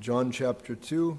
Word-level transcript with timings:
John 0.00 0.30
chapter 0.30 0.76
2. 0.76 1.18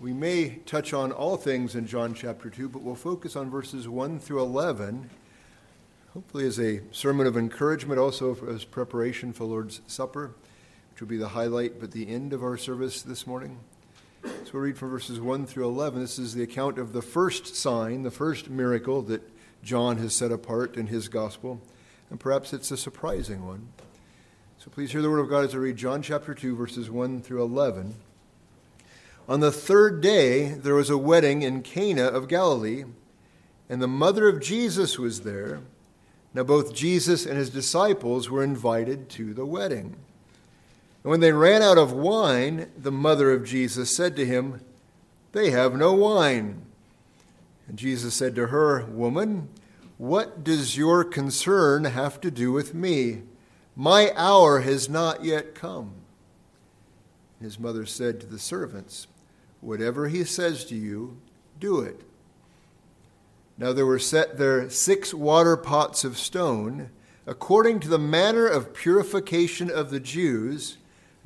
We 0.00 0.14
may 0.14 0.60
touch 0.64 0.94
on 0.94 1.12
all 1.12 1.36
things 1.36 1.74
in 1.74 1.86
John 1.86 2.14
chapter 2.14 2.48
2, 2.48 2.70
but 2.70 2.80
we'll 2.80 2.94
focus 2.94 3.36
on 3.36 3.50
verses 3.50 3.86
1 3.86 4.18
through 4.18 4.40
11, 4.40 5.10
hopefully 6.14 6.46
as 6.46 6.58
a 6.58 6.80
sermon 6.90 7.26
of 7.26 7.36
encouragement, 7.36 8.00
also 8.00 8.34
as 8.46 8.64
preparation 8.64 9.34
for 9.34 9.44
Lord's 9.44 9.82
Supper, 9.86 10.30
which 10.90 11.02
will 11.02 11.08
be 11.08 11.18
the 11.18 11.28
highlight 11.28 11.80
but 11.80 11.90
the 11.90 12.08
end 12.08 12.32
of 12.32 12.42
our 12.42 12.56
service 12.56 13.02
this 13.02 13.26
morning. 13.26 13.58
So 14.22 14.52
we'll 14.54 14.62
read 14.62 14.78
from 14.78 14.88
verses 14.88 15.20
1 15.20 15.44
through 15.44 15.68
11. 15.68 16.00
This 16.00 16.18
is 16.18 16.32
the 16.32 16.42
account 16.42 16.78
of 16.78 16.94
the 16.94 17.02
first 17.02 17.54
sign, 17.54 18.04
the 18.04 18.10
first 18.10 18.48
miracle 18.48 19.02
that 19.02 19.22
John 19.62 19.98
has 19.98 20.14
set 20.14 20.32
apart 20.32 20.76
in 20.76 20.86
his 20.86 21.08
gospel, 21.08 21.60
and 22.08 22.18
perhaps 22.18 22.54
it's 22.54 22.70
a 22.70 22.78
surprising 22.78 23.46
one. 23.46 23.68
So 24.64 24.70
please 24.70 24.92
hear 24.92 25.02
the 25.02 25.10
word 25.10 25.18
of 25.20 25.28
God 25.28 25.44
as 25.44 25.54
I 25.54 25.58
read 25.58 25.76
John 25.76 26.00
chapter 26.00 26.32
2, 26.32 26.56
verses 26.56 26.88
1 26.88 27.20
through 27.20 27.42
11. 27.42 27.96
On 29.28 29.40
the 29.40 29.52
third 29.52 30.00
day, 30.00 30.54
there 30.54 30.74
was 30.74 30.88
a 30.88 30.96
wedding 30.96 31.42
in 31.42 31.60
Cana 31.60 32.04
of 32.04 32.28
Galilee, 32.28 32.84
and 33.68 33.82
the 33.82 33.86
mother 33.86 34.26
of 34.26 34.40
Jesus 34.40 34.98
was 34.98 35.20
there. 35.20 35.60
Now, 36.32 36.44
both 36.44 36.74
Jesus 36.74 37.26
and 37.26 37.36
his 37.36 37.50
disciples 37.50 38.30
were 38.30 38.42
invited 38.42 39.10
to 39.10 39.34
the 39.34 39.44
wedding. 39.44 39.96
And 41.02 41.10
when 41.10 41.20
they 41.20 41.32
ran 41.32 41.60
out 41.60 41.76
of 41.76 41.92
wine, 41.92 42.70
the 42.74 42.90
mother 42.90 43.32
of 43.32 43.44
Jesus 43.44 43.94
said 43.94 44.16
to 44.16 44.24
him, 44.24 44.62
They 45.32 45.50
have 45.50 45.76
no 45.76 45.92
wine. 45.92 46.62
And 47.68 47.76
Jesus 47.76 48.14
said 48.14 48.34
to 48.36 48.46
her, 48.46 48.86
Woman, 48.86 49.50
what 49.98 50.42
does 50.42 50.78
your 50.78 51.04
concern 51.04 51.84
have 51.84 52.18
to 52.22 52.30
do 52.30 52.50
with 52.50 52.72
me? 52.72 53.24
My 53.76 54.12
hour 54.14 54.60
has 54.60 54.88
not 54.88 55.24
yet 55.24 55.54
come. 55.54 55.94
His 57.40 57.58
mother 57.58 57.84
said 57.84 58.20
to 58.20 58.26
the 58.26 58.38
servants, 58.38 59.06
Whatever 59.60 60.08
he 60.08 60.24
says 60.24 60.64
to 60.66 60.74
you, 60.74 61.18
do 61.58 61.80
it. 61.80 62.02
Now 63.56 63.72
there 63.72 63.86
were 63.86 63.98
set 63.98 64.38
there 64.38 64.68
six 64.70 65.14
water 65.14 65.56
pots 65.56 66.04
of 66.04 66.18
stone, 66.18 66.90
according 67.26 67.80
to 67.80 67.88
the 67.88 67.98
manner 67.98 68.46
of 68.46 68.74
purification 68.74 69.70
of 69.70 69.90
the 69.90 70.00
Jews, 70.00 70.78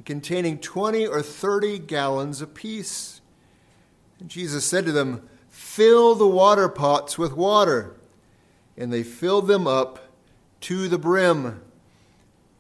containing 0.05 0.59
twenty 0.59 1.07
or 1.07 1.23
thirty 1.23 1.79
gallons 1.79 2.41
apiece. 2.41 3.21
And 4.21 4.29
Jesus 4.29 4.65
said 4.65 4.85
to 4.87 4.93
them, 4.93 5.29
Fill 5.49 6.15
the 6.15 6.27
water 6.27 6.69
pots 6.69 7.19
with 7.19 7.33
water. 7.33 7.97
And 8.77 8.93
they 8.93 9.03
filled 9.03 9.49
them 9.49 9.67
up 9.67 10.13
to 10.63 10.89
the 10.89 10.99
brim. 10.99 11.63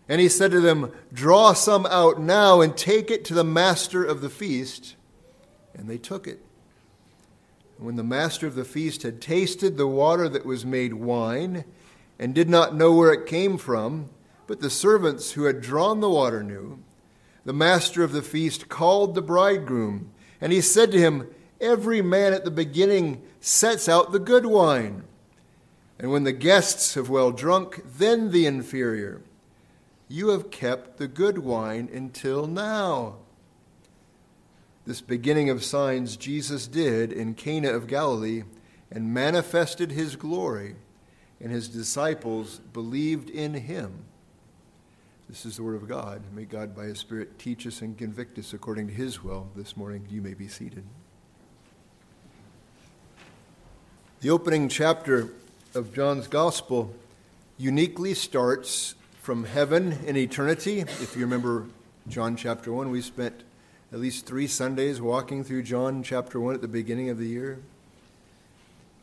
And 0.08 0.20
he 0.20 0.28
said 0.28 0.50
to 0.52 0.60
them, 0.60 0.92
Draw 1.12 1.52
some 1.52 1.86
out 1.86 2.18
now 2.20 2.60
and 2.60 2.76
take 2.76 3.10
it 3.10 3.24
to 3.26 3.34
the 3.34 3.44
master 3.44 4.02
of 4.04 4.20
the 4.20 4.30
feast. 4.30 4.96
And 5.74 5.88
they 5.88 5.98
took 5.98 6.26
it. 6.26 6.40
And 7.76 7.86
when 7.86 7.96
the 7.96 8.02
master 8.02 8.46
of 8.46 8.54
the 8.54 8.64
feast 8.64 9.02
had 9.02 9.20
tasted 9.20 9.76
the 9.76 9.86
water 9.86 10.28
that 10.28 10.46
was 10.46 10.64
made 10.64 10.94
wine, 10.94 11.64
and 12.18 12.34
did 12.34 12.48
not 12.48 12.74
know 12.74 12.92
where 12.92 13.12
it 13.12 13.26
came 13.26 13.56
from, 13.56 14.10
but 14.46 14.60
the 14.60 14.70
servants 14.70 15.32
who 15.32 15.44
had 15.44 15.60
drawn 15.60 16.00
the 16.00 16.10
water 16.10 16.42
knew, 16.42 16.82
the 17.44 17.52
master 17.52 18.02
of 18.02 18.12
the 18.12 18.22
feast 18.22 18.68
called 18.68 19.14
the 19.14 19.22
bridegroom, 19.22 20.10
and 20.40 20.52
he 20.52 20.60
said 20.60 20.90
to 20.92 20.98
him, 20.98 21.28
Every 21.60 22.02
man 22.02 22.32
at 22.32 22.44
the 22.44 22.50
beginning 22.50 23.22
sets 23.40 23.88
out 23.88 24.12
the 24.12 24.18
good 24.18 24.46
wine, 24.46 25.04
and 25.98 26.10
when 26.10 26.24
the 26.24 26.32
guests 26.32 26.94
have 26.94 27.08
well 27.08 27.30
drunk, 27.30 27.82
then 27.96 28.30
the 28.30 28.46
inferior. 28.46 29.22
You 30.08 30.28
have 30.28 30.50
kept 30.50 30.96
the 30.96 31.08
good 31.08 31.38
wine 31.38 31.88
until 31.92 32.46
now. 32.46 33.16
This 34.86 35.02
beginning 35.02 35.50
of 35.50 35.62
signs 35.62 36.16
Jesus 36.16 36.66
did 36.66 37.12
in 37.12 37.34
Cana 37.34 37.70
of 37.70 37.86
Galilee 37.86 38.44
and 38.90 39.12
manifested 39.12 39.92
his 39.92 40.16
glory, 40.16 40.76
and 41.41 41.52
his 41.52 41.68
disciples 41.68 42.60
believed 42.72 43.28
in 43.28 43.52
him. 43.52 44.04
This 45.28 45.44
is 45.44 45.58
the 45.58 45.62
word 45.62 45.76
of 45.76 45.86
God. 45.86 46.22
May 46.34 46.47
God, 46.47 46.74
by 46.74 46.84
his 46.84 46.98
Spirit, 46.98 47.38
teach 47.38 47.66
us 47.66 47.82
and 47.82 47.98
convict 47.98 48.38
us 48.38 48.54
according 48.54 48.86
to 48.86 48.94
his 48.94 49.22
will 49.22 49.50
this 49.54 49.76
morning. 49.76 50.06
You 50.08 50.22
may 50.22 50.32
be 50.32 50.48
seated. 50.48 50.84
The 54.22 54.30
opening 54.30 54.70
chapter 54.70 55.28
of 55.74 55.92
John's 55.92 56.28
Gospel 56.28 56.94
uniquely 57.58 58.14
starts 58.14 58.94
from 59.28 59.44
heaven 59.44 59.93
in 60.06 60.16
eternity. 60.16 60.81
If 60.81 61.15
you 61.15 61.21
remember 61.21 61.66
John 62.09 62.34
chapter 62.34 62.72
1, 62.72 62.91
we 62.91 63.03
spent 63.03 63.43
at 63.93 64.00
least 64.00 64.25
three 64.25 64.47
Sundays 64.47 65.03
walking 65.03 65.44
through 65.44 65.65
John 65.65 66.03
chapter 66.03 66.41
1 66.41 66.55
at 66.55 66.62
the 66.62 66.66
beginning 66.66 67.11
of 67.11 67.19
the 67.19 67.27
year. 67.27 67.59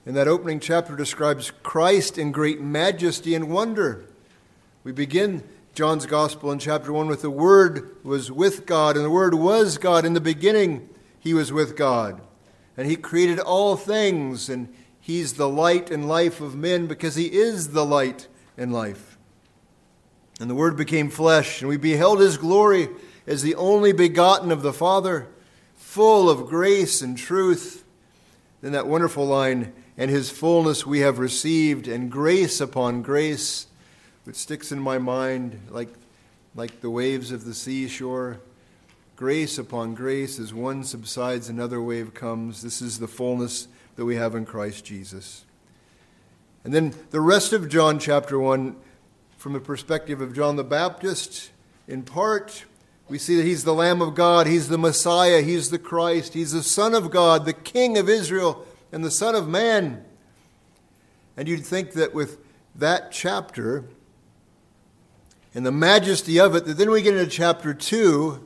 And 0.03 0.15
that 0.17 0.27
opening 0.27 0.59
chapter 0.59 0.95
describes 0.95 1.51
Christ 1.61 2.17
in 2.17 2.31
great 2.31 2.59
majesty 2.59 3.35
and 3.35 3.51
wonder. 3.51 4.03
We 4.83 4.91
begin 4.91 5.43
John's 5.75 6.07
Gospel 6.07 6.51
in 6.51 6.57
chapter 6.57 6.91
1 6.91 7.05
with 7.05 7.21
the 7.21 7.29
Word 7.29 7.95
was 8.03 8.31
with 8.31 8.65
God, 8.65 8.95
and 8.95 9.05
the 9.05 9.11
Word 9.11 9.35
was 9.35 9.77
God. 9.77 10.05
In 10.05 10.13
the 10.13 10.19
beginning, 10.19 10.89
He 11.19 11.35
was 11.35 11.53
with 11.53 11.77
God. 11.77 12.19
And 12.75 12.87
He 12.87 12.95
created 12.95 13.37
all 13.37 13.75
things, 13.75 14.49
and 14.49 14.73
He's 14.99 15.33
the 15.33 15.47
light 15.47 15.91
and 15.91 16.07
life 16.07 16.41
of 16.41 16.55
men 16.55 16.87
because 16.87 17.13
He 17.13 17.31
is 17.31 17.73
the 17.73 17.85
light 17.85 18.27
and 18.57 18.73
life. 18.73 19.14
And 20.39 20.49
the 20.49 20.55
Word 20.55 20.75
became 20.75 21.09
flesh, 21.09 21.61
and 21.61 21.69
we 21.69 21.77
beheld 21.77 22.19
His 22.19 22.37
glory 22.37 22.89
as 23.27 23.41
the 23.41 23.55
only 23.55 23.91
begotten 23.91 24.51
of 24.51 24.61
the 24.61 24.73
Father, 24.73 25.27
full 25.75 26.29
of 26.29 26.47
grace 26.47 27.01
and 27.01 27.17
truth. 27.17 27.83
Then 28.61 28.73
that 28.73 28.87
wonderful 28.87 29.25
line, 29.25 29.73
and 29.97 30.11
his 30.11 30.29
fullness 30.29 30.85
we 30.85 30.99
have 30.99 31.19
received, 31.19 31.87
and 31.87 32.11
grace 32.11 32.59
upon 32.59 33.01
grace, 33.01 33.67
which 34.23 34.35
sticks 34.35 34.71
in 34.71 34.79
my 34.79 34.97
mind 34.97 35.59
like, 35.69 35.93
like 36.55 36.81
the 36.81 36.89
waves 36.89 37.31
of 37.31 37.45
the 37.45 37.53
seashore. 37.53 38.39
Grace 39.15 39.57
upon 39.57 39.93
grace, 39.93 40.39
as 40.39 40.53
one 40.53 40.83
subsides, 40.83 41.47
another 41.47 41.81
wave 41.81 42.13
comes. 42.13 42.61
This 42.61 42.81
is 42.81 42.99
the 42.99 43.07
fullness 43.07 43.67
that 43.95 44.03
we 44.03 44.17
have 44.17 44.35
in 44.35 44.45
Christ 44.45 44.83
Jesus. 44.83 45.45
And 46.65 46.73
then 46.73 46.93
the 47.11 47.21
rest 47.21 47.53
of 47.53 47.69
John 47.69 47.99
chapter 47.99 48.37
1, 48.37 48.75
from 49.45 49.53
the 49.53 49.59
perspective 49.59 50.21
of 50.21 50.33
John 50.33 50.55
the 50.55 50.63
Baptist, 50.63 51.51
in 51.87 52.01
part, 52.01 52.65
we 53.07 53.19
see 53.19 53.35
that 53.35 53.45
he's 53.45 53.63
the 53.63 53.75
Lamb 53.75 54.01
of 54.01 54.15
God, 54.15 54.47
he's 54.47 54.69
the 54.69 54.77
Messiah, 54.79 55.43
he's 55.43 55.69
the 55.69 55.77
Christ, 55.77 56.33
he's 56.33 56.51
the 56.51 56.63
Son 56.63 56.95
of 56.95 57.11
God, 57.11 57.45
the 57.45 57.53
King 57.53 57.95
of 57.99 58.09
Israel, 58.09 58.65
and 58.91 59.03
the 59.03 59.11
Son 59.11 59.35
of 59.35 59.47
Man. 59.47 60.03
And 61.37 61.47
you'd 61.47 61.63
think 61.63 61.91
that 61.91 62.11
with 62.11 62.39
that 62.73 63.11
chapter 63.11 63.83
and 65.53 65.63
the 65.63 65.71
majesty 65.71 66.39
of 66.39 66.55
it, 66.55 66.65
that 66.65 66.79
then 66.79 66.89
we 66.89 67.03
get 67.03 67.15
into 67.15 67.29
chapter 67.29 67.71
2 67.71 68.43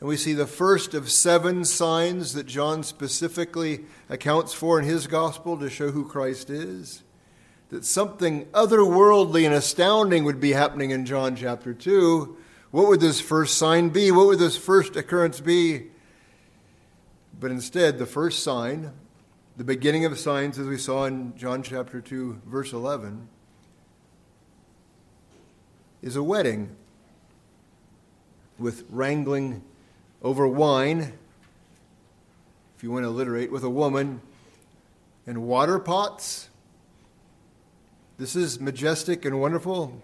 and 0.00 0.06
we 0.10 0.18
see 0.18 0.34
the 0.34 0.46
first 0.46 0.92
of 0.92 1.10
seven 1.10 1.64
signs 1.64 2.34
that 2.34 2.44
John 2.44 2.82
specifically 2.82 3.86
accounts 4.10 4.52
for 4.52 4.78
in 4.78 4.84
his 4.84 5.06
gospel 5.06 5.56
to 5.56 5.70
show 5.70 5.90
who 5.90 6.06
Christ 6.06 6.50
is. 6.50 7.02
That 7.70 7.84
something 7.84 8.46
otherworldly 8.46 9.44
and 9.44 9.54
astounding 9.54 10.24
would 10.24 10.40
be 10.40 10.52
happening 10.52 10.90
in 10.90 11.06
John 11.06 11.34
chapter 11.34 11.74
2 11.74 12.36
what 12.74 12.88
would 12.88 12.98
this 12.98 13.20
first 13.20 13.56
sign 13.56 13.90
be? 13.90 14.10
What 14.10 14.26
would 14.26 14.40
this 14.40 14.56
first 14.56 14.96
occurrence 14.96 15.38
be? 15.38 15.92
But 17.38 17.52
instead, 17.52 17.98
the 17.98 18.04
first 18.04 18.42
sign, 18.42 18.92
the 19.56 19.62
beginning 19.62 20.04
of 20.06 20.18
signs, 20.18 20.58
as 20.58 20.66
we 20.66 20.76
saw 20.76 21.04
in 21.04 21.36
John 21.36 21.62
chapter 21.62 22.00
2, 22.00 22.42
verse 22.44 22.72
11, 22.72 23.28
is 26.02 26.16
a 26.16 26.22
wedding 26.24 26.74
with 28.58 28.82
wrangling 28.90 29.62
over 30.20 30.48
wine, 30.48 31.12
if 32.76 32.82
you 32.82 32.90
want 32.90 33.04
to 33.04 33.08
alliterate, 33.08 33.52
with 33.52 33.62
a 33.62 33.70
woman, 33.70 34.20
and 35.28 35.44
water 35.44 35.78
pots. 35.78 36.48
This 38.16 38.36
is 38.36 38.60
majestic 38.60 39.24
and 39.24 39.40
wonderful. 39.40 40.00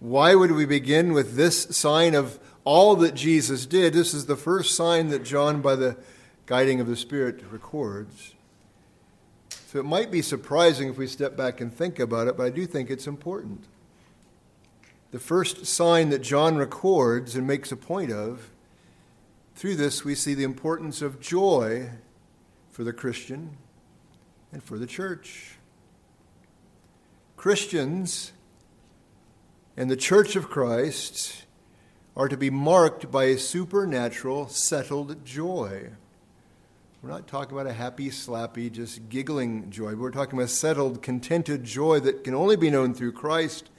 Why 0.00 0.34
would 0.34 0.52
we 0.52 0.66
begin 0.66 1.14
with 1.14 1.34
this 1.34 1.62
sign 1.76 2.14
of 2.14 2.38
all 2.64 2.94
that 2.96 3.14
Jesus 3.14 3.64
did? 3.64 3.94
This 3.94 4.12
is 4.12 4.26
the 4.26 4.36
first 4.36 4.76
sign 4.76 5.08
that 5.08 5.24
John, 5.24 5.62
by 5.62 5.76
the 5.76 5.96
guiding 6.44 6.78
of 6.78 6.86
the 6.86 6.96
Spirit, 6.96 7.42
records. 7.50 8.34
So 9.48 9.80
it 9.80 9.86
might 9.86 10.10
be 10.10 10.20
surprising 10.20 10.90
if 10.90 10.98
we 10.98 11.06
step 11.06 11.36
back 11.36 11.60
and 11.62 11.72
think 11.72 11.98
about 11.98 12.28
it, 12.28 12.36
but 12.36 12.44
I 12.44 12.50
do 12.50 12.66
think 12.66 12.90
it's 12.90 13.06
important. 13.06 13.64
The 15.10 15.18
first 15.18 15.64
sign 15.64 16.10
that 16.10 16.20
John 16.20 16.56
records 16.56 17.34
and 17.34 17.46
makes 17.46 17.72
a 17.72 17.76
point 17.76 18.12
of, 18.12 18.50
through 19.54 19.76
this 19.76 20.04
we 20.04 20.14
see 20.14 20.34
the 20.34 20.44
importance 20.44 21.00
of 21.00 21.18
joy 21.18 21.88
for 22.70 22.84
the 22.84 22.92
Christian 22.92 23.56
and 24.52 24.62
for 24.62 24.78
the 24.78 24.86
church. 24.86 25.55
Christians 27.46 28.32
and 29.76 29.88
the 29.88 29.94
church 29.94 30.34
of 30.34 30.50
Christ 30.50 31.44
are 32.16 32.26
to 32.26 32.36
be 32.36 32.50
marked 32.50 33.08
by 33.08 33.26
a 33.26 33.38
supernatural, 33.38 34.48
settled 34.48 35.24
joy. 35.24 35.90
We're 37.00 37.10
not 37.10 37.28
talking 37.28 37.56
about 37.56 37.68
a 37.68 37.72
happy, 37.72 38.10
slappy, 38.10 38.72
just 38.72 39.08
giggling 39.08 39.70
joy. 39.70 39.94
We're 39.94 40.10
talking 40.10 40.36
about 40.36 40.50
settled, 40.50 41.02
contented 41.02 41.62
joy 41.62 42.00
that 42.00 42.24
can 42.24 42.34
only 42.34 42.56
be 42.56 42.68
known 42.68 42.94
through 42.94 43.12
Christ. 43.12 43.70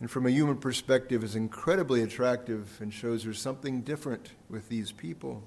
And 0.00 0.10
from 0.10 0.24
a 0.24 0.30
human 0.30 0.56
perspective, 0.56 1.22
is 1.22 1.36
incredibly 1.36 2.02
attractive 2.02 2.78
and 2.80 2.90
shows 2.90 3.24
there's 3.24 3.38
something 3.38 3.82
different 3.82 4.30
with 4.48 4.70
these 4.70 4.92
people. 4.92 5.42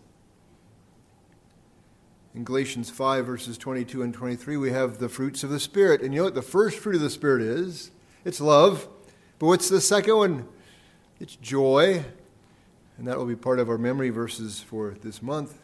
In 2.35 2.43
Galatians 2.43 2.89
5, 2.89 3.25
verses 3.25 3.57
22 3.57 4.03
and 4.03 4.13
23, 4.13 4.57
we 4.57 4.71
have 4.71 4.97
the 4.97 5.07
fruits 5.07 5.45
of 5.45 5.49
the 5.49 5.59
Spirit. 5.59 6.01
And 6.01 6.13
you 6.13 6.19
know 6.19 6.25
what 6.25 6.35
the 6.35 6.41
first 6.41 6.77
fruit 6.77 6.95
of 6.95 7.01
the 7.01 7.09
Spirit 7.09 7.41
is? 7.41 7.91
It's 8.25 8.41
love. 8.41 8.89
But 9.39 9.45
what's 9.45 9.69
the 9.69 9.79
second 9.79 10.17
one? 10.17 10.47
It's 11.21 11.37
joy. 11.37 12.03
And 12.97 13.07
that 13.07 13.17
will 13.17 13.25
be 13.25 13.37
part 13.37 13.59
of 13.59 13.69
our 13.69 13.77
memory 13.77 14.09
verses 14.09 14.59
for 14.59 14.95
this 15.01 15.21
month 15.21 15.61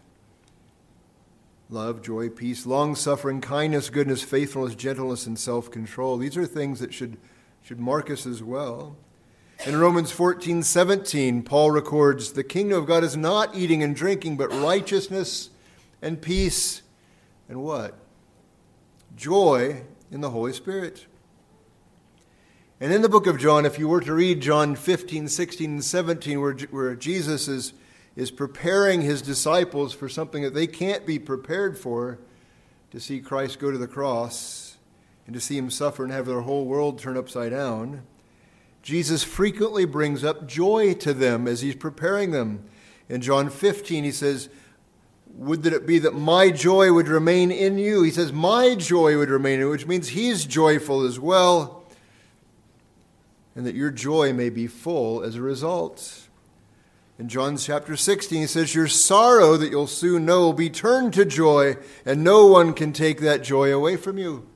love, 1.69 2.01
joy, 2.01 2.29
peace, 2.29 2.65
long 2.65 2.95
suffering, 2.95 3.41
kindness, 3.41 3.89
goodness, 3.89 4.23
faithfulness, 4.23 4.75
gentleness, 4.75 5.25
and 5.25 5.37
self 5.37 5.69
control. 5.71 6.17
These 6.17 6.37
are 6.37 6.45
things 6.45 6.79
that 6.79 6.93
should, 6.93 7.17
should 7.61 7.81
mark 7.81 8.09
us 8.09 8.25
as 8.25 8.41
well. 8.41 8.95
In 9.65 9.77
Romans 9.77 10.11
14 10.11 10.63
17, 10.63 11.43
Paul 11.43 11.71
records, 11.71 12.31
The 12.31 12.45
kingdom 12.45 12.77
of 12.77 12.87
God 12.87 13.03
is 13.03 13.17
not 13.17 13.55
eating 13.55 13.83
and 13.83 13.93
drinking, 13.93 14.37
but 14.37 14.53
righteousness 14.53 15.50
and 16.01 16.21
peace 16.21 16.81
and 17.47 17.61
what? 17.61 17.97
Joy 19.15 19.83
in 20.11 20.21
the 20.21 20.29
Holy 20.29 20.53
Spirit. 20.53 21.05
And 22.79 22.91
in 22.91 23.01
the 23.01 23.09
book 23.09 23.27
of 23.27 23.37
John, 23.37 23.65
if 23.65 23.77
you 23.77 23.87
were 23.87 24.01
to 24.01 24.13
read 24.13 24.41
John 24.41 24.75
15, 24.75 25.27
16, 25.27 25.69
and 25.69 25.85
17, 25.85 26.41
where, 26.41 26.53
where 26.71 26.95
Jesus 26.95 27.47
is 27.47 27.73
is 28.15 28.31
preparing 28.31 29.01
his 29.01 29.21
disciples 29.21 29.93
for 29.93 30.09
something 30.09 30.43
that 30.43 30.53
they 30.53 30.67
can't 30.67 31.05
be 31.05 31.17
prepared 31.17 31.77
for 31.77 32.19
to 32.91 32.99
see 32.99 33.19
Christ 33.19 33.59
go 33.59 33.71
to 33.71 33.77
the 33.77 33.87
cross 33.87 34.77
and 35.25 35.33
to 35.33 35.39
see 35.39 35.57
him 35.57 35.69
suffer 35.69 36.03
and 36.03 36.11
have 36.11 36.25
their 36.25 36.41
whole 36.41 36.65
world 36.65 36.99
turn 36.99 37.15
upside 37.15 37.51
down. 37.51 38.03
Jesus 38.81 39.23
frequently 39.23 39.85
brings 39.85 40.23
up 40.23 40.47
joy 40.47 40.93
to 40.95 41.13
them 41.13 41.47
as 41.47 41.61
he's 41.61 41.75
preparing 41.75 42.31
them. 42.31 42.65
In 43.07 43.21
John 43.21 43.49
15, 43.49 44.03
he 44.03 44.11
says, 44.11 44.49
Would 45.35 45.63
that 45.63 45.73
it 45.73 45.87
be 45.87 45.99
that 45.99 46.13
my 46.13 46.51
joy 46.51 46.91
would 46.93 47.07
remain 47.07 47.51
in 47.51 47.77
you? 47.77 48.03
He 48.03 48.11
says, 48.11 48.31
My 48.31 48.75
joy 48.75 49.17
would 49.17 49.29
remain 49.29 49.55
in 49.55 49.59
you, 49.61 49.69
which 49.69 49.87
means 49.87 50.09
he's 50.09 50.45
joyful 50.45 51.01
as 51.01 51.19
well, 51.19 51.83
and 53.55 53.65
that 53.65 53.75
your 53.75 53.91
joy 53.91 54.33
may 54.33 54.49
be 54.49 54.67
full 54.67 55.23
as 55.23 55.35
a 55.35 55.41
result. 55.41 56.27
In 57.17 57.27
John 57.27 57.55
chapter 57.57 57.95
16, 57.95 58.41
he 58.41 58.47
says, 58.47 58.73
Your 58.73 58.87
sorrow 58.87 59.55
that 59.57 59.69
you'll 59.69 59.87
soon 59.87 60.25
know 60.25 60.41
will 60.41 60.53
be 60.53 60.69
turned 60.69 61.13
to 61.13 61.25
joy, 61.25 61.77
and 62.05 62.23
no 62.23 62.47
one 62.47 62.73
can 62.73 62.93
take 62.93 63.19
that 63.19 63.43
joy 63.43 63.73
away 63.73 63.95
from 63.95 64.17
you. 64.17 64.47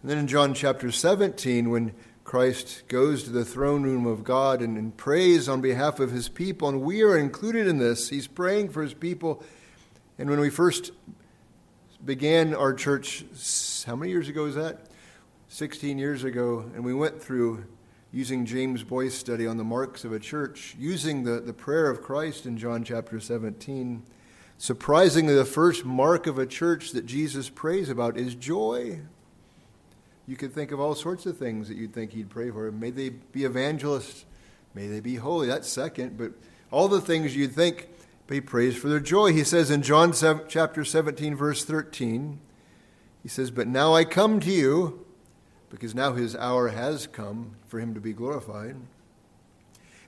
And 0.00 0.10
then 0.10 0.18
in 0.18 0.26
John 0.26 0.54
chapter 0.54 0.90
17, 0.90 1.68
when 1.68 1.92
Christ 2.26 2.82
goes 2.88 3.22
to 3.22 3.30
the 3.30 3.44
throne 3.44 3.84
room 3.84 4.04
of 4.04 4.24
God 4.24 4.60
and, 4.60 4.76
and 4.76 4.96
prays 4.96 5.48
on 5.48 5.60
behalf 5.60 6.00
of 6.00 6.10
his 6.10 6.28
people, 6.28 6.68
and 6.68 6.82
we 6.82 7.02
are 7.02 7.16
included 7.16 7.68
in 7.68 7.78
this, 7.78 8.08
he's 8.08 8.26
praying 8.26 8.70
for 8.70 8.82
his 8.82 8.94
people. 8.94 9.44
And 10.18 10.28
when 10.28 10.40
we 10.40 10.50
first 10.50 10.90
began 12.04 12.52
our 12.52 12.74
church, 12.74 13.24
how 13.86 13.94
many 13.94 14.10
years 14.10 14.28
ago 14.28 14.46
is 14.46 14.56
that? 14.56 14.88
16 15.50 15.98
years 15.98 16.24
ago, 16.24 16.68
and 16.74 16.84
we 16.84 16.92
went 16.92 17.22
through 17.22 17.64
using 18.10 18.44
James 18.44 18.82
Boice 18.82 19.14
study 19.14 19.46
on 19.46 19.56
the 19.56 19.62
marks 19.62 20.04
of 20.04 20.12
a 20.12 20.18
church, 20.18 20.74
using 20.76 21.22
the, 21.22 21.38
the 21.38 21.52
prayer 21.52 21.88
of 21.88 22.02
Christ 22.02 22.44
in 22.44 22.58
John 22.58 22.82
chapter 22.82 23.20
17. 23.20 24.02
Surprisingly, 24.58 25.34
the 25.34 25.44
first 25.44 25.84
mark 25.84 26.26
of 26.26 26.40
a 26.40 26.46
church 26.46 26.90
that 26.90 27.06
Jesus 27.06 27.48
prays 27.48 27.88
about 27.88 28.16
is 28.16 28.34
joy. 28.34 29.02
You 30.26 30.36
could 30.36 30.52
think 30.52 30.72
of 30.72 30.80
all 30.80 30.94
sorts 30.94 31.24
of 31.26 31.38
things 31.38 31.68
that 31.68 31.76
you'd 31.76 31.94
think 31.94 32.12
he'd 32.12 32.30
pray 32.30 32.50
for. 32.50 32.70
May 32.72 32.90
they 32.90 33.10
be 33.10 33.44
evangelists. 33.44 34.24
May 34.74 34.88
they 34.88 35.00
be 35.00 35.16
holy. 35.16 35.46
That's 35.46 35.68
second. 35.68 36.18
But 36.18 36.32
all 36.70 36.88
the 36.88 37.00
things 37.00 37.36
you'd 37.36 37.54
think, 37.54 37.88
he 38.28 38.40
prays 38.40 38.76
for 38.76 38.88
their 38.88 39.00
joy. 39.00 39.32
He 39.32 39.44
says 39.44 39.70
in 39.70 39.82
John 39.82 40.12
7, 40.12 40.46
chapter 40.48 40.84
17, 40.84 41.36
verse 41.36 41.64
13, 41.64 42.40
he 43.22 43.28
says, 43.28 43.52
But 43.52 43.68
now 43.68 43.94
I 43.94 44.04
come 44.04 44.40
to 44.40 44.50
you 44.50 45.06
because 45.70 45.94
now 45.94 46.12
his 46.14 46.34
hour 46.34 46.68
has 46.68 47.06
come 47.06 47.56
for 47.66 47.78
him 47.78 47.94
to 47.94 48.00
be 48.00 48.12
glorified. 48.12 48.76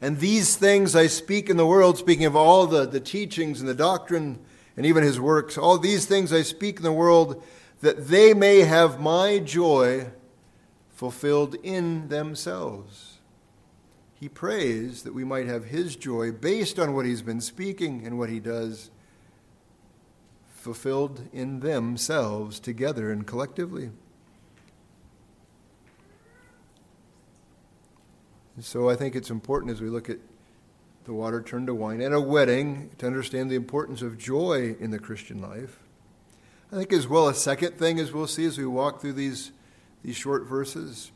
And 0.00 0.18
these 0.18 0.56
things 0.56 0.94
I 0.94 1.06
speak 1.06 1.50
in 1.50 1.56
the 1.56 1.66
world, 1.66 1.98
speaking 1.98 2.26
of 2.26 2.36
all 2.36 2.66
the, 2.66 2.86
the 2.86 3.00
teachings 3.00 3.60
and 3.60 3.68
the 3.68 3.74
doctrine 3.74 4.38
and 4.76 4.86
even 4.86 5.02
his 5.02 5.18
works, 5.18 5.58
all 5.58 5.78
these 5.78 6.06
things 6.06 6.32
I 6.32 6.42
speak 6.42 6.76
in 6.76 6.84
the 6.84 6.92
world, 6.92 7.42
that 7.80 8.08
they 8.08 8.34
may 8.34 8.60
have 8.60 9.00
my 9.00 9.38
joy 9.38 10.10
fulfilled 10.90 11.54
in 11.62 12.08
themselves. 12.08 13.18
He 14.14 14.28
prays 14.28 15.04
that 15.04 15.14
we 15.14 15.24
might 15.24 15.46
have 15.46 15.66
his 15.66 15.94
joy 15.94 16.32
based 16.32 16.78
on 16.78 16.92
what 16.92 17.06
he's 17.06 17.22
been 17.22 17.40
speaking 17.40 18.04
and 18.04 18.18
what 18.18 18.30
he 18.30 18.40
does, 18.40 18.90
fulfilled 20.48 21.28
in 21.32 21.60
themselves 21.60 22.58
together 22.58 23.12
and 23.12 23.26
collectively. 23.26 23.90
so 28.60 28.90
I 28.90 28.96
think 28.96 29.14
it's 29.14 29.30
important 29.30 29.72
as 29.72 29.80
we 29.80 29.88
look 29.88 30.10
at 30.10 30.18
the 31.04 31.12
water 31.12 31.40
turned 31.40 31.68
to 31.68 31.74
wine 31.74 32.00
and 32.00 32.12
a 32.12 32.20
wedding 32.20 32.90
to 32.98 33.06
understand 33.06 33.50
the 33.50 33.54
importance 33.54 34.02
of 34.02 34.18
joy 34.18 34.76
in 34.80 34.90
the 34.90 34.98
Christian 34.98 35.40
life. 35.40 35.87
I 36.70 36.76
think 36.76 36.92
as 36.92 37.08
well 37.08 37.28
a 37.28 37.34
second 37.34 37.78
thing 37.78 37.98
as 37.98 38.12
we'll 38.12 38.26
see 38.26 38.44
as 38.44 38.58
we 38.58 38.66
walk 38.66 39.00
through 39.00 39.14
these 39.14 39.52
these 40.02 40.16
short 40.16 40.46
verses, 40.46 41.10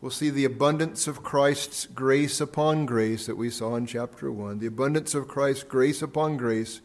we'll 0.00 0.10
see 0.10 0.30
the 0.30 0.44
abundance 0.44 1.06
of 1.06 1.22
Christ's 1.22 1.86
grace 1.86 2.40
upon 2.40 2.86
grace 2.86 3.26
that 3.26 3.36
we 3.36 3.50
saw 3.50 3.76
in 3.76 3.86
chapter 3.86 4.30
1, 4.30 4.58
the 4.58 4.66
abundance 4.66 5.14
of 5.14 5.28
Christ's 5.28 5.64
grace 5.64 6.02
upon 6.02 6.36
grace 6.36 6.80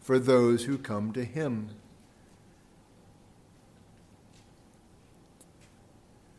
for 0.00 0.18
those 0.18 0.64
who 0.64 0.76
come 0.76 1.12
to 1.12 1.24
him. 1.24 1.70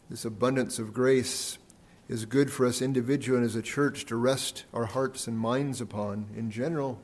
This 0.09 0.25
abundance 0.25 0.77
of 0.77 0.93
grace 0.93 1.57
is 2.07 2.25
good 2.25 2.51
for 2.51 2.67
us 2.67 2.81
individually 2.81 3.39
and 3.39 3.45
as 3.45 3.55
a 3.55 3.61
church 3.63 4.05
to 4.05 4.15
rest 4.15 4.65
our 4.71 4.85
hearts 4.85 5.27
and 5.27 5.39
minds 5.39 5.81
upon 5.81 6.27
in 6.35 6.51
general. 6.51 6.99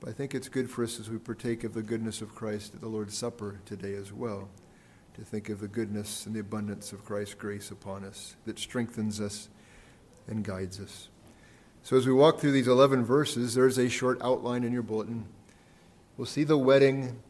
But 0.00 0.10
I 0.10 0.12
think 0.12 0.34
it's 0.34 0.48
good 0.48 0.70
for 0.70 0.84
us 0.84 1.00
as 1.00 1.08
we 1.08 1.18
partake 1.18 1.64
of 1.64 1.74
the 1.74 1.82
goodness 1.82 2.20
of 2.20 2.34
Christ 2.34 2.74
at 2.74 2.80
the 2.80 2.88
Lord's 2.88 3.16
Supper 3.16 3.60
today 3.64 3.94
as 3.94 4.12
well, 4.12 4.48
to 5.14 5.22
think 5.22 5.48
of 5.48 5.60
the 5.60 5.68
goodness 5.68 6.26
and 6.26 6.34
the 6.34 6.40
abundance 6.40 6.92
of 6.92 7.04
Christ's 7.04 7.34
grace 7.34 7.70
upon 7.70 8.04
us 8.04 8.36
that 8.44 8.58
strengthens 8.58 9.20
us 9.20 9.48
and 10.28 10.44
guides 10.44 10.80
us. 10.80 11.08
So 11.82 11.96
as 11.96 12.06
we 12.06 12.12
walk 12.12 12.40
through 12.40 12.52
these 12.52 12.68
11 12.68 13.04
verses, 13.04 13.54
there's 13.54 13.78
a 13.78 13.88
short 13.88 14.20
outline 14.20 14.64
in 14.64 14.72
your 14.72 14.82
bulletin. 14.82 15.26
We'll 16.16 16.26
see 16.26 16.44
the 16.44 16.58
wedding. 16.58 17.20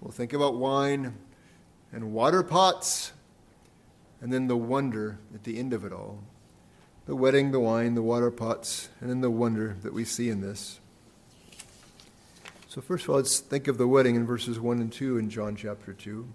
We'll 0.00 0.12
think 0.12 0.32
about 0.32 0.54
wine 0.54 1.14
and 1.92 2.12
water 2.12 2.42
pots 2.42 3.12
and 4.24 4.32
then 4.32 4.46
the 4.46 4.56
wonder 4.56 5.18
at 5.34 5.44
the 5.44 5.58
end 5.58 5.74
of 5.74 5.84
it 5.84 5.92
all. 5.92 6.18
The 7.04 7.14
wedding, 7.14 7.50
the 7.50 7.60
wine, 7.60 7.94
the 7.94 8.02
water 8.02 8.30
pots, 8.30 8.88
and 9.00 9.10
then 9.10 9.20
the 9.20 9.30
wonder 9.30 9.76
that 9.82 9.92
we 9.92 10.06
see 10.06 10.30
in 10.30 10.40
this. 10.40 10.80
So, 12.74 12.80
first 12.80 13.04
of 13.04 13.10
all, 13.10 13.16
let's 13.18 13.38
think 13.38 13.68
of 13.68 13.78
the 13.78 13.86
wedding 13.86 14.16
in 14.16 14.26
verses 14.26 14.58
1 14.58 14.80
and 14.80 14.92
2 14.92 15.16
in 15.16 15.30
John 15.30 15.54
chapter 15.54 15.92
2. 15.92 16.26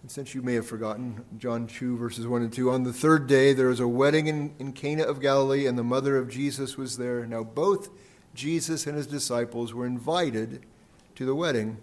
And 0.00 0.10
since 0.10 0.34
you 0.34 0.40
may 0.40 0.54
have 0.54 0.66
forgotten, 0.66 1.22
John 1.36 1.66
2, 1.66 1.98
verses 1.98 2.26
1 2.26 2.40
and 2.40 2.50
2, 2.50 2.70
on 2.70 2.84
the 2.84 2.94
third 2.94 3.26
day 3.26 3.52
there 3.52 3.66
was 3.66 3.78
a 3.78 3.86
wedding 3.86 4.26
in, 4.26 4.54
in 4.58 4.72
Cana 4.72 5.02
of 5.02 5.20
Galilee, 5.20 5.66
and 5.66 5.76
the 5.76 5.84
mother 5.84 6.16
of 6.16 6.30
Jesus 6.30 6.78
was 6.78 6.96
there. 6.96 7.26
Now, 7.26 7.44
both 7.44 7.90
Jesus 8.34 8.86
and 8.86 8.96
his 8.96 9.06
disciples 9.06 9.74
were 9.74 9.84
invited 9.84 10.64
to 11.16 11.26
the 11.26 11.34
wedding. 11.34 11.76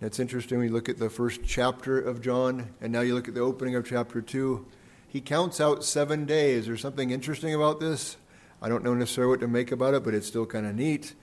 That's 0.00 0.18
interesting 0.18 0.58
We 0.58 0.68
look 0.68 0.88
at 0.88 0.98
the 0.98 1.10
first 1.10 1.42
chapter 1.46 1.96
of 2.00 2.20
John, 2.20 2.74
and 2.80 2.92
now 2.92 3.02
you 3.02 3.14
look 3.14 3.28
at 3.28 3.34
the 3.34 3.40
opening 3.40 3.76
of 3.76 3.86
chapter 3.86 4.20
2. 4.20 4.66
He 5.06 5.20
counts 5.20 5.60
out 5.60 5.84
seven 5.84 6.24
days. 6.24 6.66
There's 6.66 6.80
something 6.80 7.12
interesting 7.12 7.54
about 7.54 7.78
this. 7.78 8.16
I 8.60 8.68
don't 8.68 8.82
know 8.82 8.94
necessarily 8.94 9.30
what 9.30 9.40
to 9.42 9.46
make 9.46 9.70
about 9.70 9.94
it, 9.94 10.02
but 10.02 10.12
it's 10.12 10.26
still 10.26 10.44
kind 10.44 10.66
of 10.66 10.74
neat 10.74 11.14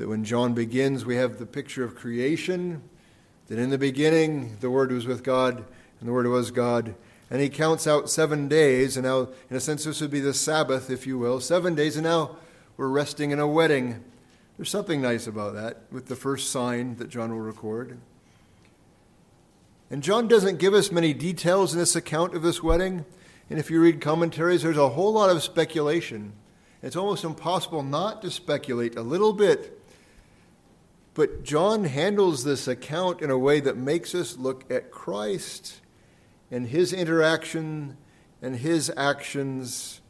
that 0.00 0.08
when 0.08 0.24
John 0.24 0.54
begins, 0.54 1.04
we 1.04 1.16
have 1.16 1.38
the 1.38 1.44
picture 1.44 1.84
of 1.84 1.94
creation, 1.94 2.80
that 3.48 3.58
in 3.58 3.68
the 3.68 3.76
beginning 3.76 4.56
the 4.60 4.70
Word 4.70 4.90
was 4.92 5.06
with 5.06 5.22
God, 5.22 5.58
and 5.58 6.08
the 6.08 6.12
Word 6.12 6.26
was 6.26 6.50
God. 6.50 6.94
And 7.28 7.42
he 7.42 7.50
counts 7.50 7.86
out 7.86 8.08
seven 8.08 8.48
days, 8.48 8.96
and 8.96 9.04
now, 9.04 9.28
in 9.50 9.56
a 9.56 9.60
sense, 9.60 9.84
this 9.84 10.00
would 10.00 10.10
be 10.10 10.20
the 10.20 10.32
Sabbath, 10.32 10.88
if 10.88 11.06
you 11.06 11.18
will. 11.18 11.38
Seven 11.38 11.74
days, 11.74 11.96
and 11.96 12.04
now 12.04 12.36
we're 12.78 12.88
resting 12.88 13.30
in 13.30 13.40
a 13.40 13.46
wedding. 13.46 14.02
There's 14.56 14.70
something 14.70 15.02
nice 15.02 15.26
about 15.26 15.52
that 15.52 15.82
with 15.92 16.06
the 16.06 16.16
first 16.16 16.50
sign 16.50 16.96
that 16.96 17.10
John 17.10 17.30
will 17.30 17.40
record. 17.40 17.98
And 19.90 20.02
John 20.02 20.28
doesn't 20.28 20.56
give 20.56 20.72
us 20.72 20.90
many 20.90 21.12
details 21.12 21.74
in 21.74 21.78
this 21.78 21.94
account 21.94 22.34
of 22.34 22.40
this 22.40 22.62
wedding. 22.62 23.04
And 23.50 23.58
if 23.58 23.70
you 23.70 23.82
read 23.82 24.00
commentaries, 24.00 24.62
there's 24.62 24.78
a 24.78 24.88
whole 24.88 25.12
lot 25.12 25.28
of 25.28 25.42
speculation. 25.42 26.32
It's 26.82 26.96
almost 26.96 27.22
impossible 27.22 27.82
not 27.82 28.22
to 28.22 28.30
speculate 28.30 28.96
a 28.96 29.02
little 29.02 29.34
bit. 29.34 29.76
But 31.20 31.42
John 31.42 31.84
handles 31.84 32.44
this 32.44 32.66
account 32.66 33.20
in 33.20 33.30
a 33.30 33.36
way 33.36 33.60
that 33.60 33.76
makes 33.76 34.14
us 34.14 34.38
look 34.38 34.64
at 34.72 34.90
Christ 34.90 35.82
and 36.50 36.66
his 36.66 36.94
interaction 36.94 37.98
and 38.40 38.56
his 38.56 38.90
actions 38.96 40.00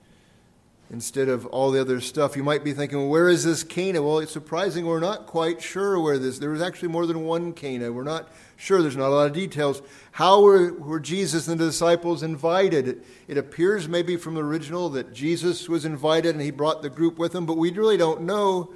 instead 0.88 1.28
of 1.28 1.46
all 1.46 1.72
the 1.72 1.80
other 1.80 2.00
stuff. 2.00 2.36
You 2.36 2.44
might 2.44 2.62
be 2.62 2.72
thinking, 2.72 2.98
well, 2.98 3.08
where 3.08 3.28
is 3.28 3.42
this 3.42 3.64
Cana? 3.64 4.00
Well, 4.00 4.20
it's 4.20 4.30
surprising 4.30 4.86
we're 4.86 5.00
not 5.00 5.26
quite 5.26 5.60
sure 5.60 5.98
where 5.98 6.16
this. 6.16 6.38
There 6.38 6.50
was 6.50 6.62
actually 6.62 6.90
more 6.90 7.06
than 7.06 7.24
one 7.24 7.54
Cana. 7.54 7.90
We're 7.90 8.04
not 8.04 8.28
sure. 8.56 8.80
There's 8.80 8.96
not 8.96 9.08
a 9.08 9.16
lot 9.16 9.26
of 9.26 9.32
details. 9.32 9.82
How 10.12 10.40
were, 10.40 10.74
were 10.74 11.00
Jesus 11.00 11.48
and 11.48 11.58
the 11.58 11.64
disciples 11.64 12.22
invited? 12.22 12.86
It, 12.86 13.04
it 13.26 13.36
appears 13.36 13.88
maybe 13.88 14.16
from 14.16 14.34
the 14.34 14.44
original 14.44 14.88
that 14.90 15.12
Jesus 15.12 15.68
was 15.68 15.84
invited 15.84 16.36
and 16.36 16.40
he 16.40 16.52
brought 16.52 16.82
the 16.82 16.88
group 16.88 17.18
with 17.18 17.34
him, 17.34 17.46
but 17.46 17.56
we 17.56 17.72
really 17.72 17.96
don't 17.96 18.20
know 18.20 18.72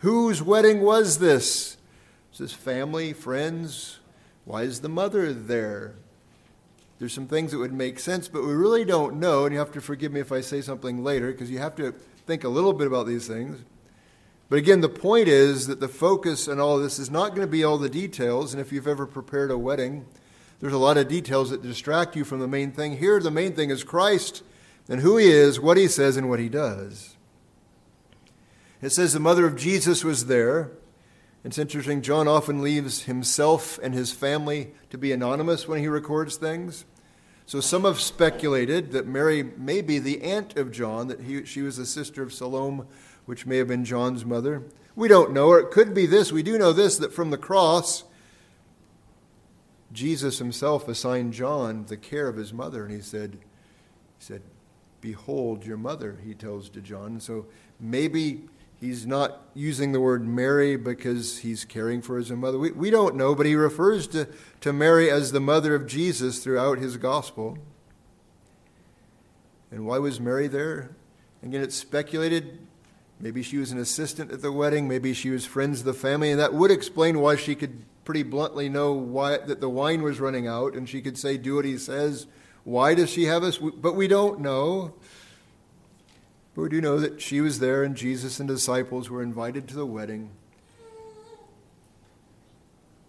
whose 0.00 0.42
wedding 0.42 0.80
was 0.80 1.18
this. 1.18 1.76
Is 2.32 2.38
this 2.38 2.52
family, 2.52 3.12
friends? 3.12 3.98
Why 4.44 4.62
is 4.62 4.80
the 4.80 4.88
mother 4.88 5.32
there? 5.32 5.94
There's 6.98 7.12
some 7.12 7.26
things 7.26 7.52
that 7.52 7.58
would 7.58 7.72
make 7.72 7.98
sense, 7.98 8.28
but 8.28 8.42
we 8.42 8.52
really 8.52 8.84
don't 8.84 9.18
know, 9.18 9.44
and 9.44 9.52
you 9.52 9.58
have 9.58 9.72
to 9.72 9.80
forgive 9.80 10.12
me 10.12 10.20
if 10.20 10.32
I 10.32 10.42
say 10.42 10.60
something 10.60 11.02
later, 11.02 11.32
because 11.32 11.50
you 11.50 11.58
have 11.58 11.74
to 11.76 11.92
think 12.26 12.44
a 12.44 12.48
little 12.48 12.72
bit 12.72 12.86
about 12.86 13.06
these 13.06 13.26
things. 13.26 13.64
But 14.48 14.58
again, 14.58 14.80
the 14.80 14.88
point 14.88 15.28
is 15.28 15.66
that 15.66 15.80
the 15.80 15.88
focus 15.88 16.48
on 16.48 16.60
all 16.60 16.78
this 16.78 16.98
is 16.98 17.10
not 17.10 17.30
going 17.30 17.42
to 17.42 17.46
be 17.46 17.64
all 17.64 17.78
the 17.78 17.88
details, 17.88 18.52
and 18.52 18.60
if 18.60 18.72
you've 18.72 18.88
ever 18.88 19.06
prepared 19.06 19.50
a 19.50 19.56
wedding, 19.56 20.06
there's 20.60 20.72
a 20.72 20.78
lot 20.78 20.98
of 20.98 21.08
details 21.08 21.50
that 21.50 21.62
distract 21.62 22.16
you 22.16 22.24
from 22.24 22.40
the 22.40 22.48
main 22.48 22.72
thing. 22.72 22.98
Here, 22.98 23.20
the 23.20 23.30
main 23.30 23.54
thing 23.54 23.70
is 23.70 23.82
Christ 23.82 24.42
and 24.88 25.00
who 25.00 25.16
he 25.16 25.30
is, 25.30 25.60
what 25.60 25.76
he 25.76 25.88
says, 25.88 26.16
and 26.16 26.28
what 26.28 26.40
he 26.40 26.48
does. 26.48 27.16
It 28.82 28.90
says 28.90 29.12
the 29.12 29.20
mother 29.20 29.46
of 29.46 29.56
Jesus 29.56 30.04
was 30.04 30.26
there. 30.26 30.70
It's 31.44 31.58
interesting, 31.58 32.02
John 32.02 32.28
often 32.28 32.62
leaves 32.62 33.04
himself 33.04 33.78
and 33.82 33.94
his 33.94 34.12
family 34.12 34.72
to 34.90 34.98
be 34.98 35.12
anonymous 35.12 35.66
when 35.66 35.80
he 35.80 35.88
records 35.88 36.36
things. 36.36 36.84
So 37.46 37.60
some 37.60 37.84
have 37.84 38.00
speculated 38.00 38.92
that 38.92 39.06
Mary 39.06 39.42
may 39.42 39.80
be 39.80 39.98
the 39.98 40.22
aunt 40.22 40.56
of 40.56 40.70
John, 40.70 41.08
that 41.08 41.22
he, 41.22 41.44
she 41.44 41.62
was 41.62 41.76
the 41.76 41.86
sister 41.86 42.22
of 42.22 42.32
Salome, 42.32 42.84
which 43.26 43.46
may 43.46 43.56
have 43.56 43.68
been 43.68 43.84
John's 43.84 44.24
mother. 44.24 44.62
We 44.94 45.08
don't 45.08 45.32
know, 45.32 45.48
or 45.48 45.58
it 45.58 45.70
could 45.70 45.94
be 45.94 46.06
this. 46.06 46.30
We 46.30 46.42
do 46.42 46.58
know 46.58 46.72
this 46.72 46.96
that 46.98 47.12
from 47.12 47.30
the 47.30 47.38
cross, 47.38 48.04
Jesus 49.92 50.38
himself 50.38 50.88
assigned 50.88 51.32
John 51.32 51.86
the 51.86 51.96
care 51.96 52.28
of 52.28 52.36
his 52.36 52.52
mother, 52.52 52.84
and 52.84 52.94
he 52.94 53.00
said, 53.00 53.38
he 54.18 54.24
said, 54.24 54.42
Behold 55.00 55.64
your 55.64 55.78
mother, 55.78 56.18
he 56.22 56.34
tells 56.34 56.68
to 56.70 56.80
John. 56.80 57.18
So 57.18 57.46
maybe 57.80 58.42
he's 58.80 59.06
not 59.06 59.42
using 59.54 59.92
the 59.92 60.00
word 60.00 60.26
Mary 60.26 60.76
because 60.76 61.38
he's 61.38 61.64
caring 61.64 62.00
for 62.00 62.16
his 62.16 62.30
mother. 62.30 62.58
We, 62.58 62.72
we 62.72 62.90
don't 62.90 63.14
know, 63.14 63.34
but 63.34 63.46
he 63.46 63.54
refers 63.54 64.06
to, 64.08 64.26
to 64.62 64.72
Mary 64.72 65.10
as 65.10 65.32
the 65.32 65.40
mother 65.40 65.74
of 65.74 65.86
Jesus 65.86 66.42
throughout 66.42 66.78
his 66.78 66.96
gospel. 66.96 67.58
And 69.70 69.86
why 69.86 69.98
was 69.98 70.18
Mary 70.18 70.48
there? 70.48 70.90
Again, 71.42 71.62
it's 71.62 71.76
speculated. 71.76 72.58
Maybe 73.20 73.42
she 73.42 73.58
was 73.58 73.70
an 73.70 73.78
assistant 73.78 74.32
at 74.32 74.42
the 74.42 74.50
wedding. 74.50 74.88
Maybe 74.88 75.12
she 75.12 75.30
was 75.30 75.44
friends 75.44 75.80
of 75.80 75.86
the 75.86 75.94
family. 75.94 76.30
And 76.30 76.40
that 76.40 76.54
would 76.54 76.70
explain 76.70 77.20
why 77.20 77.36
she 77.36 77.54
could 77.54 77.84
pretty 78.04 78.22
bluntly 78.22 78.68
know 78.68 78.92
why, 78.92 79.36
that 79.38 79.60
the 79.60 79.68
wine 79.68 80.02
was 80.02 80.20
running 80.20 80.48
out. 80.48 80.74
And 80.74 80.88
she 80.88 81.02
could 81.02 81.18
say, 81.18 81.36
Do 81.36 81.56
what 81.56 81.64
he 81.64 81.78
says. 81.78 82.26
Why 82.64 82.94
does 82.94 83.10
she 83.10 83.24
have 83.24 83.42
us? 83.42 83.58
But 83.58 83.94
we 83.94 84.08
don't 84.08 84.40
know. 84.40 84.94
But 86.54 86.62
we 86.62 86.68
do 86.68 86.80
know 86.80 86.98
that 86.98 87.20
she 87.20 87.40
was 87.40 87.58
there 87.58 87.84
and 87.84 87.96
Jesus 87.96 88.40
and 88.40 88.48
disciples 88.48 89.08
were 89.08 89.22
invited 89.22 89.68
to 89.68 89.74
the 89.74 89.86
wedding. 89.86 90.30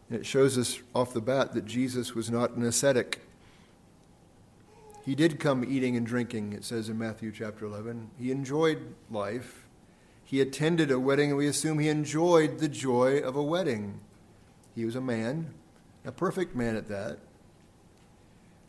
And 0.10 0.20
it 0.20 0.26
shows 0.26 0.58
us 0.58 0.80
off 0.94 1.14
the 1.14 1.22
bat 1.22 1.54
that 1.54 1.66
Jesus 1.66 2.14
was 2.14 2.30
not 2.30 2.52
an 2.52 2.64
ascetic. 2.64 3.22
He 5.06 5.16
did 5.16 5.40
come 5.40 5.64
eating 5.64 5.96
and 5.96 6.06
drinking, 6.06 6.54
it 6.54 6.64
says 6.64 6.90
in 6.90 6.98
Matthew 6.98 7.32
chapter 7.32 7.66
11. 7.66 8.12
He 8.20 8.30
enjoyed 8.30 8.94
life. 9.10 9.66
He 10.24 10.40
attended 10.40 10.92
a 10.92 11.00
wedding, 11.00 11.30
and 11.30 11.38
we 11.38 11.48
assume 11.48 11.80
he 11.80 11.90
enjoyed 11.90 12.60
the 12.60 12.68
joy 12.68 13.18
of 13.18 13.36
a 13.36 13.44
wedding. 13.44 14.00
He 14.76 14.86
was 14.86 14.96
a 14.96 15.02
man, 15.02 15.54
a 16.06 16.12
perfect 16.12 16.56
man 16.56 16.76
at 16.76 16.88
that. 16.90 17.18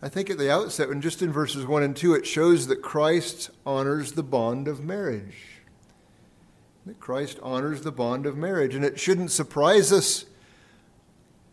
I 0.04 0.08
think 0.08 0.30
at 0.30 0.38
the 0.38 0.50
outset, 0.50 0.88
and 0.88 1.00
just 1.00 1.22
in 1.22 1.32
verses 1.32 1.64
1 1.64 1.82
and 1.84 1.96
2, 1.96 2.14
it 2.14 2.26
shows 2.26 2.66
that 2.66 2.82
Christ 2.82 3.50
honors 3.64 4.12
the 4.12 4.24
bond 4.24 4.66
of 4.66 4.82
marriage. 4.82 5.60
That 6.86 6.98
Christ 6.98 7.38
honors 7.40 7.82
the 7.82 7.92
bond 7.92 8.26
of 8.26 8.36
marriage. 8.36 8.74
And 8.74 8.84
it 8.84 8.98
shouldn't 8.98 9.30
surprise 9.30 9.92
us 9.92 10.24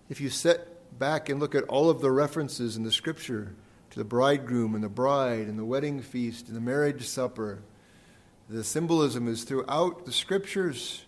if 0.10 0.20
you 0.20 0.32
sit 0.32 0.98
back 0.98 1.30
and 1.30 1.40
look 1.40 1.54
at 1.54 1.64
all 1.66 1.92
of 1.92 2.02
the 2.02 2.10
references 2.10 2.76
in 2.76 2.82
the 2.82 2.92
scripture 2.92 3.54
to 3.92 4.00
the 4.00 4.04
bridegroom 4.04 4.74
and 4.74 4.84
the 4.84 4.90
bride 4.90 5.48
and 5.48 5.60
the 5.60 5.66
wedding 5.66 6.02
feast 6.02 6.48
and 6.48 6.58
the 6.58 6.62
marriage 6.62 7.08
supper. 7.08 7.60
The 8.50 8.64
symbolism 8.64 9.28
is 9.28 9.44
throughout 9.44 10.06
the 10.08 10.12
scriptures. 10.12 11.06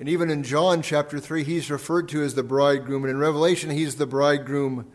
And 0.00 0.08
even 0.08 0.28
in 0.28 0.42
John 0.42 0.82
chapter 0.82 1.20
3, 1.20 1.44
he's 1.44 1.70
referred 1.70 2.08
to 2.08 2.24
as 2.24 2.34
the 2.34 2.42
bridegroom. 2.42 3.04
And 3.04 3.12
in 3.12 3.18
Revelation, 3.18 3.70
he's 3.70 3.94
the 3.94 4.06
bridegroom 4.06 4.90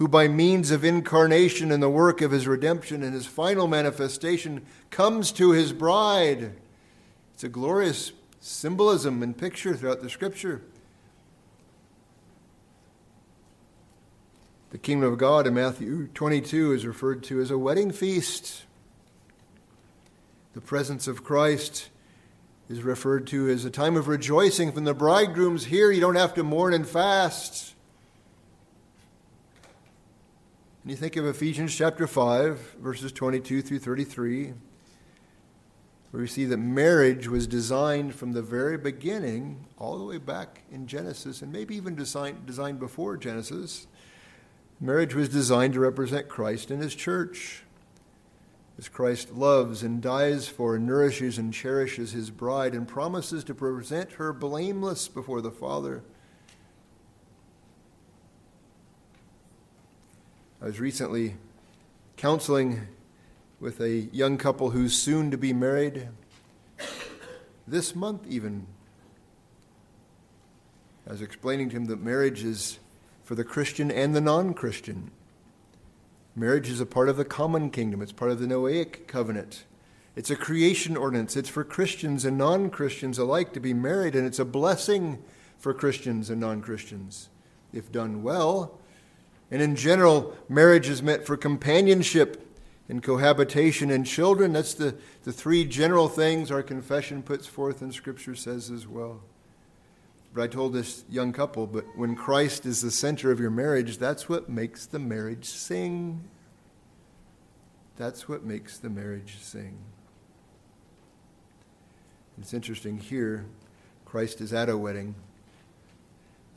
who, 0.00 0.08
by 0.08 0.26
means 0.26 0.70
of 0.70 0.82
incarnation 0.82 1.70
and 1.70 1.82
the 1.82 1.90
work 1.90 2.22
of 2.22 2.30
his 2.30 2.48
redemption 2.48 3.02
and 3.02 3.12
his 3.12 3.26
final 3.26 3.68
manifestation, 3.68 4.64
comes 4.88 5.30
to 5.30 5.52
his 5.52 5.74
bride. 5.74 6.54
It's 7.34 7.44
a 7.44 7.50
glorious 7.50 8.12
symbolism 8.40 9.22
and 9.22 9.36
picture 9.36 9.76
throughout 9.76 10.00
the 10.00 10.08
scripture. 10.08 10.62
The 14.70 14.78
kingdom 14.78 15.12
of 15.12 15.18
God 15.18 15.46
in 15.46 15.52
Matthew 15.52 16.06
22 16.14 16.72
is 16.72 16.86
referred 16.86 17.22
to 17.24 17.42
as 17.42 17.50
a 17.50 17.58
wedding 17.58 17.90
feast. 17.90 18.64
The 20.54 20.62
presence 20.62 21.08
of 21.08 21.22
Christ 21.22 21.90
is 22.70 22.82
referred 22.82 23.26
to 23.26 23.50
as 23.50 23.66
a 23.66 23.70
time 23.70 23.98
of 23.98 24.08
rejoicing. 24.08 24.72
from 24.72 24.84
the 24.84 24.94
bridegroom's 24.94 25.66
here, 25.66 25.90
you 25.90 26.00
don't 26.00 26.14
have 26.14 26.32
to 26.34 26.42
mourn 26.42 26.72
and 26.72 26.88
fast. 26.88 27.74
And 30.82 30.90
you 30.90 30.96
think 30.96 31.16
of 31.16 31.26
Ephesians 31.26 31.74
chapter 31.74 32.06
5, 32.06 32.76
verses 32.80 33.12
22 33.12 33.60
through 33.60 33.80
33, 33.80 34.54
where 36.10 36.22
we 36.22 36.26
see 36.26 36.46
that 36.46 36.56
marriage 36.56 37.28
was 37.28 37.46
designed 37.46 38.14
from 38.14 38.32
the 38.32 38.40
very 38.40 38.78
beginning, 38.78 39.66
all 39.76 39.98
the 39.98 40.04
way 40.04 40.16
back 40.16 40.62
in 40.72 40.86
Genesis, 40.86 41.42
and 41.42 41.52
maybe 41.52 41.76
even 41.76 41.94
designed, 41.94 42.46
designed 42.46 42.80
before 42.80 43.18
Genesis. 43.18 43.88
Marriage 44.80 45.14
was 45.14 45.28
designed 45.28 45.74
to 45.74 45.80
represent 45.80 46.28
Christ 46.28 46.70
and 46.70 46.82
his 46.82 46.94
church. 46.94 47.62
As 48.78 48.88
Christ 48.88 49.34
loves 49.34 49.82
and 49.82 50.00
dies 50.00 50.48
for, 50.48 50.76
and 50.76 50.86
nourishes 50.86 51.36
and 51.36 51.52
cherishes 51.52 52.12
his 52.12 52.30
bride, 52.30 52.72
and 52.72 52.88
promises 52.88 53.44
to 53.44 53.54
present 53.54 54.12
her 54.12 54.32
blameless 54.32 55.08
before 55.08 55.42
the 55.42 55.50
Father. 55.50 56.02
I 60.62 60.66
was 60.66 60.78
recently 60.78 61.36
counseling 62.18 62.86
with 63.60 63.80
a 63.80 64.10
young 64.12 64.36
couple 64.36 64.72
who's 64.72 64.94
soon 64.94 65.30
to 65.30 65.38
be 65.38 65.54
married, 65.54 66.08
this 67.66 67.94
month 67.94 68.26
even. 68.28 68.66
I 71.08 71.12
was 71.12 71.22
explaining 71.22 71.70
to 71.70 71.76
him 71.76 71.86
that 71.86 72.02
marriage 72.02 72.44
is 72.44 72.78
for 73.24 73.34
the 73.34 73.42
Christian 73.42 73.90
and 73.90 74.14
the 74.14 74.20
non 74.20 74.52
Christian. 74.52 75.10
Marriage 76.36 76.68
is 76.68 76.78
a 76.78 76.86
part 76.86 77.08
of 77.08 77.16
the 77.16 77.24
common 77.24 77.70
kingdom, 77.70 78.02
it's 78.02 78.12
part 78.12 78.30
of 78.30 78.38
the 78.38 78.46
Noahic 78.46 79.06
covenant. 79.06 79.64
It's 80.14 80.30
a 80.30 80.36
creation 80.36 80.94
ordinance. 80.94 81.36
It's 81.36 81.48
for 81.48 81.64
Christians 81.64 82.26
and 82.26 82.36
non 82.36 82.68
Christians 82.68 83.16
alike 83.16 83.54
to 83.54 83.60
be 83.60 83.72
married, 83.72 84.14
and 84.14 84.26
it's 84.26 84.38
a 84.38 84.44
blessing 84.44 85.22
for 85.56 85.72
Christians 85.72 86.28
and 86.28 86.38
non 86.38 86.60
Christians. 86.60 87.30
If 87.72 87.90
done 87.90 88.22
well, 88.22 88.79
and 89.50 89.60
in 89.60 89.74
general, 89.76 90.36
marriage 90.48 90.88
is 90.88 91.02
meant 91.02 91.26
for 91.26 91.36
companionship 91.36 92.46
and 92.88 93.02
cohabitation 93.02 93.90
and 93.90 94.06
children. 94.06 94.52
That's 94.52 94.74
the, 94.74 94.96
the 95.24 95.32
three 95.32 95.64
general 95.64 96.08
things 96.08 96.50
our 96.50 96.62
confession 96.62 97.22
puts 97.22 97.46
forth 97.46 97.82
and 97.82 97.94
Scripture 97.94 98.34
says 98.34 98.70
as 98.70 98.86
well. 98.86 99.20
But 100.32 100.42
I 100.42 100.46
told 100.46 100.72
this 100.72 101.04
young 101.10 101.32
couple, 101.32 101.66
but 101.66 101.84
when 101.96 102.14
Christ 102.14 102.64
is 102.64 102.82
the 102.82 102.90
center 102.90 103.32
of 103.32 103.40
your 103.40 103.50
marriage, 103.50 103.98
that's 103.98 104.28
what 104.28 104.48
makes 104.48 104.86
the 104.86 105.00
marriage 105.00 105.46
sing. 105.46 106.22
That's 107.96 108.28
what 108.28 108.44
makes 108.44 108.78
the 108.78 108.90
marriage 108.90 109.38
sing. 109.40 109.78
It's 112.40 112.54
interesting 112.54 112.98
here, 112.98 113.46
Christ 114.04 114.40
is 114.40 114.52
at 114.52 114.68
a 114.68 114.78
wedding. 114.78 115.14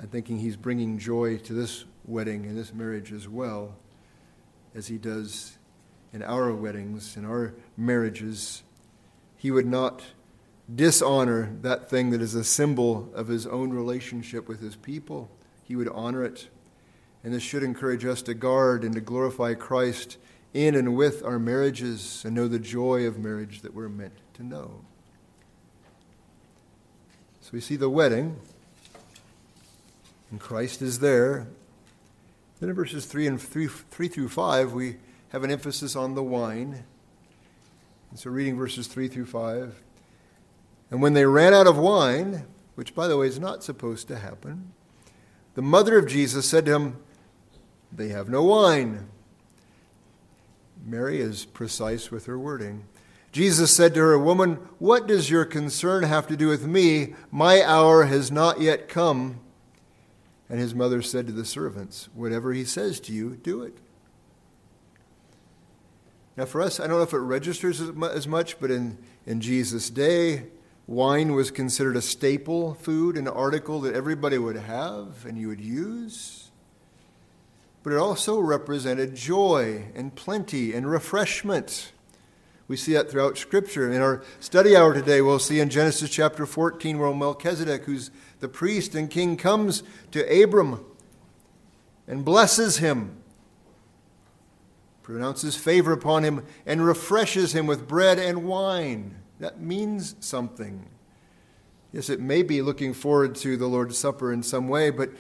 I'm 0.04 0.10
thinking 0.10 0.40
he's 0.40 0.58
bringing 0.58 0.98
joy 0.98 1.38
to 1.38 1.54
this 1.54 1.86
wedding 2.04 2.46
and 2.46 2.58
this 2.58 2.74
marriage 2.74 3.14
as 3.14 3.30
well 3.30 3.74
as 4.76 4.88
he 4.88 4.98
does 4.98 5.58
in 6.12 6.22
our 6.22 6.54
weddings, 6.54 7.16
in 7.16 7.24
our 7.24 7.54
marriages, 7.78 8.64
he 9.38 9.50
would 9.50 9.66
not 9.66 10.04
dishonor 10.76 11.56
that 11.62 11.90
thing 11.90 12.10
that 12.10 12.22
is 12.22 12.36
a 12.36 12.44
symbol 12.44 13.10
of 13.16 13.30
his 13.30 13.48
own 13.48 13.70
relationship 13.70 14.50
with 14.50 14.60
his 14.60 14.76
people. 14.76 15.32
He 15.64 15.78
would 15.78 15.88
honor 15.88 16.26
it. 16.26 16.50
And 17.24 17.34
this 17.34 17.42
should 17.42 17.64
encourage 17.64 18.04
us 18.04 18.22
to 18.24 18.34
guard 18.34 18.84
and 18.84 18.94
to 18.96 19.02
glorify 19.02 19.54
Christ 19.54 20.18
in 20.54 20.76
and 20.76 20.98
with 20.98 21.24
our 21.24 21.40
marriages 21.40 22.24
and 22.26 22.36
know 22.36 22.50
the 22.50 22.60
joy 22.60 23.08
of 23.08 23.18
marriage 23.18 23.62
that 23.62 23.74
we're 23.74 23.88
meant 23.88 24.18
to 24.34 24.44
know. 24.44 24.82
So 27.40 27.52
we 27.54 27.62
see 27.62 27.78
the 27.78 27.90
wedding, 27.90 28.42
and 30.34 30.42
Christ 30.42 30.82
is 30.82 30.98
there. 30.98 31.46
Then 32.60 32.70
in 32.70 32.76
verses 32.76 33.06
3 33.06 33.28
and 33.28 33.40
3, 33.40 33.68
3 33.68 34.08
through 34.08 34.30
5, 34.30 34.74
we 34.74 34.96
have 35.30 35.44
an 35.44 35.52
emphasis 35.52 35.96
on 35.96 36.16
the 36.16 36.24
wine. 36.24 36.86
And 38.10 38.20
so 38.20 38.32
reading 38.32 38.58
verses 38.58 38.88
3 38.88 39.08
through 39.10 39.28
5. 39.28 39.80
And 40.90 41.04
when 41.04 41.14
they 41.14 41.28
ran 41.28 41.54
out 41.54 41.68
of 41.68 41.78
wine, 41.78 42.48
which 42.74 42.96
by 42.96 43.08
the 43.08 43.16
way 43.16 43.28
is 43.28 43.40
not 43.40 43.64
supposed 43.64 44.08
to 44.08 44.18
happen, 44.18 44.74
the 45.54 45.62
mother 45.62 46.00
of 46.00 46.08
Jesus 46.08 46.50
said 46.50 46.66
to 46.66 46.74
him, 46.74 46.98
They 47.92 48.08
have 48.08 48.28
no 48.28 48.42
wine. 48.44 49.10
Mary 50.84 51.22
is 51.22 51.46
precise 51.46 52.10
with 52.10 52.26
her 52.26 52.40
wording. 52.40 52.86
Jesus 53.32 53.76
said 53.76 53.94
to 53.94 54.00
her, 54.00 54.18
Woman, 54.18 54.56
what 54.80 55.06
does 55.06 55.30
your 55.30 55.46
concern 55.46 56.06
have 56.06 56.26
to 56.26 56.36
do 56.36 56.48
with 56.48 56.66
me? 56.66 57.14
My 57.30 57.64
hour 57.64 58.06
has 58.06 58.32
not 58.32 58.62
yet 58.62 58.90
come. 58.90 59.40
And 60.54 60.62
his 60.62 60.76
mother 60.76 61.02
said 61.02 61.26
to 61.26 61.34
the 61.34 61.46
servants, 61.46 62.10
Whatever 62.14 62.54
he 62.54 62.64
says 62.64 63.00
to 63.00 63.12
you, 63.12 63.38
do 63.38 63.64
it. 63.64 63.76
Now, 66.38 66.46
for 66.46 66.62
us, 66.62 66.80
I 66.80 66.86
don't 66.86 66.98
know 66.98 67.02
if 67.02 67.12
it 67.12 67.18
registers 67.18 67.82
as 67.82 68.28
much, 68.28 68.60
but 68.60 68.70
in, 68.70 69.00
in 69.26 69.42
Jesus' 69.42 69.90
day, 69.90 70.46
wine 70.86 71.34
was 71.34 71.50
considered 71.50 71.96
a 71.96 72.04
staple 72.04 72.76
food, 72.76 73.18
an 73.18 73.28
article 73.28 73.82
that 73.82 73.96
everybody 73.96 74.38
would 74.38 74.58
have 74.58 75.26
and 75.26 75.40
you 75.40 75.48
would 75.48 75.60
use. 75.60 76.52
But 77.82 77.94
it 77.94 77.98
also 77.98 78.38
represented 78.38 79.16
joy 79.16 79.86
and 79.96 80.14
plenty 80.14 80.76
and 80.76 80.88
refreshment. 80.88 81.93
We 82.68 82.78
see 82.78 82.94
that 82.94 83.12
throughout 83.12 83.38
Scripture. 83.38 83.92
In 83.92 84.02
our 84.02 84.24
study 84.40 84.76
hour 84.76 84.94
today, 84.94 85.22
we'll 85.22 85.40
see 85.40 85.60
in 85.60 85.70
Genesis 85.70 86.10
chapter 86.10 86.46
14 86.46 86.98
where 86.98 87.14
Melchizedek, 87.14 87.84
who's 87.84 88.10
the 88.40 88.48
priest 88.48 88.96
and 88.96 89.10
king, 89.10 89.38
comes 89.38 89.84
to 90.12 90.44
Abram 90.44 90.84
and 92.08 92.24
blesses 92.24 92.78
him 92.78 93.24
pronounces 95.04 95.58
favor 95.58 95.92
upon 95.92 96.24
him, 96.24 96.46
and 96.66 96.84
refreshes 96.84 97.54
him 97.54 97.68
with 97.68 97.88
bread 97.88 98.18
and 98.18 98.46
wine. 98.46 99.16
That 99.40 99.60
means 99.60 100.16
something. 100.22 100.90
Yes, 101.92 102.10
it 102.10 102.22
may 102.22 102.42
be 102.42 102.62
looking 102.62 102.94
forward 102.94 103.36
to 103.36 103.58
the 103.58 103.68
Lord's 103.68 103.98
Supper 103.98 104.34
in 104.34 104.42
some 104.42 104.70
way, 104.70 104.90
but 104.90 105.12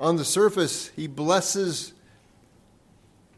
on 0.00 0.16
the 0.16 0.24
surface, 0.24 0.88
he 0.96 1.06
blesses 1.06 1.92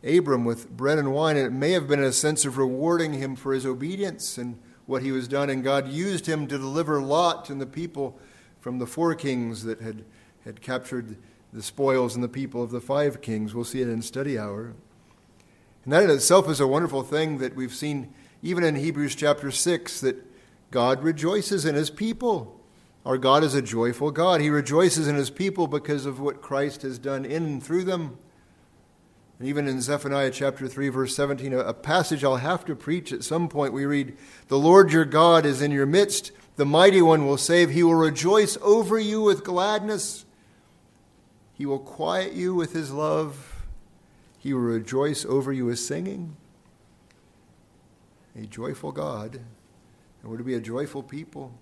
Abram 0.04 0.44
with 0.44 0.70
bread 0.70 0.98
and 0.98 1.12
wine, 1.12 1.36
and 1.36 1.46
it 1.46 1.52
may 1.52 1.72
have 1.72 1.86
been 1.86 2.02
a 2.02 2.12
sense 2.12 2.44
of 2.44 2.56
rewarding 2.56 3.14
him 3.14 3.36
for 3.36 3.52
his 3.52 3.66
obedience 3.66 4.38
and 4.38 4.58
what 4.86 5.02
he 5.02 5.12
was 5.12 5.28
done. 5.28 5.50
And 5.50 5.62
God 5.62 5.88
used 5.88 6.26
him 6.26 6.46
to 6.46 6.58
deliver 6.58 7.00
Lot 7.00 7.50
and 7.50 7.60
the 7.60 7.66
people 7.66 8.18
from 8.60 8.78
the 8.78 8.86
four 8.86 9.14
kings 9.14 9.64
that 9.64 9.80
had, 9.80 10.04
had 10.44 10.60
captured 10.60 11.16
the 11.52 11.62
spoils 11.62 12.14
and 12.14 12.24
the 12.24 12.28
people 12.28 12.62
of 12.62 12.70
the 12.70 12.80
five 12.80 13.20
kings. 13.20 13.54
We'll 13.54 13.64
see 13.64 13.82
it 13.82 13.88
in 13.88 14.02
study 14.02 14.38
hour. 14.38 14.74
And 15.84 15.92
that 15.92 16.04
in 16.04 16.10
itself 16.10 16.48
is 16.48 16.60
a 16.60 16.66
wonderful 16.66 17.02
thing 17.02 17.38
that 17.38 17.56
we've 17.56 17.74
seen 17.74 18.12
even 18.42 18.64
in 18.64 18.76
Hebrews 18.76 19.14
chapter 19.14 19.50
6 19.50 20.00
that 20.00 20.16
God 20.70 21.02
rejoices 21.02 21.64
in 21.64 21.74
his 21.74 21.90
people. 21.90 22.60
Our 23.04 23.18
God 23.18 23.42
is 23.42 23.54
a 23.54 23.62
joyful 23.62 24.10
God. 24.10 24.40
He 24.40 24.50
rejoices 24.50 25.08
in 25.08 25.16
his 25.16 25.30
people 25.30 25.66
because 25.66 26.06
of 26.06 26.20
what 26.20 26.42
Christ 26.42 26.82
has 26.82 26.98
done 26.98 27.24
in 27.24 27.44
and 27.44 27.62
through 27.62 27.84
them. 27.84 28.18
And 29.40 29.48
even 29.48 29.66
in 29.66 29.80
Zephaniah 29.80 30.30
chapter 30.30 30.68
3, 30.68 30.90
verse 30.90 31.16
17, 31.16 31.54
a 31.54 31.72
passage 31.72 32.22
I'll 32.22 32.36
have 32.36 32.62
to 32.66 32.76
preach 32.76 33.10
at 33.10 33.24
some 33.24 33.48
point, 33.48 33.72
we 33.72 33.86
read, 33.86 34.18
The 34.48 34.58
Lord 34.58 34.92
your 34.92 35.06
God 35.06 35.46
is 35.46 35.62
in 35.62 35.70
your 35.70 35.86
midst. 35.86 36.30
The 36.56 36.66
mighty 36.66 37.00
one 37.00 37.26
will 37.26 37.38
save. 37.38 37.70
He 37.70 37.82
will 37.82 37.94
rejoice 37.94 38.58
over 38.60 38.98
you 38.98 39.22
with 39.22 39.42
gladness. 39.42 40.26
He 41.54 41.64
will 41.64 41.78
quiet 41.78 42.34
you 42.34 42.54
with 42.54 42.74
his 42.74 42.90
love. 42.90 43.64
He 44.38 44.52
will 44.52 44.60
rejoice 44.60 45.24
over 45.24 45.54
you 45.54 45.64
with 45.64 45.78
singing. 45.78 46.36
A 48.36 48.44
joyful 48.44 48.92
God. 48.92 49.36
And 49.36 50.30
we're 50.30 50.36
to 50.36 50.44
be 50.44 50.54
a 50.54 50.60
joyful 50.60 51.02
people. 51.02 51.54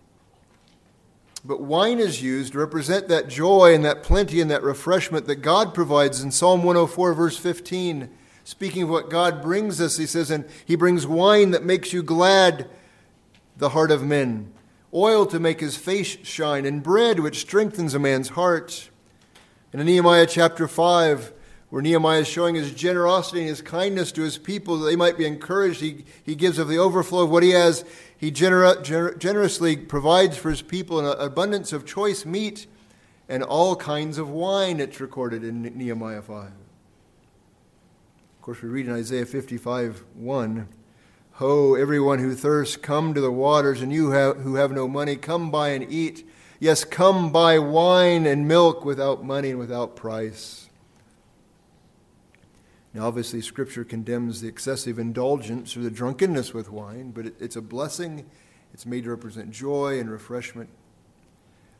But 1.44 1.60
wine 1.60 1.98
is 1.98 2.22
used 2.22 2.52
to 2.52 2.58
represent 2.58 3.08
that 3.08 3.28
joy 3.28 3.74
and 3.74 3.84
that 3.84 4.02
plenty 4.02 4.40
and 4.40 4.50
that 4.50 4.62
refreshment 4.62 5.26
that 5.26 5.36
God 5.36 5.72
provides 5.72 6.20
in 6.20 6.30
Psalm 6.30 6.62
104, 6.62 7.14
verse 7.14 7.36
15. 7.36 8.10
Speaking 8.44 8.84
of 8.84 8.88
what 8.88 9.10
God 9.10 9.42
brings 9.42 9.80
us, 9.80 9.98
he 9.98 10.06
says, 10.06 10.30
and 10.30 10.44
he 10.64 10.74
brings 10.74 11.06
wine 11.06 11.50
that 11.52 11.64
makes 11.64 11.92
you 11.92 12.02
glad, 12.02 12.68
the 13.56 13.70
heart 13.70 13.90
of 13.90 14.02
men, 14.02 14.52
oil 14.92 15.26
to 15.26 15.38
make 15.38 15.60
his 15.60 15.76
face 15.76 16.16
shine, 16.22 16.64
and 16.64 16.82
bread 16.82 17.20
which 17.20 17.40
strengthens 17.40 17.94
a 17.94 17.98
man's 17.98 18.30
heart. 18.30 18.88
And 19.72 19.80
in 19.80 19.86
Nehemiah 19.86 20.26
chapter 20.26 20.66
5, 20.66 21.32
where 21.70 21.82
Nehemiah 21.82 22.20
is 22.20 22.28
showing 22.28 22.54
his 22.54 22.72
generosity 22.72 23.40
and 23.40 23.48
his 23.48 23.60
kindness 23.60 24.12
to 24.12 24.22
his 24.22 24.38
people 24.38 24.78
that 24.78 24.86
they 24.86 24.96
might 24.96 25.18
be 25.18 25.26
encouraged. 25.26 25.80
He, 25.80 26.04
he 26.22 26.34
gives 26.34 26.58
of 26.58 26.68
the 26.68 26.78
overflow 26.78 27.24
of 27.24 27.30
what 27.30 27.42
he 27.42 27.50
has. 27.50 27.84
He 28.18 28.32
gener- 28.32 28.82
gener- 28.82 29.16
generously 29.16 29.76
provides 29.76 30.36
for 30.36 30.50
his 30.50 30.60
people 30.60 30.98
an 30.98 31.18
abundance 31.20 31.72
of 31.72 31.86
choice 31.86 32.26
meat 32.26 32.66
and 33.28 33.44
all 33.44 33.76
kinds 33.76 34.18
of 34.18 34.28
wine, 34.28 34.80
it's 34.80 35.00
recorded 35.00 35.44
in 35.44 35.62
Nehemiah 35.62 36.22
5. 36.22 36.46
Of 36.46 36.52
course, 38.42 38.60
we 38.60 38.68
read 38.68 38.86
in 38.86 38.92
Isaiah 38.92 39.24
55 39.24 40.02
1 40.14 40.68
Ho, 41.34 41.76
everyone 41.76 42.18
who 42.18 42.34
thirsts, 42.34 42.76
come 42.76 43.14
to 43.14 43.20
the 43.20 43.30
waters, 43.30 43.80
and 43.80 43.92
you 43.92 44.10
have, 44.10 44.38
who 44.38 44.56
have 44.56 44.72
no 44.72 44.88
money, 44.88 45.14
come 45.14 45.52
buy 45.52 45.68
and 45.68 45.88
eat. 45.88 46.28
Yes, 46.58 46.82
come 46.82 47.30
buy 47.30 47.60
wine 47.60 48.26
and 48.26 48.48
milk 48.48 48.84
without 48.84 49.24
money 49.24 49.50
and 49.50 49.58
without 49.60 49.94
price. 49.94 50.67
Now, 52.98 53.06
obviously, 53.06 53.40
Scripture 53.42 53.84
condemns 53.84 54.40
the 54.40 54.48
excessive 54.48 54.98
indulgence 54.98 55.76
or 55.76 55.82
the 55.82 55.90
drunkenness 55.90 56.52
with 56.52 56.68
wine, 56.68 57.12
but 57.12 57.26
it, 57.26 57.34
it's 57.38 57.54
a 57.54 57.62
blessing. 57.62 58.28
It's 58.74 58.84
made 58.86 59.04
to 59.04 59.10
represent 59.10 59.52
joy 59.52 60.00
and 60.00 60.10
refreshment. 60.10 60.68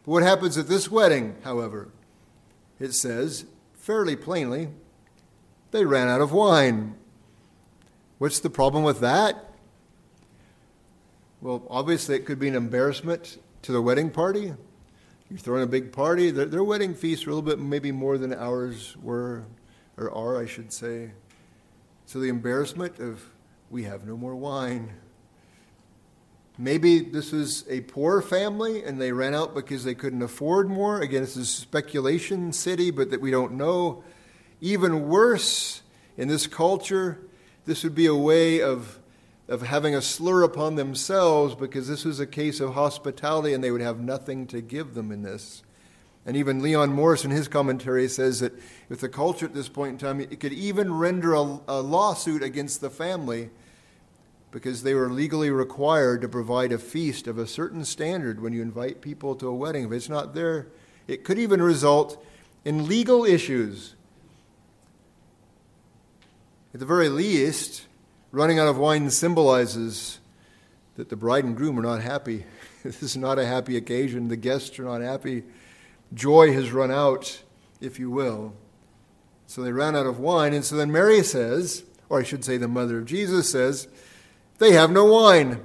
But 0.05 0.13
what 0.13 0.23
happens 0.23 0.57
at 0.57 0.69
this 0.69 0.89
wedding, 0.89 1.35
however? 1.43 1.89
It 2.79 2.93
says, 2.93 3.47
fairly 3.75 4.15
plainly, 4.15 4.69
they 5.73 5.85
ran 5.85 6.07
out 6.07 6.21
of 6.21 6.31
wine. 6.31 6.95
What's 8.19 8.39
the 8.39 8.49
problem 8.49 8.85
with 8.85 9.01
that? 9.01 9.55
Well, 11.41 11.67
obviously, 11.69 12.15
it 12.15 12.27
could 12.27 12.39
be 12.39 12.47
an 12.47 12.55
embarrassment 12.55 13.39
to 13.63 13.73
the 13.73 13.83
wedding 13.83 14.11
party. 14.11 14.55
You're 15.29 15.39
throwing 15.41 15.65
a 15.65 15.67
big 15.67 15.91
party. 15.91 16.31
Their, 16.31 16.47
their 16.47 16.63
wedding 16.63 16.95
feasts 16.95 17.27
were 17.27 17.33
a 17.33 17.35
little 17.35 17.51
bit, 17.51 17.59
maybe 17.59 17.91
more 17.91 18.19
than 18.19 18.33
ours 18.33 18.97
were 19.03 19.47
or 19.99 20.11
are, 20.13 20.41
I 20.41 20.47
should 20.47 20.73
say. 20.73 21.11
So 22.07 22.21
the 22.21 22.29
embarrassment 22.29 22.99
of 23.01 23.29
we 23.71 23.83
have 23.85 24.07
no 24.07 24.17
more 24.17 24.35
wine. 24.35 24.95
Maybe 26.57 27.01
this 27.01 27.33
was 27.33 27.65
a 27.69 27.83
poor 27.83 28.23
family 28.23 28.83
and 28.83 29.01
they 29.01 29.13
ran 29.13 29.35
out 29.35 29.55
because 29.55 29.85
they 29.85 29.95
couldn't 29.95 30.23
afford 30.23 30.69
more. 30.69 31.01
Again, 31.01 31.21
this 31.21 31.37
is 31.37 31.49
speculation 31.49 32.53
city, 32.53 32.91
but 32.91 33.11
that 33.11 33.21
we 33.21 33.31
don't 33.31 33.53
know. 33.53 34.03
Even 34.61 35.09
worse, 35.09 35.83
in 36.17 36.27
this 36.27 36.47
culture, 36.47 37.21
this 37.65 37.85
would 37.85 37.95
be 37.95 38.07
a 38.07 38.15
way 38.15 38.61
of, 38.61 38.99
of 39.47 39.63
having 39.63 39.95
a 39.95 40.03
slur 40.03 40.43
upon 40.43 40.75
themselves 40.75 41.55
because 41.55 41.87
this 41.87 42.05
was 42.05 42.19
a 42.19 42.27
case 42.27 42.59
of 42.59 42.75
hospitality 42.75 43.53
and 43.53 43.63
they 43.63 43.71
would 43.71 43.81
have 43.81 44.01
nothing 44.01 44.47
to 44.49 44.61
give 44.61 44.95
them 44.95 45.13
in 45.13 45.23
this. 45.23 45.63
And 46.29 46.37
even 46.37 46.63
Leon 46.63 46.93
Morris 46.93 47.25
in 47.25 47.31
his 47.31 47.49
commentary 47.49 48.07
says 48.07 48.41
that 48.41 48.53
if 48.91 49.01
the 49.01 49.09
culture 49.09 49.47
at 49.47 49.55
this 49.55 49.71
point 49.71 49.93
in 49.93 49.99
time, 49.99 50.21
it 50.21 50.41
could 50.41 50.53
even 50.53 50.93
render 50.93 51.33
a, 51.33 51.61
a 51.67 51.81
lawsuit 51.81 52.43
against 52.43 52.83
the 52.83 52.91
family 52.91 53.49
because 54.51 54.83
they 54.83 54.93
were 54.93 55.09
legally 55.09 55.49
required 55.49 56.21
to 56.21 56.29
provide 56.29 56.71
a 56.71 56.77
feast 56.77 57.29
of 57.29 57.39
a 57.39 57.47
certain 57.47 57.83
standard 57.83 58.43
when 58.43 58.53
you 58.53 58.61
invite 58.61 59.01
people 59.01 59.35
to 59.37 59.49
a 59.49 59.55
wedding. 59.55 59.87
If 59.87 59.93
it's 59.93 60.11
not 60.11 60.35
there, 60.35 60.67
it 61.07 61.25
could 61.25 61.39
even 61.39 61.63
result 61.63 62.23
in 62.63 62.87
legal 62.87 63.25
issues. 63.25 63.95
At 66.75 66.81
the 66.81 66.85
very 66.85 67.09
least, 67.09 67.87
running 68.33 68.59
out 68.59 68.69
of 68.69 68.77
wine 68.77 69.09
symbolizes 69.09 70.19
that 70.97 71.09
the 71.09 71.17
bride 71.17 71.45
and 71.45 71.57
groom 71.57 71.79
are 71.79 71.83
not 71.83 72.03
happy. 72.03 72.45
this 72.83 73.03
is 73.03 73.17
not 73.17 73.39
a 73.39 73.47
happy 73.47 73.79
occasion. 73.79 74.29
The 74.29 74.37
guests 74.37 74.79
are 74.79 74.85
not 74.85 75.01
happy 75.01 75.45
joy 76.15 76.53
has 76.53 76.73
run 76.73 76.91
out, 76.91 77.43
if 77.81 77.99
you 77.99 78.11
will. 78.11 78.55
So 79.47 79.63
they 79.63 79.73
ran 79.73 79.97
out 79.97 80.07
of 80.07 80.19
wine. 80.19 80.53
And 80.53 80.65
so 80.65 80.77
then 80.77 80.93
Mary 80.93 81.23
says, 81.23 81.85
or 82.09 82.21
I 82.21 82.23
should 82.23 82.45
say, 82.45 82.57
the 82.57 82.69
mother 82.69 82.99
of 82.99 83.07
Jesus 83.07 83.51
says, 83.51 83.89
they 84.59 84.73
have 84.73 84.91
no 84.91 85.05
wine. 85.05 85.61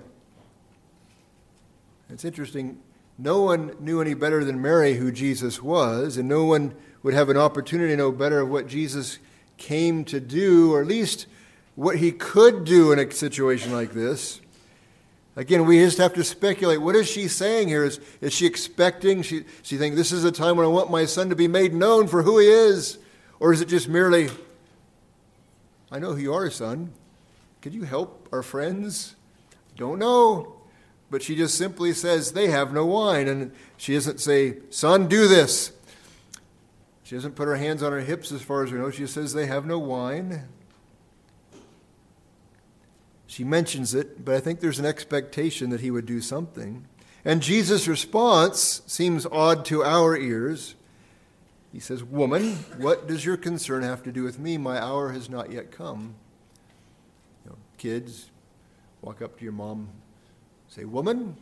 It's 2.09 2.25
interesting. 2.25 2.79
No 3.17 3.41
one 3.41 3.75
knew 3.79 4.01
any 4.01 4.13
better 4.13 4.43
than 4.43 4.61
Mary 4.61 4.95
who 4.95 5.11
Jesus 5.11 5.61
was, 5.61 6.17
and 6.17 6.29
no 6.29 6.45
one 6.45 6.75
would 7.01 7.13
have 7.13 7.29
an 7.29 7.37
opportunity 7.37 7.91
to 7.91 7.97
know 7.97 8.11
better 8.11 8.39
of 8.39 8.49
what 8.49 8.67
Jesus 8.67 9.19
came 9.57 10.05
to 10.05 10.19
do, 10.19 10.73
or 10.73 10.81
at 10.81 10.87
least 10.87 11.25
what 11.75 11.97
he 11.97 12.11
could 12.11 12.65
do 12.65 12.91
in 12.91 12.99
a 12.99 13.11
situation 13.11 13.71
like 13.71 13.93
this. 13.93 14.41
Again, 15.35 15.65
we 15.65 15.79
just 15.79 15.97
have 15.97 16.13
to 16.13 16.23
speculate. 16.23 16.81
What 16.81 16.95
is 16.95 17.09
she 17.09 17.27
saying 17.27 17.67
here? 17.67 17.83
Is, 17.83 17.99
is 18.21 18.33
she 18.33 18.45
expecting? 18.45 19.23
She, 19.23 19.45
she 19.63 19.77
think 19.77 19.95
this 19.95 20.11
is 20.11 20.23
a 20.23 20.31
time 20.31 20.57
when 20.57 20.65
I 20.65 20.69
want 20.69 20.91
my 20.91 21.05
son 21.05 21.29
to 21.29 21.35
be 21.35 21.47
made 21.47 21.73
known 21.73 22.07
for 22.07 22.21
who 22.21 22.37
he 22.37 22.47
is? 22.47 22.99
Or 23.39 23.51
is 23.51 23.59
it 23.59 23.67
just 23.67 23.89
merely, 23.89 24.29
I 25.91 25.97
know 25.97 26.13
who 26.13 26.21
you 26.21 26.33
are, 26.33 26.49
son. 26.51 26.93
Could 27.61 27.73
you 27.73 27.83
help 27.83 28.29
our 28.31 28.43
friends? 28.43 29.15
Don't 29.75 29.97
know. 29.97 30.55
But 31.09 31.23
she 31.23 31.35
just 31.35 31.57
simply 31.57 31.93
says, 31.93 32.33
they 32.33 32.49
have 32.49 32.71
no 32.71 32.85
wine. 32.85 33.27
And 33.27 33.53
she 33.75 33.95
doesn't 33.95 34.19
say, 34.19 34.57
son, 34.69 35.07
do 35.07 35.27
this. 35.27 35.71
She 37.03 37.15
doesn't 37.15 37.35
put 37.35 37.47
her 37.47 37.55
hands 37.55 37.81
on 37.83 37.91
her 37.91 38.01
hips 38.01 38.31
as 38.31 38.41
far 38.41 38.63
as 38.63 38.71
we 38.71 38.77
know. 38.77 38.91
She 38.91 39.07
says, 39.07 39.33
they 39.33 39.47
have 39.47 39.65
no 39.65 39.79
wine. 39.79 40.47
She 43.33 43.43
mentions 43.43 43.95
it, 43.95 44.23
but 44.23 44.35
I 44.35 44.39
think 44.39 44.59
there's 44.59 44.77
an 44.77 44.85
expectation 44.85 45.71
that 45.71 45.81
he 45.81 45.89
would 45.89 46.05
do 46.05 46.21
something. 46.21 46.85
And 47.25 47.41
Jesus' 47.41 47.87
response 47.87 48.83
seems 48.85 49.25
odd 49.25 49.65
to 49.65 49.83
our 49.83 50.15
ears. 50.15 50.75
He 51.71 51.79
says, 51.79 52.03
Woman, 52.03 52.57
what 52.77 53.07
does 53.07 53.25
your 53.25 53.35
concern 53.37 53.81
have 53.81 54.03
to 54.03 54.11
do 54.11 54.21
with 54.21 54.37
me? 54.37 54.59
My 54.59 54.79
hour 54.79 55.13
has 55.13 55.31
not 55.31 55.51
yet 55.51 55.71
come. 55.71 56.13
You 57.43 57.49
know, 57.49 57.57
kids, 57.79 58.29
walk 59.01 59.23
up 59.23 59.39
to 59.39 59.43
your 59.43 59.53
mom, 59.53 59.89
say, 60.67 60.85
Woman, 60.85 61.35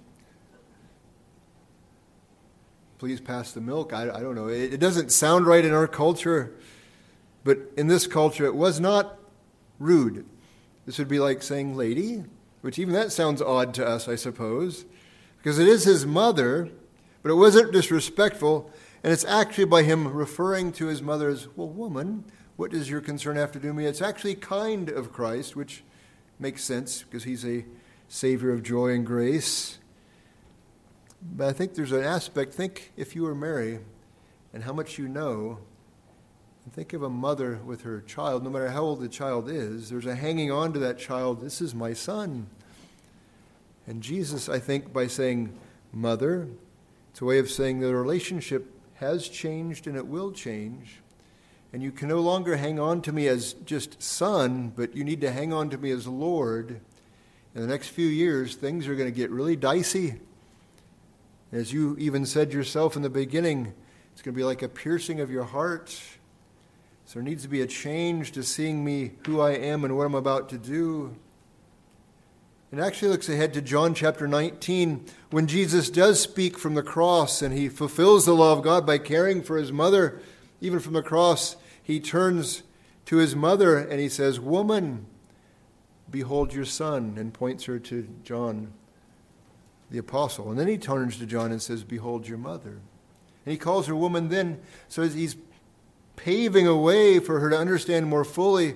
please 2.99 3.19
pass 3.19 3.51
the 3.51 3.59
milk. 3.59 3.91
I, 3.91 4.03
I 4.03 4.21
don't 4.21 4.35
know. 4.35 4.47
It, 4.47 4.75
it 4.75 4.79
doesn't 4.79 5.11
sound 5.11 5.45
right 5.45 5.65
in 5.65 5.73
our 5.73 5.89
culture, 5.89 6.53
but 7.43 7.57
in 7.75 7.87
this 7.87 8.07
culture, 8.07 8.45
it 8.45 8.55
was 8.55 8.79
not 8.79 9.19
rude. 9.77 10.25
This 10.85 10.97
would 10.97 11.07
be 11.07 11.19
like 11.19 11.43
saying 11.43 11.75
lady, 11.75 12.23
which 12.61 12.79
even 12.79 12.93
that 12.93 13.11
sounds 13.11 13.41
odd 13.41 13.73
to 13.75 13.85
us, 13.85 14.07
I 14.07 14.15
suppose, 14.15 14.85
because 15.37 15.59
it 15.59 15.67
is 15.67 15.83
his 15.83 16.05
mother, 16.05 16.69
but 17.21 17.31
it 17.31 17.35
wasn't 17.35 17.71
disrespectful, 17.71 18.71
and 19.03 19.13
it's 19.13 19.25
actually 19.25 19.65
by 19.65 19.83
him 19.83 20.07
referring 20.07 20.71
to 20.73 20.87
his 20.87 21.01
mother 21.01 21.29
as, 21.29 21.47
well, 21.55 21.67
woman, 21.67 22.25
what 22.55 22.71
does 22.71 22.89
your 22.89 23.01
concern 23.01 23.35
have 23.35 23.51
to 23.53 23.59
do 23.59 23.69
with 23.69 23.77
me? 23.77 23.85
It's 23.85 24.01
actually 24.01 24.35
kind 24.35 24.89
of 24.89 25.11
Christ, 25.11 25.55
which 25.55 25.83
makes 26.39 26.63
sense 26.63 27.03
because 27.03 27.23
he's 27.23 27.45
a 27.45 27.65
savior 28.07 28.51
of 28.51 28.61
joy 28.61 28.89
and 28.89 29.05
grace. 29.05 29.79
But 31.21 31.47
I 31.47 31.53
think 31.53 31.75
there's 31.75 31.91
an 31.91 32.03
aspect, 32.03 32.53
think 32.53 32.91
if 32.97 33.15
you 33.15 33.23
were 33.23 33.35
Mary 33.35 33.79
and 34.53 34.63
how 34.63 34.73
much 34.73 34.97
you 34.97 35.07
know 35.07 35.59
and 36.63 36.73
think 36.73 36.93
of 36.93 37.01
a 37.01 37.09
mother 37.09 37.59
with 37.65 37.81
her 37.81 38.01
child, 38.01 38.43
no 38.43 38.49
matter 38.49 38.69
how 38.69 38.83
old 38.83 39.01
the 39.01 39.09
child 39.09 39.49
is, 39.49 39.89
there's 39.89 40.05
a 40.05 40.15
hanging 40.15 40.51
on 40.51 40.73
to 40.73 40.79
that 40.79 40.99
child. 40.99 41.41
This 41.41 41.61
is 41.61 41.73
my 41.73 41.93
son. 41.93 42.47
And 43.87 44.01
Jesus, 44.03 44.47
I 44.47 44.59
think, 44.59 44.93
by 44.93 45.07
saying 45.07 45.57
mother, 45.91 46.47
it's 47.11 47.21
a 47.21 47.25
way 47.25 47.39
of 47.39 47.49
saying 47.49 47.79
the 47.79 47.95
relationship 47.95 48.71
has 48.95 49.27
changed 49.27 49.87
and 49.87 49.97
it 49.97 50.05
will 50.05 50.31
change. 50.31 50.99
And 51.73 51.81
you 51.81 51.91
can 51.91 52.09
no 52.09 52.19
longer 52.19 52.57
hang 52.57 52.79
on 52.79 53.01
to 53.03 53.11
me 53.11 53.27
as 53.27 53.53
just 53.65 54.01
son, 54.01 54.71
but 54.75 54.95
you 54.95 55.03
need 55.03 55.21
to 55.21 55.31
hang 55.31 55.51
on 55.51 55.69
to 55.71 55.77
me 55.77 55.89
as 55.91 56.07
Lord. 56.07 56.79
In 57.55 57.61
the 57.61 57.67
next 57.67 57.87
few 57.87 58.07
years, 58.07 58.55
things 58.55 58.87
are 58.87 58.95
going 58.95 59.11
to 59.11 59.15
get 59.15 59.31
really 59.31 59.55
dicey. 59.55 60.19
As 61.51 61.73
you 61.73 61.97
even 61.97 62.25
said 62.25 62.53
yourself 62.53 62.95
in 62.95 63.01
the 63.01 63.09
beginning, 63.09 63.73
it's 64.13 64.21
going 64.21 64.33
to 64.35 64.37
be 64.37 64.43
like 64.43 64.61
a 64.61 64.69
piercing 64.69 65.19
of 65.19 65.31
your 65.31 65.43
heart 65.43 65.99
so 67.11 67.19
there 67.19 67.27
needs 67.27 67.43
to 67.43 67.49
be 67.49 67.59
a 67.59 67.67
change 67.67 68.31
to 68.31 68.41
seeing 68.41 68.85
me 68.85 69.11
who 69.25 69.41
I 69.41 69.51
am 69.51 69.83
and 69.83 69.97
what 69.97 70.05
I'm 70.05 70.15
about 70.15 70.47
to 70.47 70.57
do. 70.57 71.13
It 72.71 72.79
actually 72.79 73.09
looks 73.09 73.27
ahead 73.27 73.53
to 73.55 73.61
John 73.61 73.93
chapter 73.93 74.29
19 74.29 75.03
when 75.29 75.45
Jesus 75.45 75.89
does 75.89 76.21
speak 76.21 76.57
from 76.57 76.73
the 76.73 76.81
cross 76.81 77.41
and 77.41 77.53
he 77.53 77.67
fulfills 77.67 78.25
the 78.25 78.33
law 78.33 78.53
of 78.53 78.63
God 78.63 78.85
by 78.85 78.97
caring 78.97 79.43
for 79.43 79.57
his 79.57 79.73
mother. 79.73 80.21
Even 80.61 80.79
from 80.79 80.93
the 80.93 81.01
cross, 81.01 81.57
he 81.83 81.99
turns 81.99 82.63
to 83.07 83.17
his 83.17 83.35
mother 83.35 83.77
and 83.77 83.99
he 83.99 84.07
says, 84.07 84.39
Woman, 84.39 85.05
behold 86.09 86.53
your 86.53 86.63
son, 86.63 87.15
and 87.17 87.33
points 87.33 87.65
her 87.65 87.77
to 87.77 88.07
John 88.23 88.71
the 89.89 89.97
apostle. 89.97 90.49
And 90.49 90.57
then 90.57 90.69
he 90.69 90.77
turns 90.77 91.17
to 91.17 91.25
John 91.25 91.51
and 91.51 91.61
says, 91.61 91.83
Behold 91.83 92.25
your 92.25 92.37
mother. 92.37 92.79
And 93.45 93.51
he 93.51 93.57
calls 93.57 93.87
her 93.87 93.95
woman 93.97 94.29
then. 94.29 94.61
So 94.87 95.05
he's 95.05 95.35
paving 96.15 96.67
a 96.67 96.75
way 96.75 97.19
for 97.19 97.39
her 97.39 97.49
to 97.49 97.57
understand 97.57 98.07
more 98.07 98.23
fully 98.23 98.75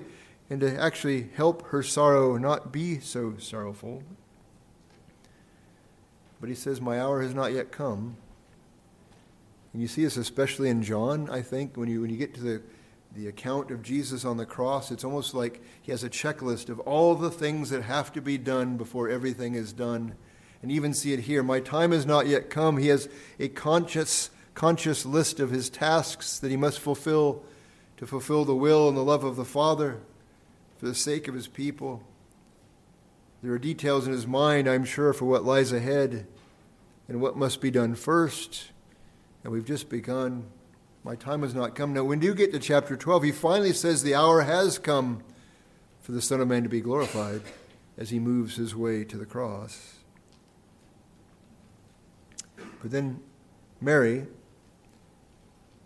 and 0.50 0.62
to 0.62 0.80
actually 0.80 1.30
help 1.36 1.68
her 1.68 1.82
sorrow 1.82 2.38
not 2.38 2.72
be 2.72 3.00
so 3.00 3.36
sorrowful. 3.38 4.04
But 6.40 6.50
he 6.50 6.56
says, 6.56 6.82
My 6.82 7.00
hour 7.00 7.22
has 7.22 7.34
not 7.34 7.54
yet 7.54 7.72
come. 7.72 8.18
And 9.74 9.82
you 9.82 9.88
see 9.88 10.04
this 10.04 10.18
especially 10.18 10.70
in 10.70 10.84
John, 10.84 11.30
I 11.30 11.42
think, 11.42 11.76
when 11.76 11.90
you, 11.90 12.02
when 12.02 12.10
you 12.10 12.18
get 12.18 12.34
to 12.36 12.42
the, 12.42 12.62
the 13.16 13.28
account 13.28 13.72
of 13.72 13.82
Jesus 13.82 14.24
on 14.24 14.38
the 14.38 14.46
cross, 14.46 14.92
it's 14.92 15.04
almost 15.04 15.34
like 15.34 15.62
he 15.82 15.92
has 15.92 16.04
a 16.04 16.10
checklist 16.10 16.70
of 16.70 16.80
all 16.82 17.16
the 17.16 17.32
things 17.32 17.72
that 17.72 17.84
have 17.84 18.14
to 18.14 18.22
be 18.22 18.38
done 18.38 18.78
before 18.78 19.10
everything 19.10 19.56
is 19.56 19.74
done. 19.74 20.16
And 20.62 20.72
even 20.72 20.94
see 20.94 21.14
it 21.14 21.20
here. 21.22 21.44
My 21.44 21.60
time 21.60 21.92
has 21.92 22.06
not 22.06 22.28
yet 22.28 22.50
come. 22.50 22.78
He 22.78 22.88
has 22.88 23.10
a 23.40 23.50
conscious 23.50 24.30
conscious 24.56 25.06
list 25.06 25.40
of 25.40 25.52
his 25.52 25.70
tasks 25.70 26.40
that 26.40 26.50
he 26.50 26.58
must 26.58 26.80
fulfill 26.80 27.44
to 27.98 28.08
fulfill 28.08 28.46
the 28.46 28.56
will 28.56 28.90
and 28.90 28.98
the 28.98 29.04
love 29.04 29.24
of 29.24 29.36
the 29.36 29.46
Father 29.46 30.00
for 30.78 30.86
the 30.86 30.96
sake 30.96 31.28
of 31.28 31.36
his 31.36 31.48
people. 31.48 32.04
There 33.42 33.54
are 33.54 33.60
details 33.60 34.08
in 34.08 34.14
his 34.14 34.28
mind, 34.28 34.68
I'm 34.68 34.86
sure, 34.86 35.14
for 35.14 35.26
what 35.26 35.46
lies 35.46 35.72
ahead 35.72 36.28
and 37.08 37.22
what 37.22 37.38
must 37.38 37.62
be 37.62 37.72
done 37.72 37.96
first. 37.96 38.72
And 39.44 39.54
we've 39.54 39.66
just 39.66 39.90
begun. 39.90 40.46
My 41.04 41.16
time 41.16 41.44
has 41.44 41.54
not 41.54 41.76
come. 41.76 41.94
Now, 41.94 42.04
when 42.04 42.22
you 42.22 42.34
get 42.34 42.52
to 42.52 42.60
chapter 42.60 42.98
12, 42.98 43.24
he 43.24 43.32
finally 43.32 43.74
says 43.74 44.02
the 44.02 44.16
hour 44.16 44.42
has 44.42 44.80
come 44.80 45.24
for 46.02 46.12
the 46.12 46.22
Son 46.22 46.42
of 46.42 46.48
Man 46.48 46.64
to 46.64 46.70
be 46.70 46.82
glorified 46.82 47.42
as 47.98 48.10
he 48.10 48.20
moves 48.20 48.56
his 48.56 48.76
way 48.76 49.04
to 49.06 49.18
the 49.18 49.26
cross. 49.26 50.00
But 52.82 52.92
then 52.92 53.22
Mary 53.80 54.28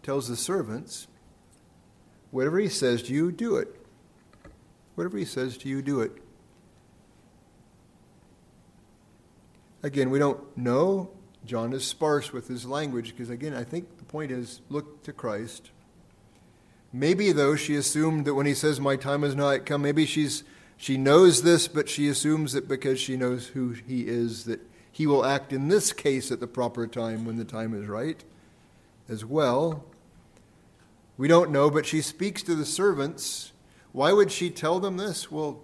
tells 0.04 0.28
the 0.28 0.36
servants, 0.36 1.08
whatever 2.32 2.60
he 2.60 2.70
says 2.70 3.04
to 3.04 3.14
you, 3.14 3.32
do 3.32 3.58
it. 3.58 3.68
Whatever 4.96 5.18
he 5.18 5.26
says 5.26 5.58
to 5.58 5.70
you, 5.70 5.82
do 5.82 6.02
it. 6.02 6.12
Again, 9.82 10.10
we 10.10 10.20
don't 10.20 10.40
know. 10.58 11.10
John 11.46 11.72
is 11.74 11.86
sparse 11.86 12.34
with 12.34 12.48
his 12.48 12.66
language 12.66 13.12
because, 13.12 13.30
again, 13.30 13.54
I 13.54 13.64
think 13.64 13.98
the 13.98 14.04
point 14.04 14.32
is 14.32 14.62
look 14.70 15.04
to 15.04 15.14
Christ. 15.14 15.72
Maybe, 16.92 17.32
though, 17.32 17.56
she 17.56 17.76
assumed 17.76 18.26
that 18.26 18.34
when 18.34 18.46
he 18.46 18.54
says, 18.54 18.80
My 18.80 18.96
time 18.98 19.22
has 19.22 19.36
not 19.36 19.66
come, 19.66 19.82
maybe 19.82 20.06
she's, 20.06 20.44
she 20.76 20.98
knows 20.98 21.44
this, 21.44 21.68
but 21.68 21.88
she 21.88 22.10
assumes 22.10 22.52
that 22.54 22.68
because 22.68 23.00
she 23.00 23.16
knows 23.16 23.48
who 23.48 23.70
he 23.70 24.08
is, 24.08 24.46
that 24.46 24.60
he 24.92 25.08
will 25.08 25.26
act 25.26 25.54
in 25.54 25.70
this 25.70 25.94
case 25.94 26.32
at 26.32 26.42
the 26.42 26.48
proper 26.48 26.88
time 26.88 27.26
when 27.26 27.38
the 27.38 27.46
time 27.46 27.74
is 27.74 27.88
right 27.88 28.24
as 29.10 29.26
well. 29.26 29.84
We 31.18 31.28
don't 31.28 31.52
know, 31.52 31.70
but 31.70 31.86
she 31.86 32.02
speaks 32.02 32.42
to 32.44 32.56
the 32.56 32.66
servants. 32.66 33.52
Why 33.92 34.14
would 34.14 34.32
she 34.32 34.50
tell 34.50 34.80
them 34.80 34.98
this? 34.98 35.32
Well, 35.32 35.62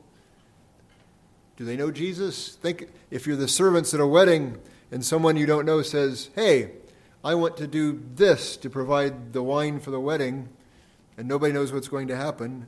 do 1.55 1.63
they 1.63 1.77
know 1.77 1.91
Jesus? 1.91 2.55
Think 2.55 2.89
if 3.09 3.25
you're 3.25 3.37
the 3.37 3.47
servants 3.47 3.93
at 3.93 3.99
a 3.99 4.07
wedding 4.07 4.57
and 4.91 5.05
someone 5.05 5.37
you 5.37 5.45
don't 5.45 5.65
know 5.65 5.81
says, 5.81 6.29
Hey, 6.35 6.71
I 7.23 7.35
want 7.35 7.55
to 7.57 7.67
do 7.67 8.03
this 8.15 8.57
to 8.57 8.69
provide 8.69 9.33
the 9.33 9.41
wine 9.41 9.79
for 9.79 9.91
the 9.91 9.99
wedding, 9.99 10.49
and 11.17 11.27
nobody 11.27 11.53
knows 11.53 11.71
what's 11.71 11.87
going 11.87 12.07
to 12.09 12.15
happen. 12.15 12.67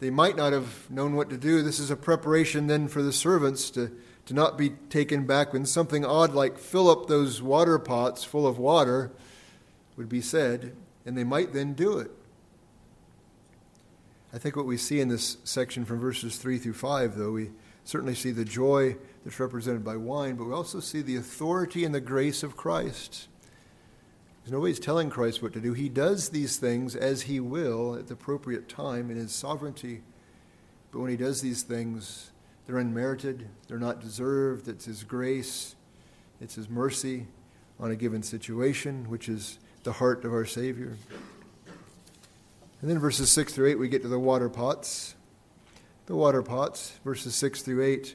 They 0.00 0.10
might 0.10 0.36
not 0.36 0.52
have 0.52 0.90
known 0.90 1.14
what 1.14 1.30
to 1.30 1.36
do. 1.36 1.62
This 1.62 1.78
is 1.78 1.90
a 1.90 1.96
preparation 1.96 2.66
then 2.66 2.88
for 2.88 3.02
the 3.02 3.12
servants 3.12 3.70
to, 3.70 3.96
to 4.26 4.34
not 4.34 4.58
be 4.58 4.70
taken 4.70 5.26
back 5.26 5.52
when 5.52 5.66
something 5.66 6.04
odd 6.04 6.34
like 6.34 6.58
fill 6.58 6.90
up 6.90 7.06
those 7.06 7.40
water 7.40 7.78
pots 7.78 8.24
full 8.24 8.46
of 8.46 8.58
water 8.58 9.12
would 9.96 10.08
be 10.08 10.20
said 10.20 10.74
and 11.06 11.16
they 11.16 11.24
might 11.24 11.52
then 11.52 11.74
do 11.74 11.98
it. 11.98 12.10
I 14.32 14.38
think 14.38 14.56
what 14.56 14.66
we 14.66 14.76
see 14.76 15.00
in 15.00 15.08
this 15.08 15.36
section 15.44 15.84
from 15.84 16.00
verses 16.00 16.38
3 16.38 16.58
through 16.58 16.72
5, 16.72 17.16
though, 17.16 17.32
we 17.32 17.50
certainly 17.84 18.14
see 18.14 18.32
the 18.32 18.44
joy 18.44 18.96
that's 19.24 19.38
represented 19.38 19.84
by 19.84 19.96
wine, 19.96 20.34
but 20.34 20.44
we 20.44 20.52
also 20.52 20.80
see 20.80 21.02
the 21.02 21.16
authority 21.16 21.84
and 21.84 21.94
the 21.94 22.00
grace 22.00 22.42
of 22.42 22.56
Christ. 22.56 23.28
There's 24.42 24.52
nobody's 24.52 24.80
telling 24.80 25.08
Christ 25.08 25.42
what 25.42 25.52
to 25.52 25.60
do. 25.60 25.72
He 25.72 25.88
does 25.88 26.30
these 26.30 26.56
things 26.56 26.96
as 26.96 27.22
he 27.22 27.38
will 27.38 27.94
at 27.94 28.08
the 28.08 28.14
appropriate 28.14 28.68
time 28.68 29.10
in 29.10 29.16
his 29.16 29.32
sovereignty. 29.32 30.02
But 30.90 31.00
when 31.00 31.10
he 31.10 31.16
does 31.16 31.40
these 31.40 31.62
things, 31.62 32.30
they're 32.66 32.78
unmerited, 32.78 33.48
they're 33.68 33.78
not 33.78 34.00
deserved. 34.00 34.68
It's 34.68 34.84
his 34.86 35.04
grace, 35.04 35.76
it's 36.40 36.56
his 36.56 36.68
mercy 36.68 37.26
on 37.78 37.90
a 37.90 37.96
given 37.96 38.22
situation, 38.22 39.08
which 39.08 39.28
is 39.28 39.58
the 39.84 39.92
heart 39.92 40.24
of 40.24 40.32
our 40.32 40.46
Savior. 40.46 40.96
And 42.80 42.90
then 42.90 42.98
verses 42.98 43.30
6 43.30 43.52
through 43.52 43.70
8, 43.70 43.78
we 43.78 43.88
get 43.88 44.02
to 44.02 44.08
the 44.08 44.18
water 44.18 44.48
pots. 44.48 45.14
The 46.06 46.16
water 46.16 46.42
pots, 46.42 46.98
verses 47.04 47.34
6 47.34 47.62
through 47.62 47.82
8. 47.82 48.14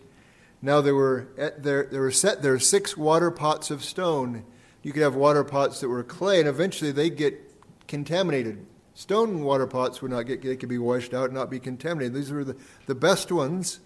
Now 0.61 0.81
there 0.81 0.95
were, 0.95 1.27
there, 1.57 1.85
there 1.85 2.01
were 2.01 2.11
set 2.11 2.41
there 2.41 2.59
six 2.59 2.97
water 2.97 3.31
pots 3.31 3.71
of 3.71 3.83
stone. 3.83 4.43
You 4.83 4.91
could 4.91 5.03
have 5.03 5.15
water 5.15 5.43
pots 5.43 5.79
that 5.79 5.87
were 5.87 6.03
clay, 6.03 6.39
and 6.39 6.49
eventually 6.49 6.91
they'd 6.91 7.15
get 7.15 7.39
contaminated. 7.87 8.65
Stone 8.93 9.43
water 9.43 9.65
pots 9.65 10.01
would 10.01 10.11
not 10.11 10.23
get, 10.23 10.41
they 10.41 10.57
could 10.57 10.69
be 10.69 10.77
washed 10.77 11.13
out 11.13 11.25
and 11.25 11.33
not 11.33 11.49
be 11.49 11.59
contaminated. 11.59 12.13
These 12.13 12.31
were 12.31 12.43
the, 12.43 12.57
the 12.85 12.95
best 12.95 13.31
ones, 13.31 13.79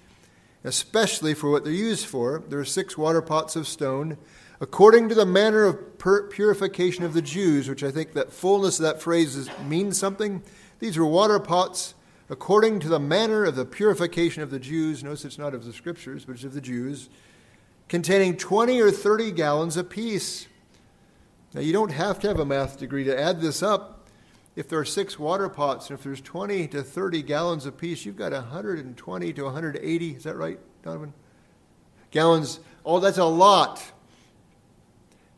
especially 0.64 1.36
for 1.36 1.52
what 1.52 1.64
they're 1.64 1.74
used 1.74 2.08
for. 2.08 2.44
There 2.50 2.60
are 2.60 2.66
six 2.66 2.98
water 2.98 3.22
pots 3.22 3.56
of 3.56 3.68
stone, 3.68 4.18
according 4.64 5.10
to 5.10 5.16
the 5.16 5.26
manner 5.26 5.66
of 5.66 6.00
purification 6.30 7.04
of 7.04 7.14
the 7.14 7.22
Jews, 7.22 7.68
which 7.68 7.84
I 7.84 7.92
think 7.92 8.14
that 8.14 8.32
fullness 8.32 8.80
of 8.80 8.84
that 8.84 9.02
phrase 9.02 9.36
is, 9.36 9.50
means 9.66 9.98
something. 9.98 10.42
These 10.80 10.98
were 10.98 11.06
water 11.06 11.38
pots 11.38 11.96
according 12.30 12.80
to 12.80 12.88
the 12.88 13.00
manner 13.00 13.44
of 13.44 13.58
the 13.58 13.66
purification 13.66 14.42
of 14.42 14.52
the 14.52 14.60
Jews. 14.60 15.04
Notice 15.04 15.26
it's 15.26 15.38
not 15.38 15.54
of 15.54 15.66
the 15.66 15.74
scriptures, 15.74 16.24
but 16.24 16.36
it's 16.36 16.46
of 16.46 16.54
the 16.54 16.62
Jews, 16.62 17.10
containing 17.90 18.38
20 18.38 18.80
or 18.80 18.90
30 18.90 19.32
gallons 19.34 19.76
apiece. 19.76 20.48
Now, 21.54 21.60
you 21.60 21.74
don't 21.74 21.92
have 21.92 22.20
to 22.20 22.30
have 22.30 22.40
a 22.40 22.46
math 22.46 22.80
degree 22.80 23.04
to 23.04 23.22
add 23.22 23.42
this 23.42 23.62
up. 23.62 24.08
If 24.56 24.70
there 24.70 24.80
are 24.80 24.86
six 24.86 25.20
water 25.20 25.50
pots, 25.50 25.90
and 25.90 26.00
if 26.00 26.06
there's 26.06 26.22
20 26.22 26.70
to 26.70 26.84
30 26.84 27.22
gallons 27.24 27.66
apiece, 27.66 28.06
you've 28.06 28.16
got 28.16 28.32
120 28.32 29.34
to 29.34 29.44
180. 29.44 30.10
Is 30.12 30.24
that 30.24 30.38
right, 30.38 30.58
Donovan? 30.84 31.14
Gallons. 32.12 32.62
Oh, 32.86 33.02
that's 33.02 33.18
a 33.18 33.26
lot. 33.26 33.93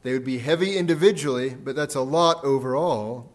They 0.05 0.13
would 0.13 0.23
be 0.23 0.37
heavy 0.37 0.77
individually, 0.77 1.55
but 1.55 1.75
that's 1.75 1.95
a 1.95 2.01
lot 2.01 2.43
overall. 2.43 3.27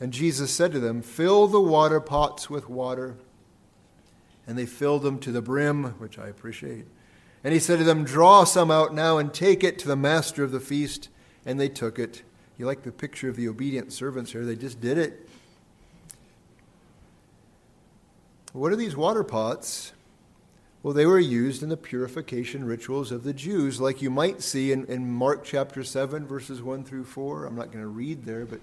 And 0.00 0.12
Jesus 0.12 0.50
said 0.50 0.72
to 0.72 0.80
them, 0.80 1.02
Fill 1.02 1.46
the 1.46 1.60
water 1.60 2.00
pots 2.00 2.50
with 2.50 2.68
water. 2.68 3.14
And 4.44 4.58
they 4.58 4.66
filled 4.66 5.04
them 5.04 5.20
to 5.20 5.30
the 5.30 5.40
brim, 5.40 5.94
which 6.00 6.18
I 6.18 6.26
appreciate. 6.26 6.86
And 7.44 7.54
he 7.54 7.60
said 7.60 7.78
to 7.78 7.84
them, 7.84 8.02
Draw 8.02 8.42
some 8.42 8.72
out 8.72 8.92
now 8.92 9.18
and 9.18 9.32
take 9.32 9.62
it 9.62 9.78
to 9.78 9.86
the 9.86 9.94
master 9.94 10.42
of 10.42 10.50
the 10.50 10.58
feast. 10.58 11.10
And 11.44 11.60
they 11.60 11.68
took 11.68 12.00
it. 12.00 12.24
You 12.58 12.66
like 12.66 12.82
the 12.82 12.90
picture 12.90 13.28
of 13.28 13.36
the 13.36 13.46
obedient 13.46 13.92
servants 13.92 14.32
here? 14.32 14.44
They 14.44 14.56
just 14.56 14.80
did 14.80 14.98
it. 14.98 15.28
What 18.52 18.72
are 18.72 18.76
these 18.76 18.96
water 18.96 19.22
pots? 19.22 19.92
Well, 20.86 20.94
they 20.94 21.04
were 21.04 21.18
used 21.18 21.64
in 21.64 21.68
the 21.68 21.76
purification 21.76 22.62
rituals 22.62 23.10
of 23.10 23.24
the 23.24 23.32
Jews, 23.32 23.80
like 23.80 24.02
you 24.02 24.08
might 24.08 24.40
see 24.40 24.70
in, 24.70 24.84
in 24.84 25.10
Mark 25.10 25.42
chapter 25.42 25.82
7, 25.82 26.24
verses 26.28 26.62
1 26.62 26.84
through 26.84 27.06
4. 27.06 27.44
I'm 27.44 27.56
not 27.56 27.72
going 27.72 27.82
to 27.82 27.88
read 27.88 28.24
there, 28.24 28.46
but 28.46 28.60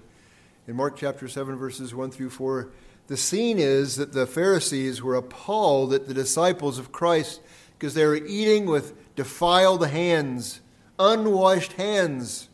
in 0.66 0.74
Mark 0.74 0.96
chapter 0.96 1.28
7, 1.28 1.54
verses 1.56 1.94
1 1.94 2.10
through 2.10 2.30
4, 2.30 2.70
the 3.08 3.18
scene 3.18 3.58
is 3.58 3.96
that 3.96 4.14
the 4.14 4.26
Pharisees 4.26 5.02
were 5.02 5.16
appalled 5.16 5.92
at 5.92 6.08
the 6.08 6.14
disciples 6.14 6.78
of 6.78 6.92
Christ 6.92 7.42
because 7.78 7.92
they 7.92 8.06
were 8.06 8.16
eating 8.16 8.64
with 8.64 9.14
defiled 9.16 9.86
hands, 9.86 10.62
unwashed 10.98 11.72
hands. 11.72 12.48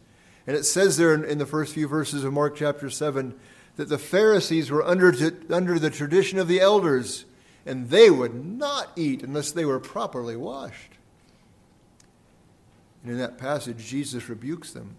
And 0.48 0.56
it 0.56 0.64
says 0.64 0.96
there 0.96 1.14
in, 1.14 1.24
in 1.24 1.38
the 1.38 1.46
first 1.46 1.74
few 1.74 1.86
verses 1.86 2.24
of 2.24 2.32
Mark 2.32 2.56
chapter 2.56 2.90
7 2.90 3.38
that 3.76 3.88
the 3.88 3.98
Pharisees 3.98 4.68
were 4.68 4.84
under, 4.84 5.14
under 5.48 5.78
the 5.78 5.90
tradition 5.90 6.40
of 6.40 6.48
the 6.48 6.60
elders, 6.60 7.24
and 7.66 7.90
they 7.90 8.10
would 8.10 8.34
not 8.34 8.90
eat 8.96 9.22
unless 9.22 9.52
they 9.52 9.64
were 9.64 9.80
properly 9.80 10.36
washed. 10.36 10.92
And 13.02 13.12
in 13.12 13.18
that 13.18 13.38
passage, 13.38 13.86
Jesus 13.86 14.28
rebukes 14.28 14.72
them. 14.72 14.96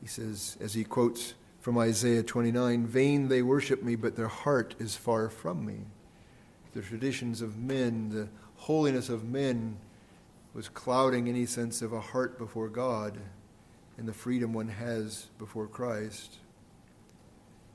He 0.00 0.06
says, 0.06 0.56
as 0.60 0.74
he 0.74 0.84
quotes 0.84 1.34
from 1.60 1.78
Isaiah 1.78 2.22
29 2.22 2.86
Vain 2.86 3.28
they 3.28 3.42
worship 3.42 3.82
me, 3.82 3.96
but 3.96 4.16
their 4.16 4.28
heart 4.28 4.74
is 4.78 4.96
far 4.96 5.28
from 5.28 5.64
me. 5.64 5.80
The 6.72 6.82
traditions 6.82 7.42
of 7.42 7.58
men, 7.58 8.10
the 8.10 8.28
holiness 8.56 9.08
of 9.08 9.24
men, 9.24 9.76
was 10.54 10.68
clouding 10.68 11.28
any 11.28 11.46
sense 11.46 11.82
of 11.82 11.92
a 11.92 12.00
heart 12.00 12.38
before 12.38 12.68
God 12.68 13.18
and 14.00 14.08
the 14.08 14.14
freedom 14.14 14.54
one 14.54 14.68
has 14.68 15.26
before 15.38 15.66
Christ. 15.66 16.38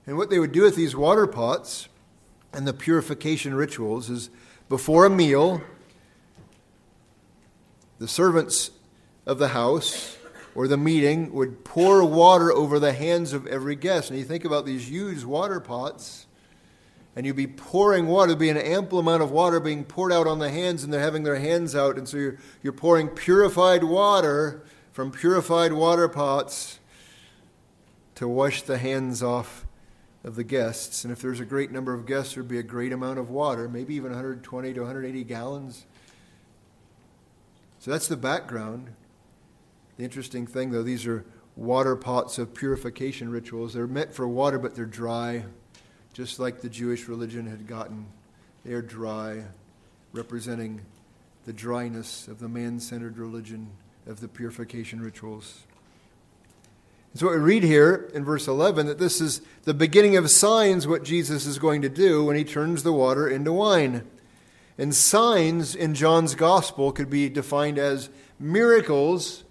And 0.07 0.17
what 0.17 0.31
they 0.31 0.39
would 0.39 0.51
do 0.51 0.63
with 0.63 0.75
these 0.75 0.95
water 0.95 1.27
pots 1.27 1.87
and 2.55 2.65
the 2.65 2.73
purification 2.73 3.53
rituals 3.53 4.09
is 4.09 4.29
before 4.69 5.05
a 5.05 5.09
meal, 5.09 5.61
the 7.99 8.07
servants 8.07 8.71
of 9.25 9.39
the 9.39 9.49
house 9.49 10.17
or 10.55 10.67
the 10.67 10.77
meeting 10.77 11.33
would 11.33 11.65
pour 11.65 12.03
water 12.05 12.51
over 12.51 12.79
the 12.79 12.93
hands 12.93 13.33
of 13.33 13.45
every 13.47 13.75
guest. 13.75 14.09
And 14.09 14.17
you 14.17 14.23
think 14.25 14.45
about 14.45 14.65
these 14.65 14.89
huge 14.89 15.25
water 15.25 15.59
pots, 15.59 16.27
and 17.13 17.25
you'd 17.25 17.35
be 17.35 17.47
pouring 17.47 18.07
water, 18.07 18.27
there'd 18.27 18.39
be 18.39 18.49
an 18.49 18.57
ample 18.57 18.99
amount 18.99 19.21
of 19.21 19.31
water 19.31 19.59
being 19.59 19.83
poured 19.83 20.13
out 20.13 20.25
on 20.25 20.39
the 20.39 20.49
hands, 20.49 20.83
and 20.83 20.93
they're 20.93 21.01
having 21.01 21.23
their 21.23 21.39
hands 21.39 21.75
out. 21.75 21.97
And 21.97 22.07
so 22.07 22.17
you're, 22.17 22.37
you're 22.63 22.73
pouring 22.73 23.09
purified 23.09 23.83
water 23.83 24.63
from 24.93 25.11
purified 25.11 25.73
water 25.73 26.07
pots 26.07 26.79
to 28.15 28.29
wash 28.29 28.61
the 28.61 28.77
hands 28.77 29.21
off 29.21 29.64
of 30.25 30.35
the 30.35 30.43
guests. 30.43 31.05
And 31.05 31.13
if 31.13 31.21
there's 31.21 31.39
a 31.39 31.45
great 31.45 31.71
number 31.71 31.93
of 31.93 32.07
guests, 32.07 32.33
there'd 32.33 32.47
be 32.47 32.57
a 32.57 32.63
great 32.63 32.91
amount 32.91 33.19
of 33.19 33.29
water, 33.29 33.69
maybe 33.69 33.93
even 33.93 34.11
120 34.11 34.73
to 34.73 34.79
180 34.81 35.23
gallons. 35.23 35.85
So 37.79 37.91
that's 37.91 38.07
the 38.07 38.17
background. 38.17 38.89
The 39.97 40.03
interesting 40.03 40.47
thing, 40.47 40.71
though, 40.71 40.81
these 40.81 41.05
are 41.05 41.23
water 41.55 41.95
pots 41.95 42.39
of 42.39 42.55
purification 42.55 43.29
rituals. 43.29 43.75
They're 43.75 43.85
meant 43.85 44.13
for 44.13 44.27
water, 44.27 44.57
but 44.57 44.75
they're 44.75 44.85
dry, 44.85 45.45
just 46.11 46.39
like 46.39 46.59
the 46.59 46.69
Jewish 46.69 47.07
religion 47.07 47.45
had 47.45 47.67
gotten. 47.67 48.07
They 48.65 48.73
are 48.73 48.81
dry, 48.81 49.43
representing 50.11 50.81
the 51.45 51.53
dryness 51.53 52.27
of 52.27 52.39
the 52.39 52.49
man 52.49 52.79
centered 52.79 53.19
religion 53.19 53.69
of 54.07 54.21
the 54.21 54.27
purification 54.27 54.99
rituals. 54.99 55.61
So 57.15 57.29
we 57.29 57.37
read 57.37 57.63
here 57.63 58.11
in 58.13 58.25
verse 58.25 58.45
11 58.45 58.87
that 58.87 58.99
this 58.99 59.21
is 59.21 59.39
the 59.63 59.73
beginning 59.73 60.17
of 60.17 60.29
signs, 60.29 60.85
what 60.85 61.05
Jesus 61.05 61.45
is 61.45 61.57
going 61.57 61.81
to 61.81 61.87
do 61.87 62.25
when 62.25 62.35
he 62.35 62.43
turns 62.43 62.83
the 62.83 62.91
water 62.91 63.25
into 63.25 63.53
wine. 63.53 64.05
And 64.77 64.93
signs 64.93 65.75
in 65.75 65.95
John's 65.95 66.35
gospel 66.35 66.91
could 66.91 67.09
be 67.09 67.29
defined 67.29 67.77
as 67.77 68.09
miracles 68.37 69.45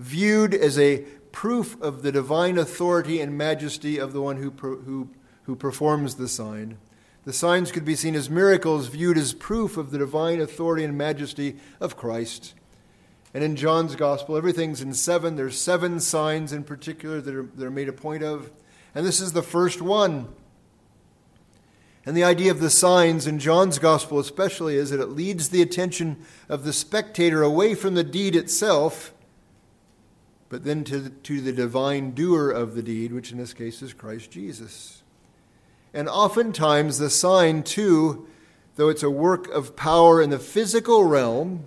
viewed 0.00 0.52
as 0.52 0.80
a 0.80 1.04
proof 1.30 1.80
of 1.80 2.02
the 2.02 2.10
divine 2.10 2.58
authority 2.58 3.20
and 3.20 3.38
majesty 3.38 3.98
of 3.98 4.12
the 4.12 4.20
one 4.20 4.38
who, 4.38 4.50
who, 4.50 5.08
who 5.44 5.54
performs 5.54 6.16
the 6.16 6.26
sign. 6.26 6.76
The 7.24 7.32
signs 7.32 7.70
could 7.70 7.84
be 7.84 7.94
seen 7.94 8.16
as 8.16 8.28
miracles 8.28 8.88
viewed 8.88 9.16
as 9.16 9.32
proof 9.32 9.76
of 9.76 9.92
the 9.92 9.98
divine 9.98 10.40
authority 10.40 10.82
and 10.82 10.98
majesty 10.98 11.56
of 11.80 11.96
Christ. 11.96 12.54
And 13.36 13.44
in 13.44 13.54
John's 13.54 13.96
gospel, 13.96 14.34
everything's 14.34 14.80
in 14.80 14.94
seven. 14.94 15.36
There's 15.36 15.60
seven 15.60 16.00
signs 16.00 16.54
in 16.54 16.64
particular 16.64 17.20
that 17.20 17.34
are, 17.34 17.42
that 17.42 17.66
are 17.66 17.70
made 17.70 17.86
a 17.86 17.92
point 17.92 18.22
of. 18.22 18.50
And 18.94 19.04
this 19.04 19.20
is 19.20 19.34
the 19.34 19.42
first 19.42 19.82
one. 19.82 20.28
And 22.06 22.16
the 22.16 22.24
idea 22.24 22.50
of 22.50 22.60
the 22.60 22.70
signs 22.70 23.26
in 23.26 23.38
John's 23.38 23.78
gospel, 23.78 24.18
especially, 24.18 24.76
is 24.76 24.88
that 24.88 25.00
it 25.00 25.10
leads 25.10 25.50
the 25.50 25.60
attention 25.60 26.24
of 26.48 26.64
the 26.64 26.72
spectator 26.72 27.42
away 27.42 27.74
from 27.74 27.92
the 27.92 28.02
deed 28.02 28.34
itself 28.34 29.12
but 30.48 30.64
then 30.64 30.82
to 30.84 30.98
the, 30.98 31.10
to 31.10 31.42
the 31.42 31.52
divine 31.52 32.12
doer 32.12 32.50
of 32.50 32.74
the 32.74 32.82
deed, 32.82 33.12
which 33.12 33.32
in 33.32 33.36
this 33.36 33.52
case 33.52 33.82
is 33.82 33.92
Christ 33.92 34.30
Jesus. 34.30 35.02
And 35.92 36.08
oftentimes, 36.08 36.96
the 36.96 37.10
sign, 37.10 37.64
too, 37.64 38.28
though 38.76 38.88
it's 38.88 39.02
a 39.02 39.10
work 39.10 39.46
of 39.48 39.76
power 39.76 40.22
in 40.22 40.30
the 40.30 40.38
physical 40.38 41.04
realm, 41.04 41.66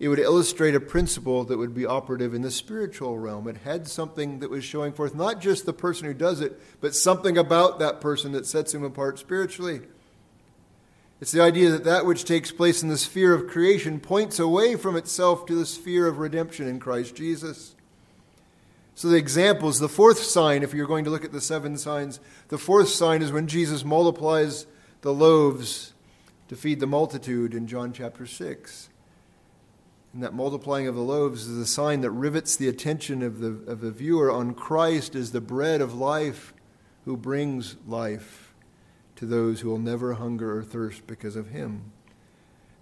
it 0.00 0.08
would 0.08 0.18
illustrate 0.18 0.74
a 0.74 0.80
principle 0.80 1.44
that 1.44 1.58
would 1.58 1.74
be 1.74 1.84
operative 1.84 2.32
in 2.32 2.40
the 2.40 2.50
spiritual 2.50 3.18
realm. 3.18 3.46
It 3.46 3.58
had 3.58 3.86
something 3.86 4.38
that 4.38 4.48
was 4.48 4.64
showing 4.64 4.94
forth 4.94 5.14
not 5.14 5.42
just 5.42 5.66
the 5.66 5.74
person 5.74 6.06
who 6.06 6.14
does 6.14 6.40
it, 6.40 6.58
but 6.80 6.94
something 6.94 7.36
about 7.36 7.78
that 7.78 8.00
person 8.00 8.32
that 8.32 8.46
sets 8.46 8.72
him 8.72 8.82
apart 8.82 9.18
spiritually. 9.18 9.82
It's 11.20 11.32
the 11.32 11.42
idea 11.42 11.68
that 11.68 11.84
that 11.84 12.06
which 12.06 12.24
takes 12.24 12.50
place 12.50 12.82
in 12.82 12.88
the 12.88 12.96
sphere 12.96 13.34
of 13.34 13.46
creation 13.46 14.00
points 14.00 14.38
away 14.38 14.74
from 14.74 14.96
itself 14.96 15.44
to 15.46 15.54
the 15.54 15.66
sphere 15.66 16.06
of 16.06 16.18
redemption 16.18 16.66
in 16.66 16.80
Christ 16.80 17.14
Jesus. 17.14 17.74
So, 18.94 19.08
the 19.08 19.16
examples, 19.16 19.80
the 19.80 19.88
fourth 19.88 20.22
sign, 20.22 20.62
if 20.62 20.72
you're 20.72 20.86
going 20.86 21.04
to 21.04 21.10
look 21.10 21.26
at 21.26 21.32
the 21.32 21.40
seven 21.42 21.76
signs, 21.76 22.20
the 22.48 22.58
fourth 22.58 22.88
sign 22.88 23.20
is 23.20 23.32
when 23.32 23.46
Jesus 23.46 23.84
multiplies 23.84 24.66
the 25.02 25.12
loaves 25.12 25.92
to 26.48 26.56
feed 26.56 26.80
the 26.80 26.86
multitude 26.86 27.54
in 27.54 27.66
John 27.66 27.92
chapter 27.92 28.26
6. 28.26 28.89
And 30.12 30.22
that 30.22 30.34
multiplying 30.34 30.88
of 30.88 30.96
the 30.96 31.02
loaves 31.02 31.46
is 31.46 31.58
a 31.58 31.66
sign 31.66 32.00
that 32.00 32.10
rivets 32.10 32.56
the 32.56 32.68
attention 32.68 33.22
of 33.22 33.38
the, 33.38 33.70
of 33.70 33.80
the 33.80 33.92
viewer 33.92 34.30
on 34.30 34.54
Christ 34.54 35.14
as 35.14 35.30
the 35.30 35.40
bread 35.40 35.80
of 35.80 35.94
life 35.94 36.52
who 37.04 37.16
brings 37.16 37.76
life 37.86 38.52
to 39.16 39.26
those 39.26 39.60
who 39.60 39.68
will 39.68 39.78
never 39.78 40.14
hunger 40.14 40.58
or 40.58 40.62
thirst 40.62 41.06
because 41.06 41.36
of 41.36 41.50
him. 41.50 41.92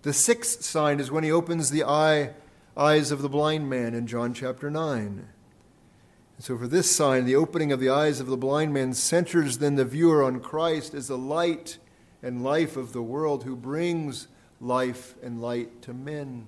The 0.02 0.12
sixth 0.12 0.62
sign 0.62 1.00
is 1.00 1.10
when 1.10 1.24
he 1.24 1.32
opens 1.32 1.70
the 1.70 1.84
eye, 1.84 2.30
eyes 2.76 3.10
of 3.10 3.20
the 3.20 3.28
blind 3.28 3.68
man 3.68 3.94
in 3.94 4.06
John 4.06 4.32
chapter 4.32 4.70
9. 4.70 5.02
And 5.02 6.44
so, 6.44 6.56
for 6.56 6.68
this 6.68 6.90
sign, 6.90 7.24
the 7.24 7.34
opening 7.34 7.72
of 7.72 7.80
the 7.80 7.90
eyes 7.90 8.20
of 8.20 8.28
the 8.28 8.36
blind 8.36 8.72
man 8.72 8.94
centers 8.94 9.58
then 9.58 9.74
the 9.74 9.84
viewer 9.84 10.22
on 10.22 10.40
Christ 10.40 10.94
as 10.94 11.08
the 11.08 11.18
light 11.18 11.78
and 12.22 12.44
life 12.44 12.76
of 12.76 12.92
the 12.92 13.02
world 13.02 13.42
who 13.44 13.56
brings 13.56 14.28
life 14.60 15.14
and 15.22 15.42
light 15.42 15.82
to 15.82 15.92
men. 15.92 16.46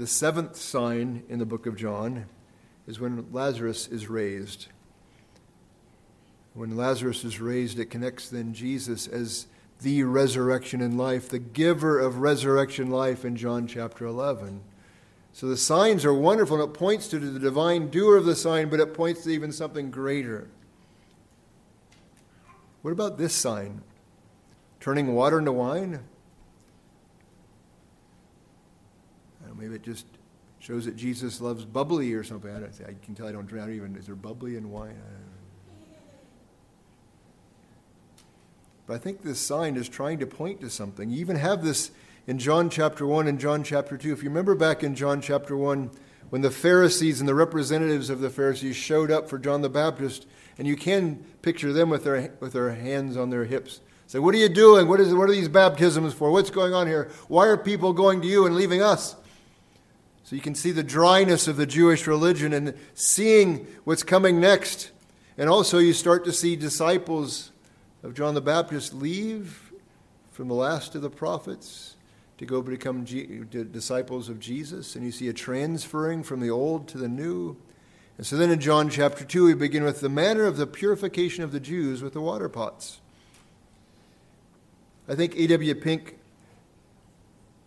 The 0.00 0.06
seventh 0.06 0.56
sign 0.56 1.24
in 1.28 1.40
the 1.40 1.44
book 1.44 1.66
of 1.66 1.76
John 1.76 2.24
is 2.86 2.98
when 2.98 3.26
Lazarus 3.32 3.86
is 3.86 4.08
raised. 4.08 4.68
When 6.54 6.74
Lazarus 6.74 7.22
is 7.22 7.38
raised, 7.38 7.78
it 7.78 7.90
connects 7.90 8.30
then 8.30 8.54
Jesus 8.54 9.06
as 9.06 9.46
the 9.82 10.04
resurrection 10.04 10.80
and 10.80 10.96
life, 10.96 11.28
the 11.28 11.38
giver 11.38 11.98
of 11.98 12.16
resurrection 12.16 12.88
life 12.90 13.26
in 13.26 13.36
John 13.36 13.66
chapter 13.66 14.06
11. 14.06 14.62
So 15.34 15.48
the 15.48 15.58
signs 15.58 16.06
are 16.06 16.14
wonderful, 16.14 16.58
and 16.58 16.70
it 16.70 16.78
points 16.78 17.06
to 17.08 17.18
the 17.18 17.38
divine 17.38 17.90
doer 17.90 18.16
of 18.16 18.24
the 18.24 18.34
sign, 18.34 18.70
but 18.70 18.80
it 18.80 18.94
points 18.94 19.24
to 19.24 19.30
even 19.30 19.52
something 19.52 19.90
greater. 19.90 20.48
What 22.80 22.92
about 22.92 23.18
this 23.18 23.34
sign? 23.34 23.82
Turning 24.80 25.12
water 25.12 25.38
into 25.40 25.52
wine? 25.52 26.00
Maybe 29.60 29.74
it 29.74 29.82
just 29.82 30.06
shows 30.58 30.86
that 30.86 30.96
Jesus 30.96 31.40
loves 31.40 31.64
bubbly 31.64 32.12
or 32.14 32.24
something. 32.24 32.50
I, 32.50 32.88
I 32.88 32.94
can 33.02 33.14
tell 33.14 33.26
I 33.26 33.32
don't 33.32 33.46
drink. 33.46 33.64
I 33.64 33.66
don't 33.66 33.76
even. 33.76 33.96
Is 33.96 34.06
there 34.06 34.14
bubbly 34.14 34.56
in 34.56 34.70
wine? 34.70 34.96
But 38.86 38.94
I 38.94 38.98
think 38.98 39.22
this 39.22 39.38
sign 39.38 39.76
is 39.76 39.88
trying 39.88 40.18
to 40.18 40.26
point 40.26 40.60
to 40.62 40.70
something. 40.70 41.10
You 41.10 41.20
even 41.20 41.36
have 41.36 41.62
this 41.62 41.90
in 42.26 42.38
John 42.38 42.70
chapter 42.70 43.06
1 43.06 43.28
and 43.28 43.38
John 43.38 43.62
chapter 43.62 43.96
2. 43.96 44.12
If 44.12 44.22
you 44.22 44.28
remember 44.28 44.54
back 44.54 44.82
in 44.82 44.94
John 44.94 45.20
chapter 45.20 45.56
1, 45.56 45.90
when 46.30 46.42
the 46.42 46.50
Pharisees 46.50 47.20
and 47.20 47.28
the 47.28 47.34
representatives 47.34 48.10
of 48.10 48.20
the 48.20 48.30
Pharisees 48.30 48.76
showed 48.76 49.10
up 49.10 49.28
for 49.28 49.38
John 49.38 49.62
the 49.62 49.68
Baptist, 49.68 50.26
and 50.58 50.66
you 50.66 50.76
can 50.76 51.24
picture 51.42 51.72
them 51.72 51.90
with 51.90 52.04
their, 52.04 52.34
with 52.40 52.52
their 52.52 52.74
hands 52.74 53.16
on 53.16 53.30
their 53.30 53.44
hips. 53.44 53.80
Say, 54.06 54.18
what 54.18 54.34
are 54.34 54.38
you 54.38 54.48
doing? 54.48 54.88
What, 54.88 54.98
is, 54.98 55.14
what 55.14 55.28
are 55.28 55.32
these 55.32 55.48
baptisms 55.48 56.12
for? 56.12 56.32
What's 56.32 56.50
going 56.50 56.74
on 56.74 56.88
here? 56.88 57.10
Why 57.28 57.46
are 57.46 57.56
people 57.56 57.92
going 57.92 58.20
to 58.22 58.26
you 58.26 58.44
and 58.46 58.56
leaving 58.56 58.82
us? 58.82 59.14
So 60.30 60.36
you 60.36 60.42
can 60.42 60.54
see 60.54 60.70
the 60.70 60.84
dryness 60.84 61.48
of 61.48 61.56
the 61.56 61.66
Jewish 61.66 62.06
religion 62.06 62.52
and 62.52 62.74
seeing 62.94 63.66
what's 63.82 64.04
coming 64.04 64.38
next. 64.38 64.92
And 65.36 65.50
also, 65.50 65.78
you 65.78 65.92
start 65.92 66.24
to 66.24 66.32
see 66.32 66.54
disciples 66.54 67.50
of 68.04 68.14
John 68.14 68.34
the 68.34 68.40
Baptist 68.40 68.94
leave 68.94 69.72
from 70.30 70.46
the 70.46 70.54
last 70.54 70.94
of 70.94 71.02
the 71.02 71.10
prophets 71.10 71.96
to 72.38 72.46
go 72.46 72.62
become 72.62 73.04
G- 73.04 73.42
disciples 73.50 74.28
of 74.28 74.38
Jesus, 74.38 74.94
and 74.94 75.04
you 75.04 75.10
see 75.10 75.26
a 75.26 75.32
transferring 75.32 76.22
from 76.22 76.38
the 76.38 76.48
old 76.48 76.86
to 76.90 76.98
the 76.98 77.08
new. 77.08 77.56
And 78.16 78.24
so 78.24 78.36
then 78.36 78.52
in 78.52 78.60
John 78.60 78.88
chapter 78.88 79.24
2, 79.24 79.46
we 79.46 79.54
begin 79.54 79.82
with 79.82 80.00
the 80.00 80.08
manner 80.08 80.44
of 80.44 80.58
the 80.58 80.66
purification 80.68 81.42
of 81.42 81.50
the 81.50 81.58
Jews 81.58 82.02
with 82.02 82.12
the 82.12 82.20
water 82.20 82.48
pots. 82.48 83.00
I 85.08 85.16
think 85.16 85.34
A.W. 85.36 85.74
Pink 85.74 86.18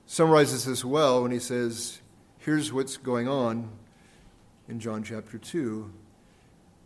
summarizes 0.06 0.64
this 0.64 0.86
well 0.86 1.24
when 1.24 1.32
he 1.32 1.40
says, 1.40 2.00
Here's 2.46 2.74
what's 2.74 2.98
going 2.98 3.30
on 3.30 3.70
in 4.68 4.82
John 4.82 5.02
chapter 5.02 5.38
2 5.38 5.90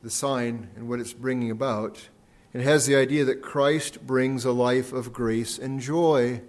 the 0.03 0.09
sign 0.11 0.69
and 0.75 0.87
what 0.87 0.99
it's 0.99 1.13
bringing 1.13 1.49
about. 1.49 2.09
It 2.53 2.61
has 2.61 2.85
the 2.85 2.95
idea 2.95 3.25
that 3.25 3.41
Christ 3.41 4.05
brings 4.05 4.45
a 4.45 4.51
life 4.51 4.93
of 4.93 5.11
grace 5.11 5.57
and 5.57 5.79
joy 5.79 6.41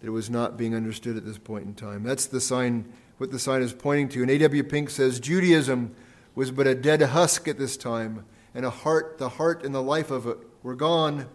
that 0.00 0.10
was 0.10 0.28
not 0.28 0.56
being 0.56 0.74
understood 0.74 1.16
at 1.16 1.24
this 1.24 1.38
point 1.38 1.66
in 1.66 1.74
time. 1.74 2.02
That's 2.02 2.26
the 2.26 2.40
sign, 2.40 2.92
what 3.18 3.30
the 3.30 3.38
sign 3.38 3.62
is 3.62 3.72
pointing 3.72 4.08
to. 4.08 4.22
And 4.22 4.30
A.W. 4.32 4.64
Pink 4.64 4.90
says 4.90 5.20
Judaism 5.20 5.94
was 6.34 6.50
but 6.50 6.66
a 6.66 6.74
dead 6.74 7.00
husk 7.00 7.46
at 7.46 7.60
this 7.60 7.76
time, 7.76 8.26
and 8.56 8.66
a 8.66 8.70
heart, 8.70 9.18
the 9.18 9.28
heart 9.28 9.64
and 9.64 9.72
the 9.72 9.80
life 9.80 10.10
of 10.10 10.26
it 10.26 10.38
were 10.64 10.74
gone. 10.74 11.28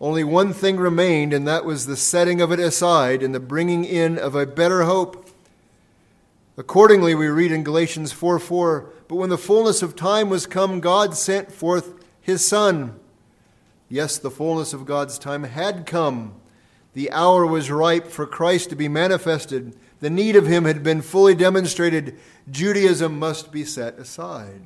Only 0.00 0.24
one 0.24 0.54
thing 0.54 0.78
remained, 0.78 1.34
and 1.34 1.46
that 1.46 1.66
was 1.66 1.84
the 1.84 1.94
setting 1.94 2.40
of 2.40 2.50
it 2.50 2.58
aside 2.58 3.22
and 3.22 3.34
the 3.34 3.40
bringing 3.40 3.84
in 3.84 4.18
of 4.18 4.34
a 4.34 4.46
better 4.46 4.84
hope. 4.84 5.28
Accordingly, 6.56 7.14
we 7.14 7.28
read 7.28 7.52
in 7.52 7.64
Galatians 7.64 8.12
4 8.12 8.38
4, 8.38 8.92
but 9.08 9.16
when 9.16 9.30
the 9.30 9.38
fullness 9.38 9.82
of 9.82 9.96
time 9.96 10.28
was 10.28 10.46
come, 10.46 10.80
God 10.80 11.16
sent 11.16 11.50
forth 11.52 11.94
his 12.20 12.44
Son 12.44 12.98
Yes, 13.92 14.16
the 14.16 14.30
fullness 14.30 14.72
of 14.72 14.86
God's 14.86 15.18
time 15.18 15.42
had 15.42 15.84
come. 15.84 16.36
The 16.94 17.10
hour 17.10 17.44
was 17.44 17.70
ripe 17.70 18.06
for 18.06 18.24
Christ 18.24 18.70
to 18.70 18.74
be 18.74 18.88
manifested. 18.88 19.76
The 20.00 20.08
need 20.08 20.34
of 20.34 20.46
him 20.46 20.64
had 20.64 20.82
been 20.82 21.02
fully 21.02 21.34
demonstrated. 21.34 22.18
Judaism 22.50 23.18
must 23.18 23.52
be 23.52 23.66
set 23.66 23.98
aside. 23.98 24.62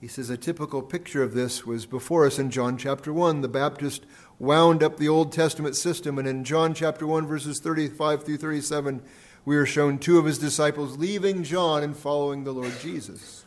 He 0.00 0.08
says 0.08 0.30
a 0.30 0.36
typical 0.36 0.82
picture 0.82 1.22
of 1.22 1.34
this 1.34 1.64
was 1.64 1.86
before 1.86 2.26
us 2.26 2.40
in 2.40 2.50
John 2.50 2.76
chapter 2.76 3.12
1. 3.12 3.42
The 3.42 3.46
Baptist 3.46 4.04
wound 4.40 4.82
up 4.82 4.96
the 4.96 5.08
Old 5.08 5.30
Testament 5.30 5.76
system, 5.76 6.18
and 6.18 6.26
in 6.26 6.42
John 6.42 6.74
chapter 6.74 7.06
1, 7.06 7.24
verses 7.24 7.60
35 7.60 8.24
through 8.24 8.38
37, 8.38 9.00
we 9.44 9.56
are 9.56 9.66
shown 9.66 9.98
two 9.98 10.18
of 10.18 10.24
his 10.24 10.38
disciples 10.38 10.98
leaving 10.98 11.44
John 11.44 11.82
and 11.82 11.96
following 11.96 12.44
the 12.44 12.52
Lord 12.52 12.72
Jesus. 12.80 13.44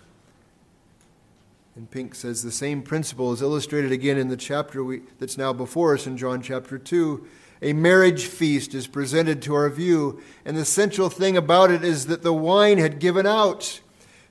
And 1.75 1.89
Pink 1.89 2.15
says 2.15 2.41
the 2.41 2.51
same 2.51 2.81
principle 2.81 3.31
is 3.33 3.41
illustrated 3.41 3.91
again 3.91 4.17
in 4.17 4.29
the 4.29 4.38
chapter 4.38 4.83
we, 4.83 5.01
that's 5.19 5.38
now 5.38 5.53
before 5.53 5.93
us 5.93 6.07
in 6.07 6.17
John 6.17 6.41
chapter 6.41 6.77
2. 6.77 7.25
A 7.62 7.73
marriage 7.73 8.25
feast 8.25 8.73
is 8.73 8.88
presented 8.88 9.41
to 9.43 9.55
our 9.55 9.69
view, 9.69 10.21
and 10.45 10.55
the 10.55 10.65
central 10.65 11.10
thing 11.10 11.38
about 11.38 11.71
it 11.71 11.83
is 11.83 12.07
that 12.07 12.21
the 12.21 12.33
wine 12.33 12.77
had 12.77 12.99
given 12.99 13.25
out. 13.25 13.81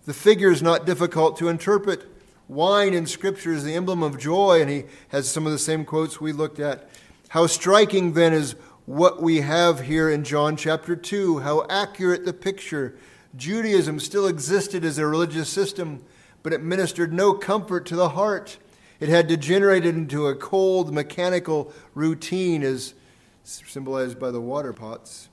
The 0.04 0.14
figure 0.14 0.50
is 0.50 0.62
not 0.62 0.86
difficult 0.86 1.36
to 1.38 1.48
interpret. 1.48 2.04
Wine 2.48 2.94
in 2.94 3.06
Scripture 3.06 3.52
is 3.52 3.64
the 3.64 3.74
emblem 3.74 4.04
of 4.04 4.18
joy, 4.18 4.60
and 4.60 4.70
he 4.70 4.84
has 5.08 5.28
some 5.28 5.46
of 5.46 5.52
the 5.52 5.58
same 5.58 5.84
quotes 5.84 6.20
we 6.20 6.32
looked 6.32 6.60
at. 6.60 6.88
How 7.28 7.48
striking 7.48 8.12
then 8.12 8.32
is 8.32 8.54
what 8.86 9.22
we 9.22 9.42
have 9.42 9.80
here 9.80 10.10
in 10.10 10.24
John 10.24 10.56
chapter 10.56 10.96
2, 10.96 11.40
how 11.40 11.66
accurate 11.68 12.24
the 12.24 12.32
picture. 12.32 12.96
Judaism 13.36 14.00
still 14.00 14.26
existed 14.26 14.84
as 14.84 14.96
a 14.96 15.06
religious 15.06 15.48
system 15.48 16.02
but 16.46 16.52
it 16.52 16.62
ministered 16.62 17.12
no 17.12 17.34
comfort 17.34 17.84
to 17.86 17.96
the 17.96 18.10
heart. 18.10 18.58
It 19.00 19.08
had 19.08 19.26
degenerated 19.26 19.96
into 19.96 20.28
a 20.28 20.36
cold, 20.36 20.94
mechanical 20.94 21.72
routine, 21.92 22.62
as 22.62 22.94
symbolized 23.42 24.20
by 24.20 24.30
the 24.30 24.40
water 24.40 24.72
pots. 24.72 25.28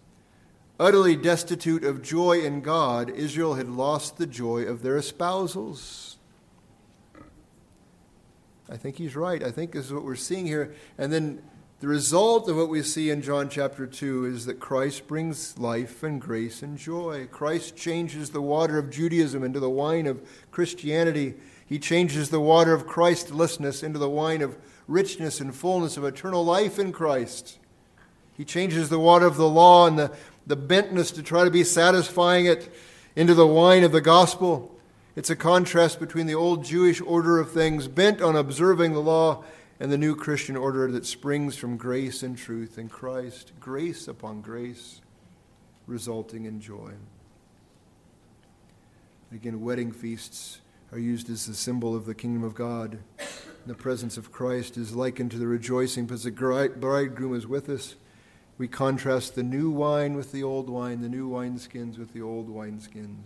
Utterly 0.80 1.16
destitute 1.16 1.84
of 1.84 2.02
joy 2.02 2.42
in 2.42 2.62
God, 2.62 3.12
Israel 3.12 3.54
had 3.54 3.70
lost 3.70 4.18
the 4.18 4.26
joy 4.26 4.64
of 4.64 4.82
their 4.82 4.98
espousals. 4.98 6.16
I 8.68 8.76
think 8.76 8.98
he's 8.98 9.16
right. 9.16 9.44
I 9.44 9.52
think 9.52 9.74
this 9.74 9.86
is 9.86 9.94
what 9.94 10.06
we're 10.06 10.16
seeing 10.16 10.48
here. 10.48 10.74
And 10.98 11.14
then 11.14 11.44
the 11.84 11.90
result 11.90 12.48
of 12.48 12.56
what 12.56 12.70
we 12.70 12.82
see 12.82 13.10
in 13.10 13.22
John 13.22 13.50
chapter 13.50 13.86
2 13.86 14.24
is 14.28 14.46
that 14.46 14.58
Christ 14.58 15.06
brings 15.06 15.58
life 15.58 16.02
and 16.02 16.22
grace 16.22 16.64
and 16.64 16.78
joy. 16.78 17.28
Christ 17.30 17.76
changes 17.76 18.30
the 18.30 18.42
water 18.42 18.78
of 18.78 18.90
Judaism 18.90 19.44
into 19.44 19.60
the 19.60 19.70
wine 19.70 20.08
of 20.08 20.26
Christianity. 20.50 21.34
He 21.66 21.80
changes 21.80 22.30
the 22.30 22.40
water 22.40 22.72
of 22.74 22.88
Christlessness 22.88 23.84
into 23.84 24.00
the 24.00 24.10
wine 24.10 24.42
of 24.42 24.58
richness 24.88 25.42
and 25.42 25.54
fullness 25.54 25.98
of 25.98 26.06
eternal 26.06 26.46
life 26.46 26.80
in 26.80 26.94
Christ. 26.94 27.60
He 28.38 28.46
changes 28.46 28.88
the 28.88 28.98
water 28.98 29.26
of 29.26 29.36
the 29.36 29.50
law 29.50 29.86
and 29.86 30.00
the, 30.00 30.14
the 30.48 30.56
bentness 30.56 31.14
to 31.16 31.22
try 31.22 31.44
to 31.44 31.52
be 31.52 31.66
satisfying 31.66 32.46
it 32.46 32.74
into 33.14 33.34
the 33.34 33.46
wine 33.46 33.84
of 33.84 33.92
the 33.92 34.00
gospel. 34.00 34.74
It's 35.18 35.30
a 35.30 35.36
contrast 35.36 36.00
between 36.00 36.28
the 36.28 36.36
old 36.36 36.64
Jewish 36.64 37.02
order 37.02 37.40
of 37.40 37.52
things 37.52 37.90
bent 37.90 38.22
on 38.22 38.38
observing 38.38 38.94
the 38.94 39.02
law 39.02 39.44
and 39.80 39.92
the 39.92 39.98
new 39.98 40.16
Christian 40.16 40.56
order 40.56 40.92
that 40.92 41.06
springs 41.06 41.56
from 41.56 41.78
grace 41.78 42.24
and 42.24 42.38
truth 42.38 42.78
in 42.78 42.90
Christ, 42.90 43.52
grace 43.60 44.08
upon 44.08 44.42
grace, 44.42 45.02
resulting 45.88 46.46
in 46.46 46.62
joy. 46.62 46.92
Again, 49.32 49.62
wedding 49.62 49.92
feasts 49.92 50.62
are 50.92 51.00
used 51.00 51.30
as 51.30 51.48
the 51.48 51.56
symbol 51.56 51.96
of 51.96 52.06
the 52.06 52.14
kingdom 52.14 52.44
of 52.44 52.54
God. 52.54 53.00
The 53.66 53.74
presence 53.74 54.16
of 54.16 54.32
Christ 54.32 54.78
is 54.78 54.96
likened 54.96 55.32
to 55.32 55.38
the 55.38 55.48
rejoicing 55.48 56.06
because 56.06 56.24
the 56.24 56.32
bridegroom 56.32 57.34
is 57.34 57.48
with 57.48 57.68
us. 57.70 57.96
We 58.60 58.68
contrast 58.68 59.34
the 59.34 59.42
new 59.42 59.72
wine 59.72 60.16
with 60.16 60.32
the 60.32 60.44
old 60.44 60.70
wine, 60.70 61.02
the 61.02 61.10
new 61.10 61.30
wineskins 61.30 61.98
with 61.98 62.14
the 62.14 62.22
old 62.22 62.48
wineskins. 62.48 63.26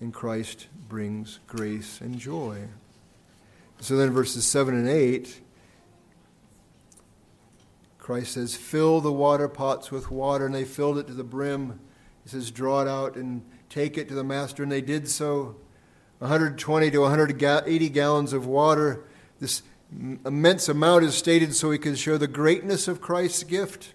And 0.00 0.14
Christ 0.14 0.68
brings 0.88 1.40
grace 1.46 2.00
and 2.00 2.18
joy. 2.18 2.68
So 3.80 3.96
then, 3.96 4.10
verses 4.10 4.46
7 4.46 4.74
and 4.74 4.88
8, 4.88 5.40
Christ 7.98 8.32
says, 8.32 8.56
Fill 8.56 9.00
the 9.00 9.12
water 9.12 9.48
pots 9.48 9.90
with 9.90 10.10
water, 10.10 10.46
and 10.46 10.54
they 10.54 10.64
filled 10.64 10.98
it 10.98 11.06
to 11.06 11.14
the 11.14 11.24
brim. 11.24 11.80
He 12.22 12.28
says, 12.28 12.50
Draw 12.50 12.82
it 12.82 12.88
out 12.88 13.16
and 13.16 13.42
take 13.68 13.96
it 13.96 14.08
to 14.08 14.14
the 14.14 14.24
master, 14.24 14.62
and 14.62 14.70
they 14.70 14.80
did 14.80 15.08
so. 15.08 15.56
120 16.18 16.90
to 16.90 16.98
180 16.98 17.88
gallons 17.88 18.32
of 18.34 18.46
water. 18.46 19.04
This 19.38 19.62
immense 19.90 20.68
amount 20.68 21.04
is 21.04 21.14
stated 21.14 21.54
so 21.54 21.70
he 21.70 21.78
can 21.78 21.94
show 21.94 22.18
the 22.18 22.28
greatness 22.28 22.88
of 22.88 23.00
Christ's 23.00 23.42
gift. 23.42 23.94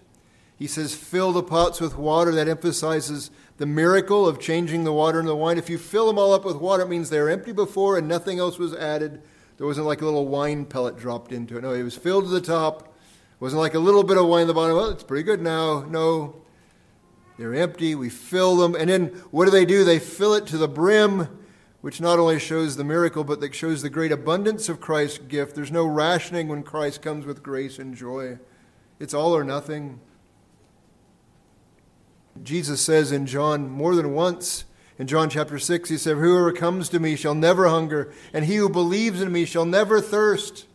He 0.58 0.66
says, 0.66 0.94
fill 0.94 1.32
the 1.32 1.42
pots 1.42 1.80
with 1.80 1.96
water. 1.96 2.32
That 2.32 2.48
emphasizes 2.48 3.30
the 3.58 3.66
miracle 3.66 4.26
of 4.26 4.40
changing 4.40 4.84
the 4.84 4.92
water 4.92 5.20
into 5.20 5.34
wine. 5.34 5.58
If 5.58 5.70
you 5.70 5.78
fill 5.78 6.06
them 6.06 6.18
all 6.18 6.32
up 6.32 6.44
with 6.44 6.56
water, 6.56 6.82
it 6.82 6.88
means 6.88 7.10
they 7.10 7.20
were 7.20 7.30
empty 7.30 7.52
before 7.52 7.96
and 7.96 8.08
nothing 8.08 8.38
else 8.38 8.58
was 8.58 8.74
added. 8.74 9.22
There 9.56 9.66
wasn't 9.66 9.86
like 9.86 10.02
a 10.02 10.04
little 10.04 10.26
wine 10.26 10.66
pellet 10.66 10.98
dropped 10.98 11.32
into 11.32 11.56
it. 11.56 11.62
No, 11.62 11.72
it 11.72 11.82
was 11.82 11.96
filled 11.96 12.24
to 12.24 12.30
the 12.30 12.40
top. 12.40 12.82
It 12.82 13.40
wasn't 13.40 13.60
like 13.62 13.74
a 13.74 13.78
little 13.78 14.02
bit 14.02 14.18
of 14.18 14.26
wine 14.26 14.42
in 14.42 14.48
the 14.48 14.54
bottom. 14.54 14.76
Well, 14.76 14.90
it's 14.90 15.02
pretty 15.02 15.22
good 15.22 15.40
now. 15.40 15.80
No. 15.82 16.36
They're 17.38 17.54
empty. 17.54 17.94
We 17.94 18.08
fill 18.08 18.56
them. 18.56 18.74
And 18.74 18.88
then 18.88 19.06
what 19.30 19.44
do 19.46 19.50
they 19.50 19.64
do? 19.64 19.84
They 19.84 19.98
fill 19.98 20.34
it 20.34 20.46
to 20.48 20.58
the 20.58 20.68
brim, 20.68 21.38
which 21.80 22.00
not 22.00 22.18
only 22.18 22.38
shows 22.38 22.76
the 22.76 22.84
miracle, 22.84 23.24
but 23.24 23.40
that 23.40 23.54
shows 23.54 23.82
the 23.82 23.90
great 23.90 24.12
abundance 24.12 24.68
of 24.68 24.80
Christ's 24.80 25.18
gift. 25.18 25.54
There's 25.54 25.72
no 25.72 25.86
rationing 25.86 26.48
when 26.48 26.62
Christ 26.62 27.02
comes 27.02 27.26
with 27.26 27.42
grace 27.42 27.78
and 27.78 27.94
joy. 27.94 28.38
It's 28.98 29.14
all 29.14 29.36
or 29.36 29.44
nothing. 29.44 30.00
Jesus 32.42 32.80
says 32.80 33.12
in 33.12 33.26
John 33.26 33.70
more 33.70 33.94
than 33.94 34.14
once, 34.14 34.64
in 34.98 35.06
John 35.06 35.28
chapter 35.28 35.58
6, 35.58 35.90
he 35.90 35.98
said, 35.98 36.16
Whoever 36.16 36.52
comes 36.52 36.88
to 36.88 37.00
me 37.00 37.16
shall 37.16 37.34
never 37.34 37.68
hunger, 37.68 38.12
and 38.32 38.46
he 38.46 38.56
who 38.56 38.68
believes 38.68 39.20
in 39.20 39.30
me 39.30 39.44
shall 39.44 39.66
never 39.66 40.00
thirst. 40.00 40.66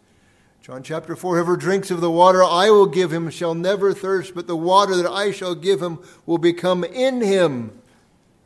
John 0.61 0.83
chapter 0.83 1.15
4 1.15 1.35
Whoever 1.35 1.57
drinks 1.57 1.89
of 1.89 2.01
the 2.01 2.11
water 2.11 2.43
I 2.43 2.69
will 2.69 2.85
give 2.85 3.11
him 3.11 3.31
shall 3.31 3.55
never 3.55 3.93
thirst, 3.93 4.35
but 4.35 4.45
the 4.45 4.55
water 4.55 4.95
that 4.95 5.09
I 5.09 5.31
shall 5.31 5.55
give 5.55 5.81
him 5.81 5.97
will 6.27 6.37
become 6.37 6.83
in 6.83 7.21
him, 7.21 7.81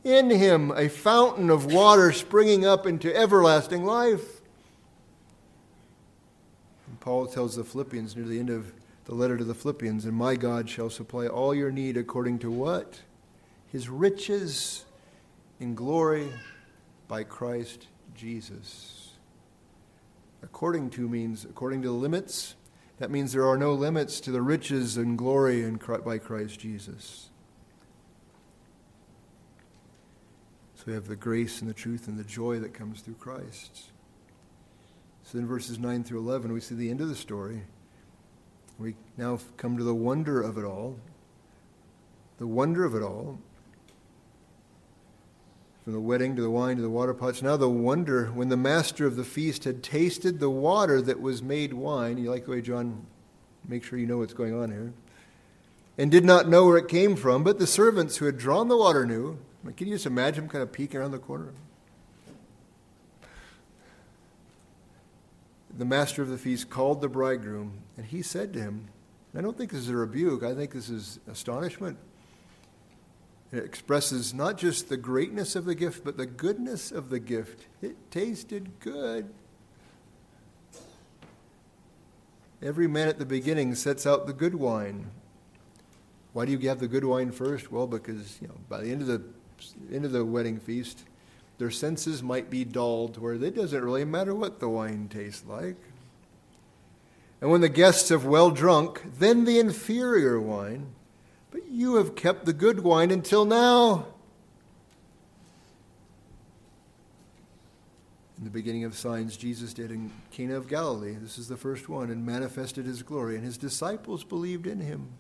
in 0.06 0.30
him, 0.30 0.72
a 0.72 0.88
fountain 0.88 1.50
of 1.50 1.66
water 1.66 2.14
springing 2.14 2.66
up 2.66 2.86
into 2.86 3.14
everlasting 3.14 3.84
life. 3.84 4.40
And 6.88 6.98
Paul 7.02 7.28
tells 7.28 7.58
the 7.58 7.66
Philippians 7.66 8.16
near 8.16 8.26
the 8.26 8.40
end 8.40 8.50
of 8.50 8.72
the 9.04 9.14
letter 9.14 9.38
to 9.38 9.44
the 9.44 9.54
Philippians, 9.54 10.06
and 10.06 10.14
my 10.14 10.38
God 10.38 10.70
shall 10.70 10.90
supply 10.90 11.28
all 11.28 11.54
your 11.54 11.70
need 11.70 11.98
according 11.98 12.40
to 12.40 12.50
what? 12.50 13.02
His 13.68 13.90
riches 13.90 14.86
in 15.60 15.76
glory 15.76 16.32
by 17.08 17.24
Christ 17.24 17.88
Jesus. 18.16 19.12
According 20.44 20.92
to 20.92 21.08
means 21.08 21.46
according 21.46 21.82
to 21.84 21.90
the 21.90 21.94
limits. 21.94 22.56
That 22.98 23.12
means 23.12 23.34
there 23.34 23.48
are 23.48 23.58
no 23.58 23.74
limits 23.74 24.22
to 24.22 24.32
the 24.32 24.42
riches 24.42 24.96
and 24.96 25.18
glory 25.18 25.64
in, 25.64 25.80
by 26.06 26.18
Christ 26.18 26.60
Jesus. 26.60 27.30
So 30.76 30.84
we 30.88 30.94
have 30.94 31.08
the 31.08 31.18
grace 31.18 31.60
and 31.60 31.70
the 31.70 31.74
truth 31.74 32.08
and 32.08 32.18
the 32.18 32.24
joy 32.24 32.60
that 32.60 32.74
comes 32.74 33.02
through 33.02 33.16
Christ. 33.16 33.92
So 35.24 35.40
in 35.40 35.46
verses 35.48 35.78
9 35.78 36.06
through 36.06 36.20
11, 36.20 36.54
we 36.54 36.62
see 36.62 36.76
the 36.76 36.90
end 36.90 37.02
of 37.02 37.10
the 37.10 37.16
story. 37.16 37.64
We 38.80 38.96
now 39.18 39.40
come 39.58 39.78
to 39.78 39.84
the 39.84 39.96
wonder 39.96 40.42
of 40.42 40.58
it 40.58 40.64
all. 40.64 40.98
The 42.38 42.48
wonder 42.48 42.86
of 42.86 42.96
it 42.96 43.02
all. 43.02 43.40
From 45.86 45.94
the 45.94 46.02
wedding 46.02 46.36
to 46.36 46.42
the 46.42 46.50
wine 46.50 46.76
to 46.76 46.82
the 46.82 46.90
water 46.90 47.14
pots. 47.14 47.42
Now, 47.42 47.56
the 47.56 47.70
wonder 47.70 48.26
when 48.34 48.50
the 48.50 48.58
master 48.58 49.06
of 49.06 49.16
the 49.16 49.24
feast 49.24 49.64
had 49.64 49.82
tasted 49.82 50.40
the 50.40 50.50
water 50.50 51.02
that 51.02 51.22
was 51.22 51.42
made 51.42 51.74
wine. 51.74 52.18
You 52.18 52.30
like 52.30 52.46
the 52.46 52.52
way 52.52 52.62
John 52.62 53.06
makes 53.68 53.88
sure 53.88 53.98
you 53.98 54.08
know 54.08 54.18
what's 54.18 54.34
going 54.34 54.54
on 54.54 54.72
here. 54.72 54.94
And 55.98 56.12
did 56.12 56.26
not 56.26 56.50
know 56.50 56.66
where 56.66 56.78
it 56.78 56.90
came 56.90 57.16
from, 57.16 57.44
but 57.44 57.60
the 57.60 57.68
servants 57.68 58.18
who 58.18 58.26
had 58.26 58.38
drawn 58.38 58.68
the 58.68 58.76
water 58.76 59.06
knew. 59.06 59.38
Can 59.78 59.88
you 59.88 59.96
just 59.96 60.06
imagine 60.06 60.44
him 60.44 60.50
kind 60.50 60.62
of 60.62 60.74
peeking 60.74 61.00
around 61.00 61.12
the 61.12 61.20
corner? 61.20 61.54
the 65.78 65.86
master 65.86 66.22
of 66.22 66.30
the 66.30 66.38
feast 66.38 66.70
called 66.70 67.02
the 67.02 67.10
bridegroom, 67.10 67.80
and 67.98 68.06
he 68.06 68.22
said 68.22 68.54
to 68.54 68.60
him, 68.60 68.88
I 69.38 69.42
don't 69.42 69.58
think 69.58 69.72
this 69.72 69.82
is 69.82 69.90
a 69.90 69.96
rebuke, 69.96 70.44
I 70.44 70.54
think 70.54 70.72
this 70.72 70.90
is 70.90 71.20
astonishment. 71.28 71.98
It 73.56 73.64
expresses 73.64 74.34
not 74.34 74.58
just 74.58 74.90
the 74.90 74.98
greatness 74.98 75.56
of 75.56 75.64
the 75.64 75.76
gift, 75.76 76.04
but 76.04 76.18
the 76.18 76.26
goodness 76.26 76.92
of 76.92 77.10
the 77.10 77.20
gift. 77.20 77.68
It 77.82 77.96
tasted 78.12 78.80
good. 78.82 79.34
Every 82.62 82.88
man 82.88 83.08
at 83.08 83.18
the 83.18 83.26
beginning 83.26 83.76
sets 83.76 84.06
out 84.06 84.28
the 84.28 84.34
good 84.34 84.56
wine. 84.56 85.10
Why 86.34 86.46
do 86.46 86.52
you 86.52 86.60
have 86.68 86.80
the 86.80 86.90
good 86.90 87.06
wine 87.06 87.32
first? 87.32 87.72
Well, 87.72 87.88
because 87.88 88.42
you 88.42 88.50
know, 88.50 88.56
by 88.68 88.82
the 88.82 88.92
end 88.92 89.02
of 89.02 89.08
the 89.08 89.24
end 89.90 90.04
of 90.04 90.12
the 90.12 90.26
wedding 90.26 90.60
feast, 90.60 91.06
their 91.58 91.72
senses 91.72 92.22
might 92.22 92.50
be 92.50 92.66
dulled 92.66 93.18
where 93.18 93.36
it 93.36 93.56
doesn't 93.56 93.86
really 93.86 94.04
matter 94.04 94.36
what 94.36 94.60
the 94.60 94.68
wine 94.68 95.08
tastes 95.08 95.46
like. 95.48 95.78
And 97.40 97.52
when 97.52 97.62
the 97.62 97.70
guests 97.70 98.10
have 98.10 98.26
well 98.26 98.52
drunk, 98.52 99.02
then 99.18 99.46
the 99.46 99.60
inferior 99.60 100.42
wine. 100.42 100.88
But 101.56 101.72
you 101.72 101.96
have 101.96 102.18
kept 102.18 102.44
the 102.44 102.52
good 102.52 102.82
wine 102.82 103.12
until 103.12 103.46
now. 103.46 104.08
In 108.38 108.44
the 108.44 108.50
beginning 108.50 108.84
of 108.84 108.94
signs, 108.94 109.38
Jesus 109.38 109.74
did 109.74 109.90
in 109.90 110.12
Cana 110.32 110.58
of 110.58 110.68
Galilee. 110.68 111.16
This 111.18 111.38
is 111.38 111.48
the 111.48 111.56
first 111.56 111.88
one, 111.88 112.12
and 112.12 112.26
manifested 112.26 112.86
his 112.86 113.04
glory. 113.04 113.38
And 113.38 113.46
his 113.46 113.58
disciples 113.58 114.26
believed 114.26 114.68
in 114.68 114.82
him. 114.82 115.12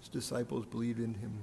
His 0.00 0.08
disciples 0.08 0.66
believed 0.66 0.98
in 0.98 1.14
him. 1.14 1.42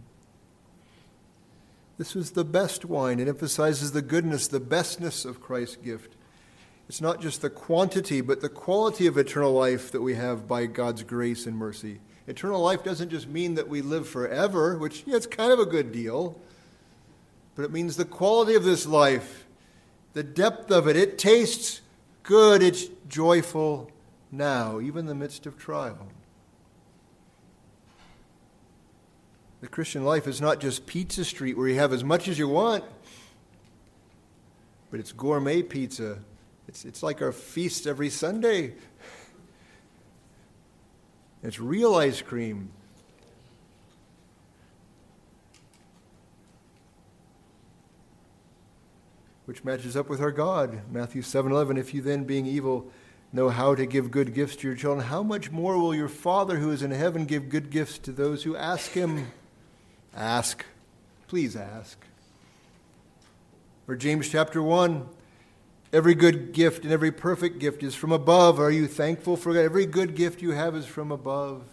This 1.98 2.16
was 2.16 2.32
the 2.32 2.44
best 2.44 2.84
wine. 2.84 3.22
It 3.22 3.30
emphasizes 3.30 3.94
the 3.94 4.02
goodness, 4.02 4.50
the 4.50 4.60
bestness 4.60 5.26
of 5.26 5.40
Christ's 5.40 5.78
gift. 5.78 6.18
It's 6.90 7.00
not 7.00 7.22
just 7.22 7.42
the 7.42 7.50
quantity, 7.50 8.20
but 8.20 8.42
the 8.42 8.50
quality 8.50 9.08
of 9.08 9.18
eternal 9.18 9.54
life 9.54 9.90
that 9.94 10.02
we 10.02 10.16
have 10.16 10.50
by 10.50 10.66
God's 10.66 11.04
grace 11.04 11.46
and 11.46 11.56
mercy. 11.56 12.02
Eternal 12.30 12.62
life 12.62 12.84
doesn't 12.84 13.10
just 13.10 13.28
mean 13.28 13.56
that 13.56 13.68
we 13.68 13.82
live 13.82 14.08
forever, 14.08 14.78
which 14.78 15.04
yeah, 15.08 15.16
it's 15.16 15.26
kind 15.26 15.52
of 15.52 15.58
a 15.58 15.66
good 15.66 15.92
deal, 15.92 16.40
but 17.56 17.66
it 17.66 17.72
means 17.72 17.98
the 17.98 18.06
quality 18.06 18.54
of 18.54 18.64
this 18.64 18.86
life, 18.86 19.48
the 20.14 20.22
depth 20.22 20.70
of 20.70 20.88
it. 20.88 20.96
It 20.96 21.18
tastes 21.18 21.82
good, 22.22 22.62
it's 22.62 22.86
joyful 23.08 23.90
now, 24.32 24.80
even 24.80 25.00
in 25.00 25.06
the 25.08 25.16
midst 25.16 25.48
of 25.48 25.58
trial. 25.58 26.08
The 29.62 29.68
Christian 29.68 30.06
life 30.06 30.28
is 30.28 30.40
not 30.40 30.60
just 30.60 30.86
pizza 30.86 31.26
street 31.26 31.58
where 31.58 31.68
you 31.68 31.80
have 31.80 31.92
as 31.92 32.04
much 32.04 32.28
as 32.28 32.38
you 32.38 32.48
want, 32.48 32.84
but 34.92 35.00
it's 35.00 35.12
gourmet 35.14 35.64
pizza. 35.64 36.20
It's, 36.68 36.86
it's 36.86 37.02
like 37.02 37.24
our 37.24 37.32
feast 37.32 37.88
every 37.88 38.12
Sunday. 38.12 38.76
It's 41.42 41.60
real 41.60 41.96
ice 41.96 42.22
cream. 42.22 42.72
Which 49.46 49.64
matches 49.64 49.96
up 49.96 50.10
with 50.10 50.22
our 50.22 50.32
God. 50.32 50.82
Matthew 50.92 51.22
7:11 51.22 51.78
If 51.78 51.94
you 51.94 52.02
then 52.02 52.24
being 52.24 52.46
evil 52.46 52.92
know 53.32 53.50
how 53.50 53.74
to 53.74 53.86
give 53.86 54.12
good 54.12 54.34
gifts 54.34 54.58
to 54.58 54.68
your 54.68 54.76
children, 54.76 55.08
how 55.08 55.24
much 55.24 55.50
more 55.50 55.78
will 55.78 55.96
your 55.96 56.10
Father 56.10 56.58
who 56.58 56.72
is 56.72 56.84
in 56.84 56.92
heaven 56.92 57.26
give 57.26 57.50
good 57.50 57.70
gifts 57.70 57.98
to 58.00 58.12
those 58.12 58.44
who 58.44 58.56
ask 58.56 58.92
him? 58.92 59.32
Ask. 60.16 60.66
Please 61.28 61.56
ask. 61.56 61.98
Or 63.88 63.96
James 63.96 64.30
chapter 64.30 64.62
1 64.62 65.08
Every 65.92 66.14
good 66.14 66.54
gift 66.54 66.84
and 66.84 66.94
every 66.94 67.12
perfect 67.12 67.60
gift 67.60 67.82
is 67.82 67.96
from 67.96 68.12
above. 68.12 68.60
Are 68.60 68.72
you 68.72 68.88
thankful 68.88 69.36
for 69.36 69.54
that? 69.54 69.64
Every 69.64 69.86
good 69.86 70.16
gift 70.16 70.42
you 70.42 70.52
have 70.52 70.76
is 70.76 70.86
from 70.86 71.12
above 71.12 71.64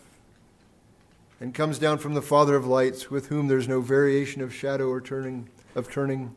and 1.38 1.54
comes 1.54 1.78
down 1.78 1.98
from 1.98 2.14
the 2.14 2.22
Father 2.22 2.56
of 2.56 2.66
lights, 2.66 3.10
with 3.10 3.26
whom 3.26 3.48
there's 3.48 3.68
no 3.68 3.80
variation 3.82 4.40
of 4.40 4.54
shadow 4.54 4.88
or 4.88 5.02
turning 5.02 5.48
of 5.74 5.90
turning. 5.90 6.34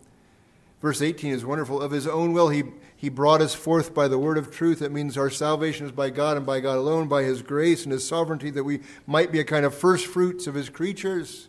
Verse 0.81 1.01
18 1.01 1.31
is 1.31 1.45
wonderful. 1.45 1.81
Of 1.81 1.91
his 1.91 2.07
own 2.07 2.33
will, 2.33 2.49
he, 2.49 2.63
he 2.95 3.07
brought 3.07 3.41
us 3.41 3.55
forth 3.55 3.93
by 3.93 4.09
the 4.09 4.19
word 4.19 4.37
of 4.37 4.51
truth. 4.51 4.79
That 4.79 4.91
means 4.91 5.17
our 5.17 5.29
salvation 5.29 5.85
is 5.85 5.93
by 5.93 6.09
God 6.09 6.35
and 6.35 6.45
by 6.45 6.59
God 6.59 6.77
alone, 6.77 7.07
by 7.07 7.23
his 7.23 7.41
grace 7.41 7.83
and 7.83 7.93
his 7.93 8.05
sovereignty, 8.05 8.49
that 8.51 8.63
we 8.65 8.81
might 9.07 9.31
be 9.31 9.39
a 9.39 9.45
kind 9.45 9.65
of 9.65 9.73
first 9.73 10.05
fruits 10.05 10.47
of 10.47 10.55
his 10.55 10.69
creatures. 10.69 11.47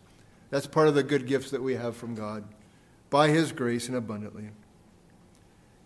That's 0.51 0.67
part 0.67 0.89
of 0.89 0.95
the 0.95 1.03
good 1.03 1.27
gifts 1.27 1.51
that 1.53 1.63
we 1.63 1.75
have 1.75 1.97
from 1.97 2.15
God 2.15 2.45
by 3.09 3.29
His 3.29 3.53
grace 3.53 3.89
and 3.89 3.97
abundantly. 3.97 4.51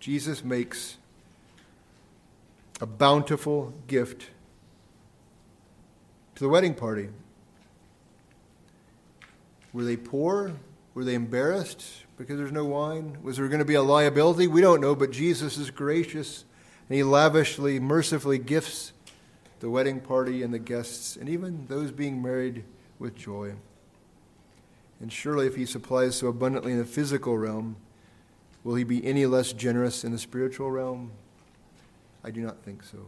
Jesus 0.05 0.45
makes 0.45 0.99
a 2.79 2.85
bountiful 2.85 3.73
gift 3.87 4.27
to 6.35 6.45
the 6.45 6.49
wedding 6.51 6.75
party. 6.75 7.09
Were 9.73 9.83
they 9.83 9.97
poor? 9.97 10.53
Were 10.93 11.05
they 11.05 11.15
embarrassed 11.15 11.87
because 12.19 12.37
there's 12.37 12.53
no 12.53 12.67
wine? 12.67 13.17
Was 13.23 13.39
there 13.39 13.49
going 13.49 13.61
to 13.61 13.65
be 13.65 13.77
a 13.77 13.83
liability? 13.83 14.47
We 14.47 14.61
don't 14.61 14.83
know, 14.83 14.95
but 14.95 15.11
Jesus 15.11 15.57
is 15.57 15.71
gracious 15.71 16.45
and 16.91 16.97
He 16.97 17.03
lavishly, 17.03 17.81
mercifully 17.81 18.37
gifts 18.37 18.93
the 19.61 19.71
wedding 19.71 20.01
party 20.01 20.43
and 20.43 20.53
the 20.53 20.59
guests 20.59 21.17
and 21.17 21.31
even 21.31 21.65
those 21.69 21.91
being 21.91 22.21
married 22.21 22.65
with 22.99 23.17
joy. 23.17 23.55
And 25.01 25.11
surely, 25.11 25.47
if 25.47 25.57
he 25.57 25.65
supplies 25.65 26.17
so 26.17 26.27
abundantly 26.27 26.73
in 26.73 26.79
the 26.79 26.85
physical 26.85 27.39
realm, 27.39 27.77
will 28.65 28.75
he 28.75 28.85
be 28.85 29.05
any 29.05 29.27
less 29.27 29.53
generous 29.53 30.03
in 30.03 30.11
the 30.11 30.19
spiritual 30.19 30.71
realm? 30.71 31.13
I 32.25 32.31
do 32.31 32.41
not 32.41 32.63
think 32.65 32.83
so. 32.83 33.07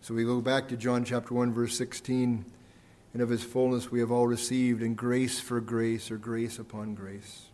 So 0.00 0.14
we 0.14 0.24
go 0.24 0.40
back 0.40 0.68
to 0.68 0.76
John 0.76 1.04
chapter 1.04 1.34
1, 1.34 1.52
verse 1.52 1.76
16. 1.76 2.44
And 3.12 3.22
of 3.22 3.28
his 3.28 3.42
fullness 3.42 3.90
we 3.90 4.00
have 4.00 4.10
all 4.10 4.26
received, 4.26 4.82
and 4.82 4.96
grace 4.96 5.40
for 5.40 5.60
grace, 5.60 6.10
or 6.10 6.16
grace 6.16 6.58
upon 6.58 6.94
grace. 6.94 7.46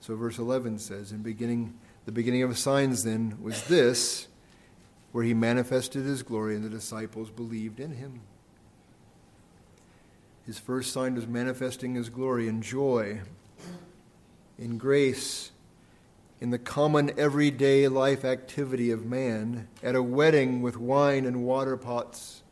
So 0.00 0.16
verse 0.16 0.38
11 0.38 0.78
says, 0.78 1.12
In 1.12 1.22
beginning, 1.22 1.74
the 2.04 2.12
beginning 2.12 2.42
of 2.42 2.56
signs 2.56 3.04
then 3.04 3.36
was 3.42 3.64
this, 3.64 4.28
where 5.12 5.24
he 5.24 5.34
manifested 5.34 6.04
his 6.04 6.22
glory, 6.22 6.54
and 6.54 6.64
the 6.64 6.70
disciples 6.70 7.30
believed 7.30 7.80
in 7.80 7.92
him. 7.92 8.20
His 10.46 10.58
first 10.58 10.92
sign 10.92 11.14
was 11.14 11.26
manifesting 11.26 11.94
his 11.94 12.08
glory 12.08 12.48
and 12.48 12.62
joy, 12.62 13.20
in 14.60 14.76
grace, 14.76 15.50
in 16.40 16.50
the 16.50 16.58
common 16.58 17.18
everyday 17.18 17.88
life 17.88 18.24
activity 18.24 18.90
of 18.90 19.06
man, 19.06 19.66
at 19.82 19.96
a 19.96 20.02
wedding 20.02 20.60
with 20.60 20.76
wine 20.76 21.24
and 21.24 21.42
water 21.42 21.76
pots. 21.78 22.42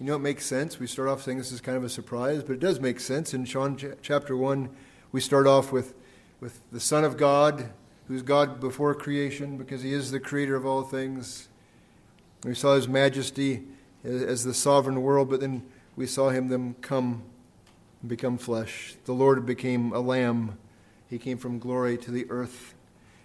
You 0.00 0.06
know, 0.06 0.16
it 0.16 0.20
makes 0.20 0.44
sense. 0.44 0.78
We 0.78 0.86
start 0.86 1.08
off 1.08 1.22
saying 1.22 1.38
this 1.38 1.52
is 1.52 1.60
kind 1.60 1.76
of 1.76 1.84
a 1.84 1.88
surprise, 1.88 2.42
but 2.42 2.54
it 2.54 2.60
does 2.60 2.80
make 2.80 2.98
sense. 2.98 3.32
In 3.32 3.44
John 3.44 3.78
chapter 4.02 4.36
1, 4.36 4.70
we 5.12 5.20
start 5.20 5.46
off 5.46 5.70
with, 5.70 5.94
with 6.40 6.60
the 6.72 6.80
Son 6.80 7.04
of 7.04 7.16
God, 7.16 7.70
who's 8.08 8.22
God 8.22 8.60
before 8.60 8.94
creation 8.94 9.56
because 9.56 9.82
he 9.82 9.92
is 9.92 10.10
the 10.10 10.20
creator 10.20 10.56
of 10.56 10.64
all 10.64 10.82
things. 10.82 11.48
We 12.44 12.54
saw 12.54 12.74
his 12.74 12.88
majesty 12.88 13.64
as 14.04 14.44
the 14.44 14.54
sovereign 14.54 15.02
world, 15.02 15.30
but 15.30 15.40
then 15.40 15.62
we 15.94 16.06
saw 16.06 16.28
him 16.28 16.48
then 16.48 16.74
come 16.80 17.22
and 18.00 18.08
become 18.08 18.38
flesh. 18.38 18.96
The 19.04 19.12
Lord 19.12 19.46
became 19.46 19.92
a 19.92 20.00
lamb. 20.00 20.58
He 21.08 21.18
came 21.18 21.38
from 21.38 21.58
glory 21.58 21.96
to 21.98 22.10
the 22.10 22.26
earth. 22.30 22.74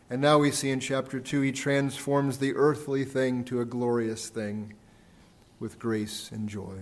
And 0.10 0.22
now 0.22 0.40
we 0.40 0.52
see 0.52 0.70
in 0.70 0.80
chapter 0.80 1.20
2, 1.20 1.42
he 1.42 1.52
transforms 1.52 2.38
the 2.38 2.54
earthly 2.56 3.06
thing 3.06 3.44
to 3.46 3.62
a 3.62 3.66
glorious 3.66 4.30
thing 4.30 4.74
with 5.60 5.80
grace 5.80 6.30
and 6.32 6.50
joy. 6.50 6.80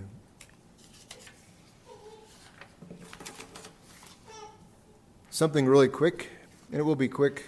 Something 5.30 5.66
really 5.66 5.88
quick, 5.88 6.28
and 6.70 6.80
it 6.80 6.82
will 6.82 6.96
be 6.96 7.08
quick 7.08 7.44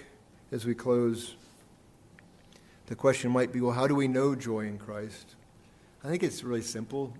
as 0.52 0.64
we 0.64 0.74
close. 0.74 1.34
The 2.86 2.94
question 2.94 3.30
might 3.30 3.52
be 3.52 3.60
well, 3.60 3.72
how 3.72 3.86
do 3.86 3.94
we 3.94 4.08
know 4.08 4.34
joy 4.34 4.60
in 4.60 4.78
Christ? 4.78 5.34
I 6.04 6.08
think 6.08 6.22
it's 6.22 6.44
really 6.44 6.62
simple. 6.62 7.12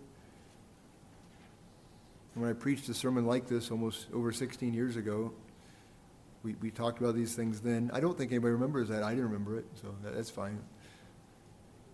When 2.35 2.49
I 2.49 2.55
preached 2.55 2.89
a 2.89 2.95
sermon 2.95 3.27
like 3.27 3.47
this 3.47 3.71
almost 3.71 4.07
over 4.15 4.33
16 4.33 4.73
years 4.73 4.97
ago, 4.97 5.33
we, 6.43 6.55
we 6.61 6.71
talked 6.71 7.01
about 7.01 7.15
these 7.15 7.35
things 7.35 7.61
then. 7.61 7.91
I 7.93 8.01
don't 8.01 8.17
think 8.17 8.33
anybody 8.33 8.53
remembers 8.53 8.89
that. 8.89 9.03
I 9.03 9.11
didn't 9.11 9.27
remember 9.27 9.59
it, 9.59 9.67
so 9.75 9.95
that, 10.03 10.15
that's 10.15 10.31
fine. 10.31 10.59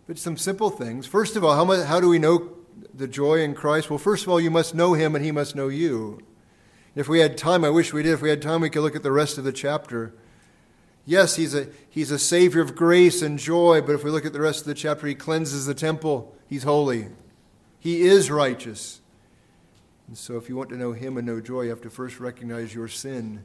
But 0.06 0.18
some 0.18 0.36
simple 0.36 0.70
things. 0.70 1.06
First 1.06 1.36
of 1.36 1.44
all, 1.44 1.54
how, 1.54 1.64
much, 1.64 1.84
how 1.86 2.00
do 2.00 2.08
we 2.08 2.18
know 2.18 2.52
the 2.94 3.08
joy 3.08 3.40
in 3.40 3.54
Christ? 3.54 3.90
Well, 3.90 3.98
first 3.98 4.22
of 4.22 4.28
all, 4.28 4.40
you 4.40 4.50
must 4.50 4.74
know 4.74 4.94
him 4.94 5.14
and 5.14 5.24
he 5.24 5.32
must 5.32 5.56
know 5.56 5.68
you. 5.68 6.20
If 6.94 7.08
we 7.08 7.18
had 7.18 7.36
time, 7.36 7.64
I 7.64 7.70
wish 7.70 7.92
we 7.92 8.02
did. 8.02 8.12
If 8.12 8.22
we 8.22 8.30
had 8.30 8.40
time, 8.40 8.60
we 8.60 8.70
could 8.70 8.82
look 8.82 8.96
at 8.96 9.02
the 9.02 9.12
rest 9.12 9.38
of 9.38 9.44
the 9.44 9.52
chapter. 9.52 10.14
Yes, 11.04 11.36
he's 11.36 11.54
a, 11.54 11.68
he's 11.90 12.10
a 12.10 12.18
Savior 12.18 12.62
of 12.62 12.74
grace 12.74 13.22
and 13.22 13.38
joy, 13.38 13.80
but 13.80 13.94
if 13.94 14.04
we 14.04 14.10
look 14.10 14.24
at 14.24 14.32
the 14.32 14.40
rest 14.40 14.60
of 14.60 14.66
the 14.66 14.74
chapter, 14.74 15.06
he 15.06 15.14
cleanses 15.14 15.66
the 15.66 15.74
temple. 15.74 16.34
He's 16.48 16.62
holy. 16.62 17.08
He 17.78 18.02
is 18.02 18.30
righteous. 18.30 19.00
And 20.08 20.16
so, 20.16 20.36
if 20.36 20.48
you 20.48 20.56
want 20.56 20.70
to 20.70 20.76
know 20.76 20.92
him 20.92 21.16
and 21.16 21.26
know 21.26 21.40
joy, 21.40 21.62
you 21.62 21.70
have 21.70 21.82
to 21.82 21.90
first 21.90 22.18
recognize 22.18 22.74
your 22.74 22.88
sin 22.88 23.42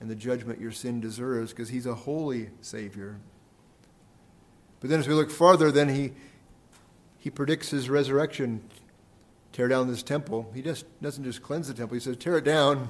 and 0.00 0.10
the 0.10 0.14
judgment 0.14 0.60
your 0.60 0.72
sin 0.72 1.00
deserves 1.00 1.52
because 1.52 1.68
he's 1.68 1.86
a 1.86 1.94
holy 1.94 2.50
Savior. 2.60 3.18
But 4.80 4.90
then, 4.90 5.00
as 5.00 5.08
we 5.08 5.14
look 5.14 5.30
farther, 5.30 5.70
then 5.70 5.88
he, 5.88 6.12
he 7.18 7.30
predicts 7.30 7.70
his 7.70 7.88
resurrection. 7.88 8.62
Tear 9.52 9.68
down 9.68 9.88
this 9.88 10.02
temple. 10.02 10.50
He 10.54 10.62
just 10.62 10.84
doesn't 11.00 11.24
just 11.24 11.42
cleanse 11.42 11.68
the 11.68 11.74
temple, 11.74 11.94
he 11.94 12.00
says, 12.00 12.16
Tear 12.16 12.38
it 12.38 12.44
down 12.44 12.88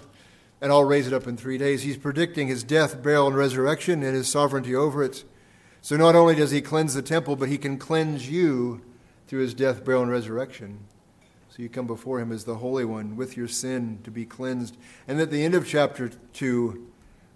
and 0.61 0.71
I'll 0.71 0.85
raise 0.85 1.07
it 1.07 1.13
up 1.13 1.27
in 1.27 1.37
three 1.37 1.59
days. 1.59 1.83
He's 1.83 1.97
predicting 1.97 2.49
his 2.49 2.63
death, 2.63 3.03
burial, 3.03 3.27
and 3.27 3.37
resurrection 3.37 4.03
and 4.03 4.15
his 4.15 4.29
sovereignty 4.29 4.75
over 4.75 5.03
it. 5.03 5.25
So 5.81 5.97
not 5.97 6.15
only 6.15 6.35
does 6.35 6.51
he 6.51 6.61
cleanse 6.61 6.95
the 6.95 7.03
temple, 7.03 7.37
but 7.37 7.49
he 7.49 7.57
can 7.57 7.79
cleanse 7.79 8.29
you 8.29 8.83
through 9.27 9.41
his 9.41 9.55
death, 9.55 9.85
burial, 9.85 10.03
and 10.03 10.13
resurrection. 10.13 10.81
So 11.51 11.63
you 11.65 11.69
come 11.69 11.89
before 11.89 12.21
him 12.21 12.31
as 12.31 12.45
the 12.45 12.57
Holy 12.57 12.85
One 12.85 13.17
with 13.17 13.37
your 13.37 13.49
sin 13.49 13.99
to 14.05 14.11
be 14.11 14.25
cleansed. 14.25 14.77
And 15.09 15.21
at 15.21 15.33
the 15.33 15.45
end 15.45 15.57
of 15.57 15.67
chapter 15.67 16.09
2, 16.09 16.87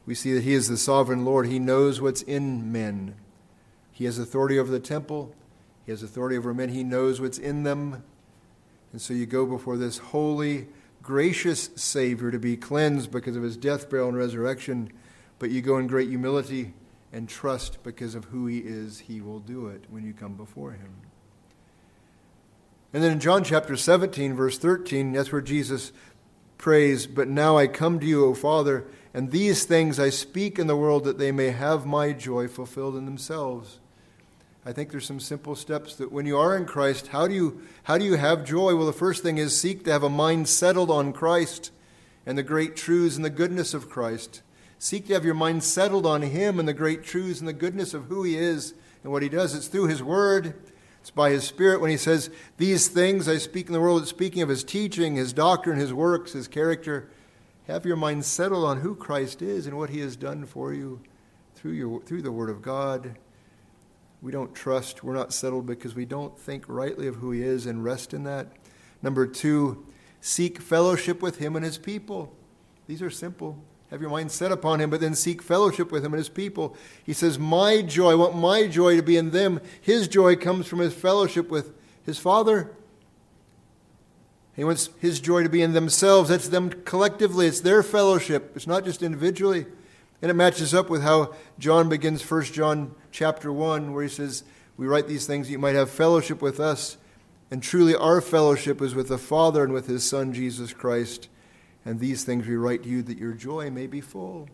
we 0.07 0.15
see 0.15 0.33
that 0.35 0.45
he 0.45 0.55
is 0.55 0.69
the 0.69 0.77
sovereign 0.77 1.25
Lord. 1.25 1.49
He 1.49 1.59
knows 1.59 2.01
what's 2.01 2.23
in 2.23 2.71
men. 2.71 3.17
He 3.91 4.05
has 4.05 4.19
authority 4.19 4.57
over 4.57 4.71
the 4.71 4.79
temple, 4.79 5.35
he 5.85 5.91
has 5.91 6.03
authority 6.03 6.37
over 6.37 6.55
men. 6.55 6.71
He 6.71 6.85
knows 6.85 7.21
what's 7.21 7.39
in 7.39 7.65
them. 7.65 8.05
And 8.93 9.01
so 9.03 9.12
you 9.12 9.27
go 9.27 9.45
before 9.45 9.77
this 9.77 9.99
holy, 9.99 10.69
gracious 11.03 11.71
Savior 11.75 12.31
to 12.31 12.39
be 12.39 12.57
cleansed 12.57 13.11
because 13.11 13.37
of 13.37 13.43
his 13.43 13.57
death, 13.57 13.91
burial, 13.91 14.09
and 14.09 14.17
resurrection, 14.17 14.93
but 15.39 15.51
you 15.51 15.61
go 15.61 15.77
in 15.79 15.89
great 15.89 16.09
humility 16.09 16.73
and 17.12 17.29
trust 17.29 17.83
because 17.83 18.15
of 18.15 18.27
who 18.27 18.47
he 18.47 18.59
is, 18.59 19.01
he 19.01 19.21
will 19.21 19.41
do 19.41 19.67
it 19.67 19.85
when 19.91 20.05
you 20.05 20.12
come 20.12 20.35
before 20.35 20.73
him. 20.73 20.95
And 22.95 23.03
then 23.03 23.11
in 23.11 23.18
John 23.18 23.42
chapter 23.42 23.76
17, 23.76 24.34
verse 24.34 24.57
13, 24.57 25.12
that's 25.12 25.32
where 25.32 25.40
Jesus 25.40 25.90
prays, 26.59 27.09
But 27.09 27.26
now 27.26 27.59
I 27.59 27.66
come 27.66 27.99
to 27.99 28.07
you, 28.07 28.24
O 28.24 28.34
Father, 28.34 28.86
and 29.12 29.32
these 29.32 29.64
things 29.64 29.99
I 29.99 30.11
speak 30.11 30.61
in 30.61 30.68
the 30.68 30.76
world 30.76 31.03
that 31.03 31.18
they 31.18 31.32
may 31.32 31.51
have 31.51 31.84
my 31.86 32.12
joy 32.12 32.47
fulfilled 32.47 32.95
in 32.95 33.05
themselves. 33.05 33.80
I 34.64 34.72
think 34.72 34.92
there's 34.92 35.07
some 35.07 35.18
simple 35.18 35.57
steps 35.57 35.97
that 35.97 36.12
when 36.12 36.24
you 36.24 36.38
are 36.38 36.57
in 36.57 36.66
Christ, 36.66 37.09
how 37.09 37.26
do 37.26 37.34
you 37.34 37.62
how 37.82 37.99
do 37.99 38.05
you 38.05 38.14
have 38.14 38.45
joy? 38.45 38.76
Well, 38.76 38.86
the 38.86 38.92
first 38.92 39.24
thing 39.24 39.38
is 39.38 39.61
seek 39.61 39.84
to 39.84 39.92
have 39.92 40.05
a 40.05 40.09
mind 40.09 40.49
settled 40.49 40.90
on 40.90 41.12
Christ 41.12 41.72
and 42.24 42.38
the 42.38 42.45
great 42.45 42.76
truths 42.76 43.16
and 43.16 43.24
the 43.24 43.28
goodness 43.28 43.74
of 43.74 43.90
Christ. 43.90 44.40
Seek 44.78 45.09
to 45.09 45.14
have 45.14 45.24
your 45.24 45.34
mind 45.34 45.64
settled 45.64 46.07
on 46.07 46.22
him 46.22 46.61
and 46.61 46.68
the 46.68 46.72
great 46.72 47.03
truths 47.03 47.40
and 47.40 47.49
the 47.49 47.53
goodness 47.53 47.92
of 47.92 48.05
who 48.05 48.22
he 48.22 48.38
is 48.38 48.72
and 49.03 49.11
what 49.11 49.24
he 49.24 49.28
does. 49.28 49.53
It's 49.53 49.66
through 49.66 49.88
his 49.88 50.03
word. 50.03 50.55
It's 51.05 51.11
by 51.11 51.31
his 51.31 51.45
spirit 51.45 51.81
when 51.81 51.91
he 51.91 51.97
says, 51.97 52.31
These 52.57 52.89
things 52.89 53.29
I 53.29 53.37
speak 53.37 53.67
in 53.67 53.73
the 53.73 53.81
world, 53.81 54.03
it's 54.03 54.11
speaking 54.11 54.43
of 54.43 54.49
his 54.49 54.65
teaching, 54.65 55.17
his 55.17 55.33
doctrine, 55.33 55.79
his 55.79 55.93
works, 55.93 56.33
his 56.33 56.49
character. 56.49 57.11
Have 57.67 57.87
your 57.87 57.97
mind 57.97 58.25
settled 58.25 58.65
on 58.65 58.81
who 58.81 58.95
Christ 58.95 59.43
is 59.43 59.67
and 59.67 59.77
what 59.77 59.91
he 59.91 60.01
has 60.01 60.17
done 60.17 60.47
for 60.47 60.73
you 60.73 61.01
through, 61.55 61.73
your, 61.73 62.01
through 62.01 62.23
the 62.23 62.33
word 62.33 62.51
of 62.51 62.63
God 62.63 63.17
we 64.25 64.33
don't 64.33 64.55
trust, 64.55 65.05
we're 65.05 65.13
not 65.13 65.35
settled 65.35 65.67
because 65.67 65.95
we 65.95 66.07
don't 66.07 66.37
think 66.39 66.65
rightly 66.67 67.07
of 67.07 67.17
who 67.17 67.31
He 67.31 67.43
is 67.43 67.67
and 67.67 67.85
rest 67.85 68.15
in 68.15 68.25
that. 68.25 68.49
Number 69.03 69.27
two, 69.27 69.85
seek 70.23 70.63
fellowship 70.63 71.21
with 71.21 71.37
Him 71.37 71.55
and 71.57 71.65
His 71.65 71.77
people. 71.77 72.35
These 72.87 73.03
are 73.03 73.11
simple. 73.11 73.63
Have 73.95 74.01
your 74.01 74.11
mind 74.11 74.32
set 74.32 74.51
upon 74.51 74.80
Him, 74.80 74.90
but 74.90 75.01
then 75.01 75.14
seek 75.14 75.40
fellowship 75.40 75.92
with 75.92 76.05
Him 76.05 76.14
and 76.14 76.18
His 76.18 76.28
people. 76.28 76.76
He 77.05 77.12
says, 77.12 77.38
My 77.38 77.80
joy, 77.80 78.11
I 78.11 78.14
want 78.16 78.34
my 78.34 78.66
joy 78.66 78.97
to 78.97 79.05
be 79.05 79.16
in 79.16 79.30
them. 79.30 79.61
His 79.80 80.09
joy 80.09 80.34
comes 80.34 80.66
from 80.66 80.80
His 80.80 80.92
fellowship 80.92 81.49
with 81.49 81.72
His 82.03 82.18
Father. 82.18 82.72
He 84.57 84.64
wants 84.64 84.90
His 84.99 85.20
joy 85.20 85.45
to 85.45 85.49
be 85.49 85.62
in 85.62 85.74
themselves. 85.74 86.28
That's 86.28 86.49
them 86.49 86.70
collectively, 86.70 87.47
it's 87.47 87.61
their 87.61 87.84
fellowship, 87.84 88.57
it's 88.57 88.66
not 88.66 88.84
just 88.84 89.01
individually. 89.01 89.64
And 90.20 90.28
it 90.28 90.34
matches 90.34 90.74
up 90.74 90.90
with 90.90 91.05
how 91.05 91.32
John 91.61 91.88
begins 91.88 92.28
1 92.28 92.42
John 92.47 92.97
chapter 93.12 93.53
1, 93.53 93.92
where 93.92 94.03
he 94.03 94.09
says, 94.09 94.42
We 94.76 94.88
write 94.88 95.07
these 95.07 95.28
things 95.28 95.47
that 95.47 95.53
you 95.53 95.61
might 95.61 95.76
have 95.76 95.88
fellowship 95.88 96.42
with 96.42 96.59
us. 96.59 96.97
And 97.49 97.62
truly, 97.62 97.95
our 97.95 98.20
fellowship 98.20 98.82
is 98.82 98.92
with 98.92 99.07
the 99.07 99.18
Father 99.18 99.62
and 99.62 99.72
with 99.72 99.86
his 99.86 100.03
Son, 100.03 100.32
Jesus 100.32 100.72
Christ. 100.72 101.28
And 101.85 102.01
these 102.01 102.24
things 102.24 102.47
we 102.47 102.57
write 102.57 102.82
to 102.85 102.89
you 102.89 103.03
that 103.03 103.18
your 103.18 103.32
joy 103.32 103.70
may 103.70 103.87
be 103.87 104.01
full. 104.01 104.49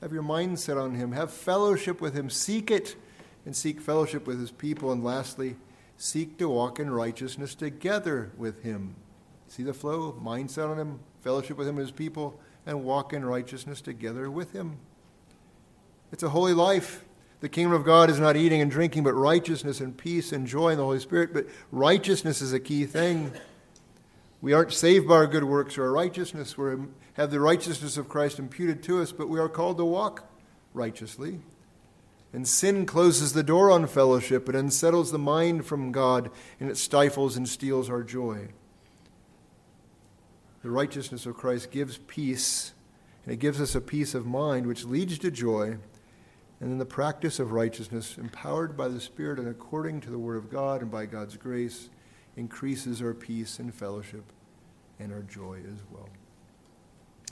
Have 0.00 0.12
your 0.12 0.22
mind 0.22 0.58
set 0.58 0.76
on 0.76 0.94
him. 0.94 1.12
Have 1.12 1.32
fellowship 1.32 2.00
with 2.00 2.14
him. 2.14 2.28
Seek 2.28 2.70
it 2.70 2.96
and 3.44 3.54
seek 3.54 3.80
fellowship 3.80 4.26
with 4.26 4.40
his 4.40 4.50
people. 4.50 4.92
And 4.92 5.04
lastly, 5.04 5.56
seek 5.96 6.38
to 6.38 6.48
walk 6.48 6.80
in 6.80 6.90
righteousness 6.90 7.54
together 7.54 8.32
with 8.36 8.62
him. 8.62 8.96
See 9.48 9.62
the 9.62 9.72
flow? 9.72 10.18
Mind 10.20 10.50
set 10.50 10.66
on 10.66 10.78
him, 10.78 11.00
fellowship 11.22 11.56
with 11.56 11.68
him 11.68 11.76
and 11.76 11.86
his 11.86 11.92
people 11.92 12.40
and 12.66 12.84
walk 12.84 13.12
in 13.12 13.24
righteousness 13.24 13.80
together 13.80 14.28
with 14.30 14.52
him. 14.52 14.78
It's 16.12 16.24
a 16.24 16.28
holy 16.28 16.52
life. 16.52 17.04
The 17.40 17.48
kingdom 17.48 17.72
of 17.72 17.84
God 17.84 18.10
is 18.10 18.18
not 18.18 18.36
eating 18.36 18.60
and 18.60 18.70
drinking, 18.70 19.04
but 19.04 19.12
righteousness 19.12 19.80
and 19.80 19.96
peace 19.96 20.32
and 20.32 20.46
joy 20.46 20.70
in 20.70 20.78
the 20.78 20.84
Holy 20.84 20.98
Spirit. 20.98 21.32
But 21.32 21.46
righteousness 21.70 22.42
is 22.42 22.52
a 22.52 22.60
key 22.60 22.86
thing. 22.86 23.32
We 24.46 24.52
aren't 24.52 24.72
saved 24.72 25.08
by 25.08 25.16
our 25.16 25.26
good 25.26 25.42
works 25.42 25.76
or 25.76 25.86
our 25.86 25.92
righteousness. 25.92 26.56
We 26.56 26.76
have 27.14 27.32
the 27.32 27.40
righteousness 27.40 27.96
of 27.96 28.08
Christ 28.08 28.38
imputed 28.38 28.80
to 28.84 29.02
us, 29.02 29.10
but 29.10 29.28
we 29.28 29.40
are 29.40 29.48
called 29.48 29.76
to 29.78 29.84
walk 29.84 30.30
righteously. 30.72 31.40
And 32.32 32.46
sin 32.46 32.86
closes 32.86 33.32
the 33.32 33.42
door 33.42 33.72
on 33.72 33.88
fellowship, 33.88 34.48
it 34.48 34.54
unsettles 34.54 35.10
the 35.10 35.18
mind 35.18 35.66
from 35.66 35.90
God, 35.90 36.30
and 36.60 36.70
it 36.70 36.76
stifles 36.76 37.36
and 37.36 37.48
steals 37.48 37.90
our 37.90 38.04
joy. 38.04 38.50
The 40.62 40.70
righteousness 40.70 41.26
of 41.26 41.34
Christ 41.34 41.72
gives 41.72 41.98
peace 42.06 42.72
And 43.24 43.32
it 43.32 43.38
gives 43.38 43.60
us 43.60 43.74
a 43.74 43.80
peace 43.80 44.14
of 44.14 44.26
mind 44.26 44.68
which 44.68 44.84
leads 44.84 45.18
to 45.18 45.30
joy 45.32 45.78
and 46.60 46.70
in 46.70 46.78
the 46.78 46.86
practice 46.86 47.40
of 47.40 47.50
righteousness, 47.50 48.16
empowered 48.16 48.76
by 48.76 48.86
the 48.86 49.00
Spirit 49.00 49.40
and 49.40 49.48
according 49.48 50.02
to 50.02 50.10
the 50.10 50.20
Word 50.20 50.36
of 50.36 50.52
God 50.52 50.82
and 50.82 50.90
by 50.92 51.06
God's 51.06 51.36
grace, 51.36 51.90
increases 52.36 53.02
our 53.02 53.12
peace 53.12 53.58
and 53.58 53.74
fellowship 53.74 54.22
and 54.98 55.12
our 55.12 55.22
joy 55.22 55.58
as 55.58 55.80
well. 55.90 56.08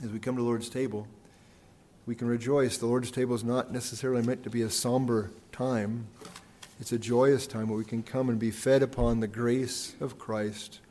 As 0.03 0.09
we 0.09 0.19
come 0.19 0.35
to 0.35 0.41
the 0.41 0.47
Lord's 0.47 0.69
table, 0.69 1.07
we 2.05 2.15
can 2.15 2.27
rejoice. 2.27 2.77
The 2.77 2.85
Lord's 2.85 3.11
table 3.11 3.35
is 3.35 3.43
not 3.43 3.71
necessarily 3.71 4.21
meant 4.21 4.43
to 4.43 4.49
be 4.49 4.61
a 4.61 4.69
somber 4.69 5.31
time, 5.51 6.07
it's 6.79 6.91
a 6.91 6.99
joyous 6.99 7.47
time 7.47 7.69
where 7.69 7.77
we 7.77 7.85
can 7.85 8.03
come 8.03 8.29
and 8.29 8.37
be 8.37 8.51
fed 8.51 8.83
upon 8.83 9.21
the 9.21 9.27
grace 9.27 9.95
of 10.01 10.19
Christ 10.19 10.81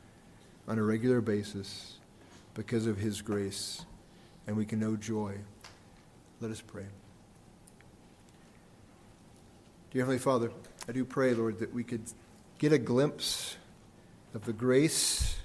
on 0.67 0.79
a 0.79 0.83
regular 0.83 1.21
basis 1.21 1.97
because 2.55 2.87
of 2.87 2.97
His 2.97 3.21
grace, 3.21 3.85
and 4.47 4.57
we 4.57 4.65
can 4.65 4.79
know 4.79 4.95
joy. 4.95 5.35
Let 6.41 6.49
us 6.49 6.61
pray. 6.61 6.85
Dear 9.91 10.01
Heavenly 10.01 10.17
Father, 10.17 10.51
I 10.89 10.91
do 10.91 11.05
pray, 11.05 11.35
Lord, 11.35 11.59
that 11.59 11.73
we 11.73 11.83
could 11.83 12.03
get 12.57 12.73
a 12.73 12.79
glimpse 12.79 13.55
of 14.33 14.45
the 14.45 14.53
grace 14.53 15.37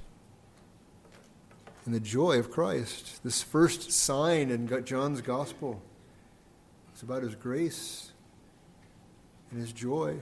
and 1.84 1.94
the 1.94 2.00
joy 2.00 2.38
of 2.38 2.50
Christ. 2.50 3.22
This 3.24 3.42
first 3.42 3.92
sign 3.92 4.50
in 4.50 4.84
John's 4.84 5.20
Gospel 5.20 5.82
is 6.94 7.02
about 7.02 7.22
His 7.22 7.34
grace 7.34 8.12
and 9.50 9.60
His 9.60 9.72
joy, 9.72 10.16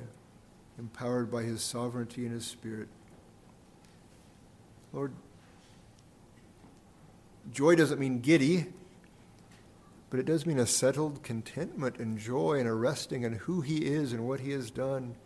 empowered 0.79 1.31
by 1.31 1.43
His 1.43 1.63
sovereignty 1.63 2.25
and 2.25 2.35
His 2.35 2.47
Spirit. 2.47 2.89
Lord, 4.93 5.13
joy 7.53 7.75
doesn't 7.75 7.99
mean 7.99 8.21
giddy 8.21 8.67
but 10.11 10.21
it 10.21 10.27
does 10.27 10.47
mean 10.47 10.59
a 10.59 10.67
settled 10.67 11.23
contentment 11.23 11.99
and 11.99 12.19
joy 12.19 12.59
and 12.59 12.69
a 12.69 12.73
resting 12.73 13.23
in 13.23 13.35
who 13.35 13.61
He 13.61 13.87
is 13.87 14.13
and 14.13 14.27
what 14.27 14.41
He 14.41 14.53
has 14.53 14.71
done, 14.71 15.17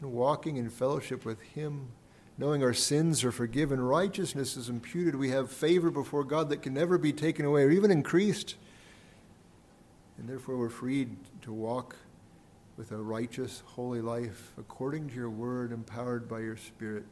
and 0.00 0.12
walking 0.12 0.56
in 0.56 0.70
fellowship 0.70 1.24
with 1.24 1.40
Him, 1.40 1.90
knowing 2.36 2.62
our 2.62 2.74
sins 2.74 3.24
are 3.24 3.32
forgiven, 3.32 3.80
righteousness 3.80 4.56
is 4.56 4.68
imputed, 4.68 5.14
we 5.14 5.30
have 5.30 5.50
favor 5.50 5.90
before 5.90 6.24
God 6.24 6.48
that 6.50 6.62
can 6.62 6.74
never 6.74 6.98
be 6.98 7.12
taken 7.12 7.44
away 7.44 7.62
or 7.62 7.70
even 7.70 7.90
increased. 7.90 8.56
And 10.18 10.28
therefore, 10.28 10.56
we're 10.56 10.68
freed 10.68 11.16
to 11.42 11.52
walk 11.52 11.96
with 12.76 12.90
a 12.90 12.96
righteous, 12.96 13.62
holy 13.66 14.00
life 14.00 14.52
according 14.58 15.08
to 15.08 15.14
your 15.14 15.30
word, 15.30 15.72
empowered 15.72 16.28
by 16.28 16.40
your 16.40 16.56
Spirit, 16.56 17.04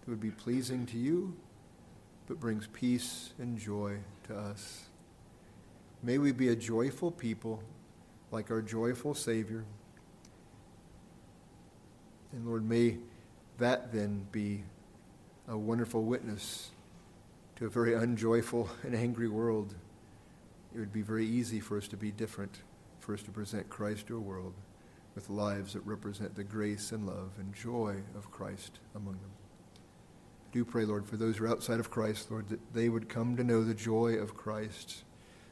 that 0.00 0.10
would 0.10 0.20
be 0.20 0.30
pleasing 0.30 0.84
to 0.86 0.98
you, 0.98 1.34
but 2.26 2.40
brings 2.40 2.66
peace 2.72 3.32
and 3.38 3.58
joy 3.58 3.96
to 4.24 4.36
us. 4.36 4.86
May 6.02 6.18
we 6.18 6.32
be 6.32 6.48
a 6.48 6.56
joyful 6.56 7.10
people 7.10 7.62
like 8.30 8.50
our 8.50 8.60
joyful 8.60 9.14
Savior. 9.14 9.64
And 12.32 12.46
Lord, 12.46 12.68
may 12.68 12.98
that 13.62 13.92
then 13.92 14.26
be 14.32 14.64
a 15.48 15.56
wonderful 15.56 16.02
witness 16.02 16.70
to 17.56 17.66
a 17.66 17.68
very 17.68 17.94
unjoyful 17.94 18.68
and 18.82 18.94
angry 18.94 19.28
world. 19.28 19.74
It 20.74 20.78
would 20.78 20.92
be 20.92 21.02
very 21.02 21.26
easy 21.26 21.60
for 21.60 21.76
us 21.76 21.88
to 21.88 21.96
be 21.96 22.10
different, 22.10 22.62
for 23.00 23.14
us 23.14 23.22
to 23.22 23.30
present 23.30 23.68
Christ 23.68 24.06
to 24.08 24.16
a 24.16 24.20
world 24.20 24.54
with 25.14 25.28
lives 25.28 25.74
that 25.74 25.86
represent 25.86 26.34
the 26.34 26.44
grace 26.44 26.92
and 26.92 27.06
love 27.06 27.32
and 27.38 27.54
joy 27.54 27.96
of 28.16 28.30
Christ 28.30 28.80
among 28.94 29.14
them. 29.14 29.30
I 30.46 30.52
do 30.52 30.64
pray, 30.64 30.84
Lord, 30.84 31.06
for 31.06 31.16
those 31.16 31.36
who 31.36 31.44
are 31.44 31.48
outside 31.48 31.80
of 31.80 31.90
Christ, 31.90 32.30
Lord, 32.30 32.48
that 32.48 32.74
they 32.74 32.88
would 32.88 33.08
come 33.08 33.36
to 33.36 33.44
know 33.44 33.62
the 33.62 33.74
joy 33.74 34.14
of 34.14 34.34
Christ 34.34 35.04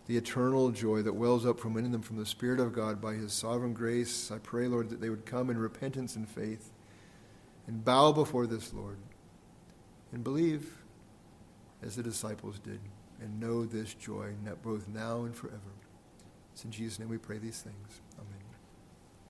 the 0.07 0.17
eternal 0.17 0.73
joy 0.73 1.03
that 1.03 1.13
wells 1.13 1.47
up 1.47 1.61
from 1.61 1.73
within 1.73 1.93
them 1.93 2.03
from 2.03 2.17
the 2.17 2.27
Spirit 2.27 2.59
of 2.59 2.73
God 2.73 3.01
by 3.01 3.15
His 3.15 3.33
sovereign 3.33 3.73
grace. 3.73 4.33
I 4.33 4.39
pray, 4.39 4.67
Lord, 4.67 4.91
that 4.91 5.01
they 5.01 5.09
would 5.09 5.25
come 5.25 5.51
in 5.51 5.57
repentance 5.57 6.17
and 6.17 6.29
faith 6.29 6.73
and 7.71 7.85
bow 7.85 8.11
before 8.11 8.49
this, 8.49 8.75
Lord, 8.75 8.97
and 10.13 10.25
believe 10.25 10.83
as 11.85 11.95
the 11.95 12.03
disciples 12.03 12.59
did 12.59 12.81
and 13.21 13.39
know 13.39 13.65
this 13.65 13.95
joy 13.95 14.33
both 14.61 14.89
now 14.89 15.21
and 15.23 15.37
forever. 15.37 15.61
It's 16.53 16.65
in 16.65 16.73
Jesus' 16.73 16.99
name 16.99 17.09
we 17.09 17.17
pray 17.17 17.39
these 17.39 17.63
things. 17.63 18.01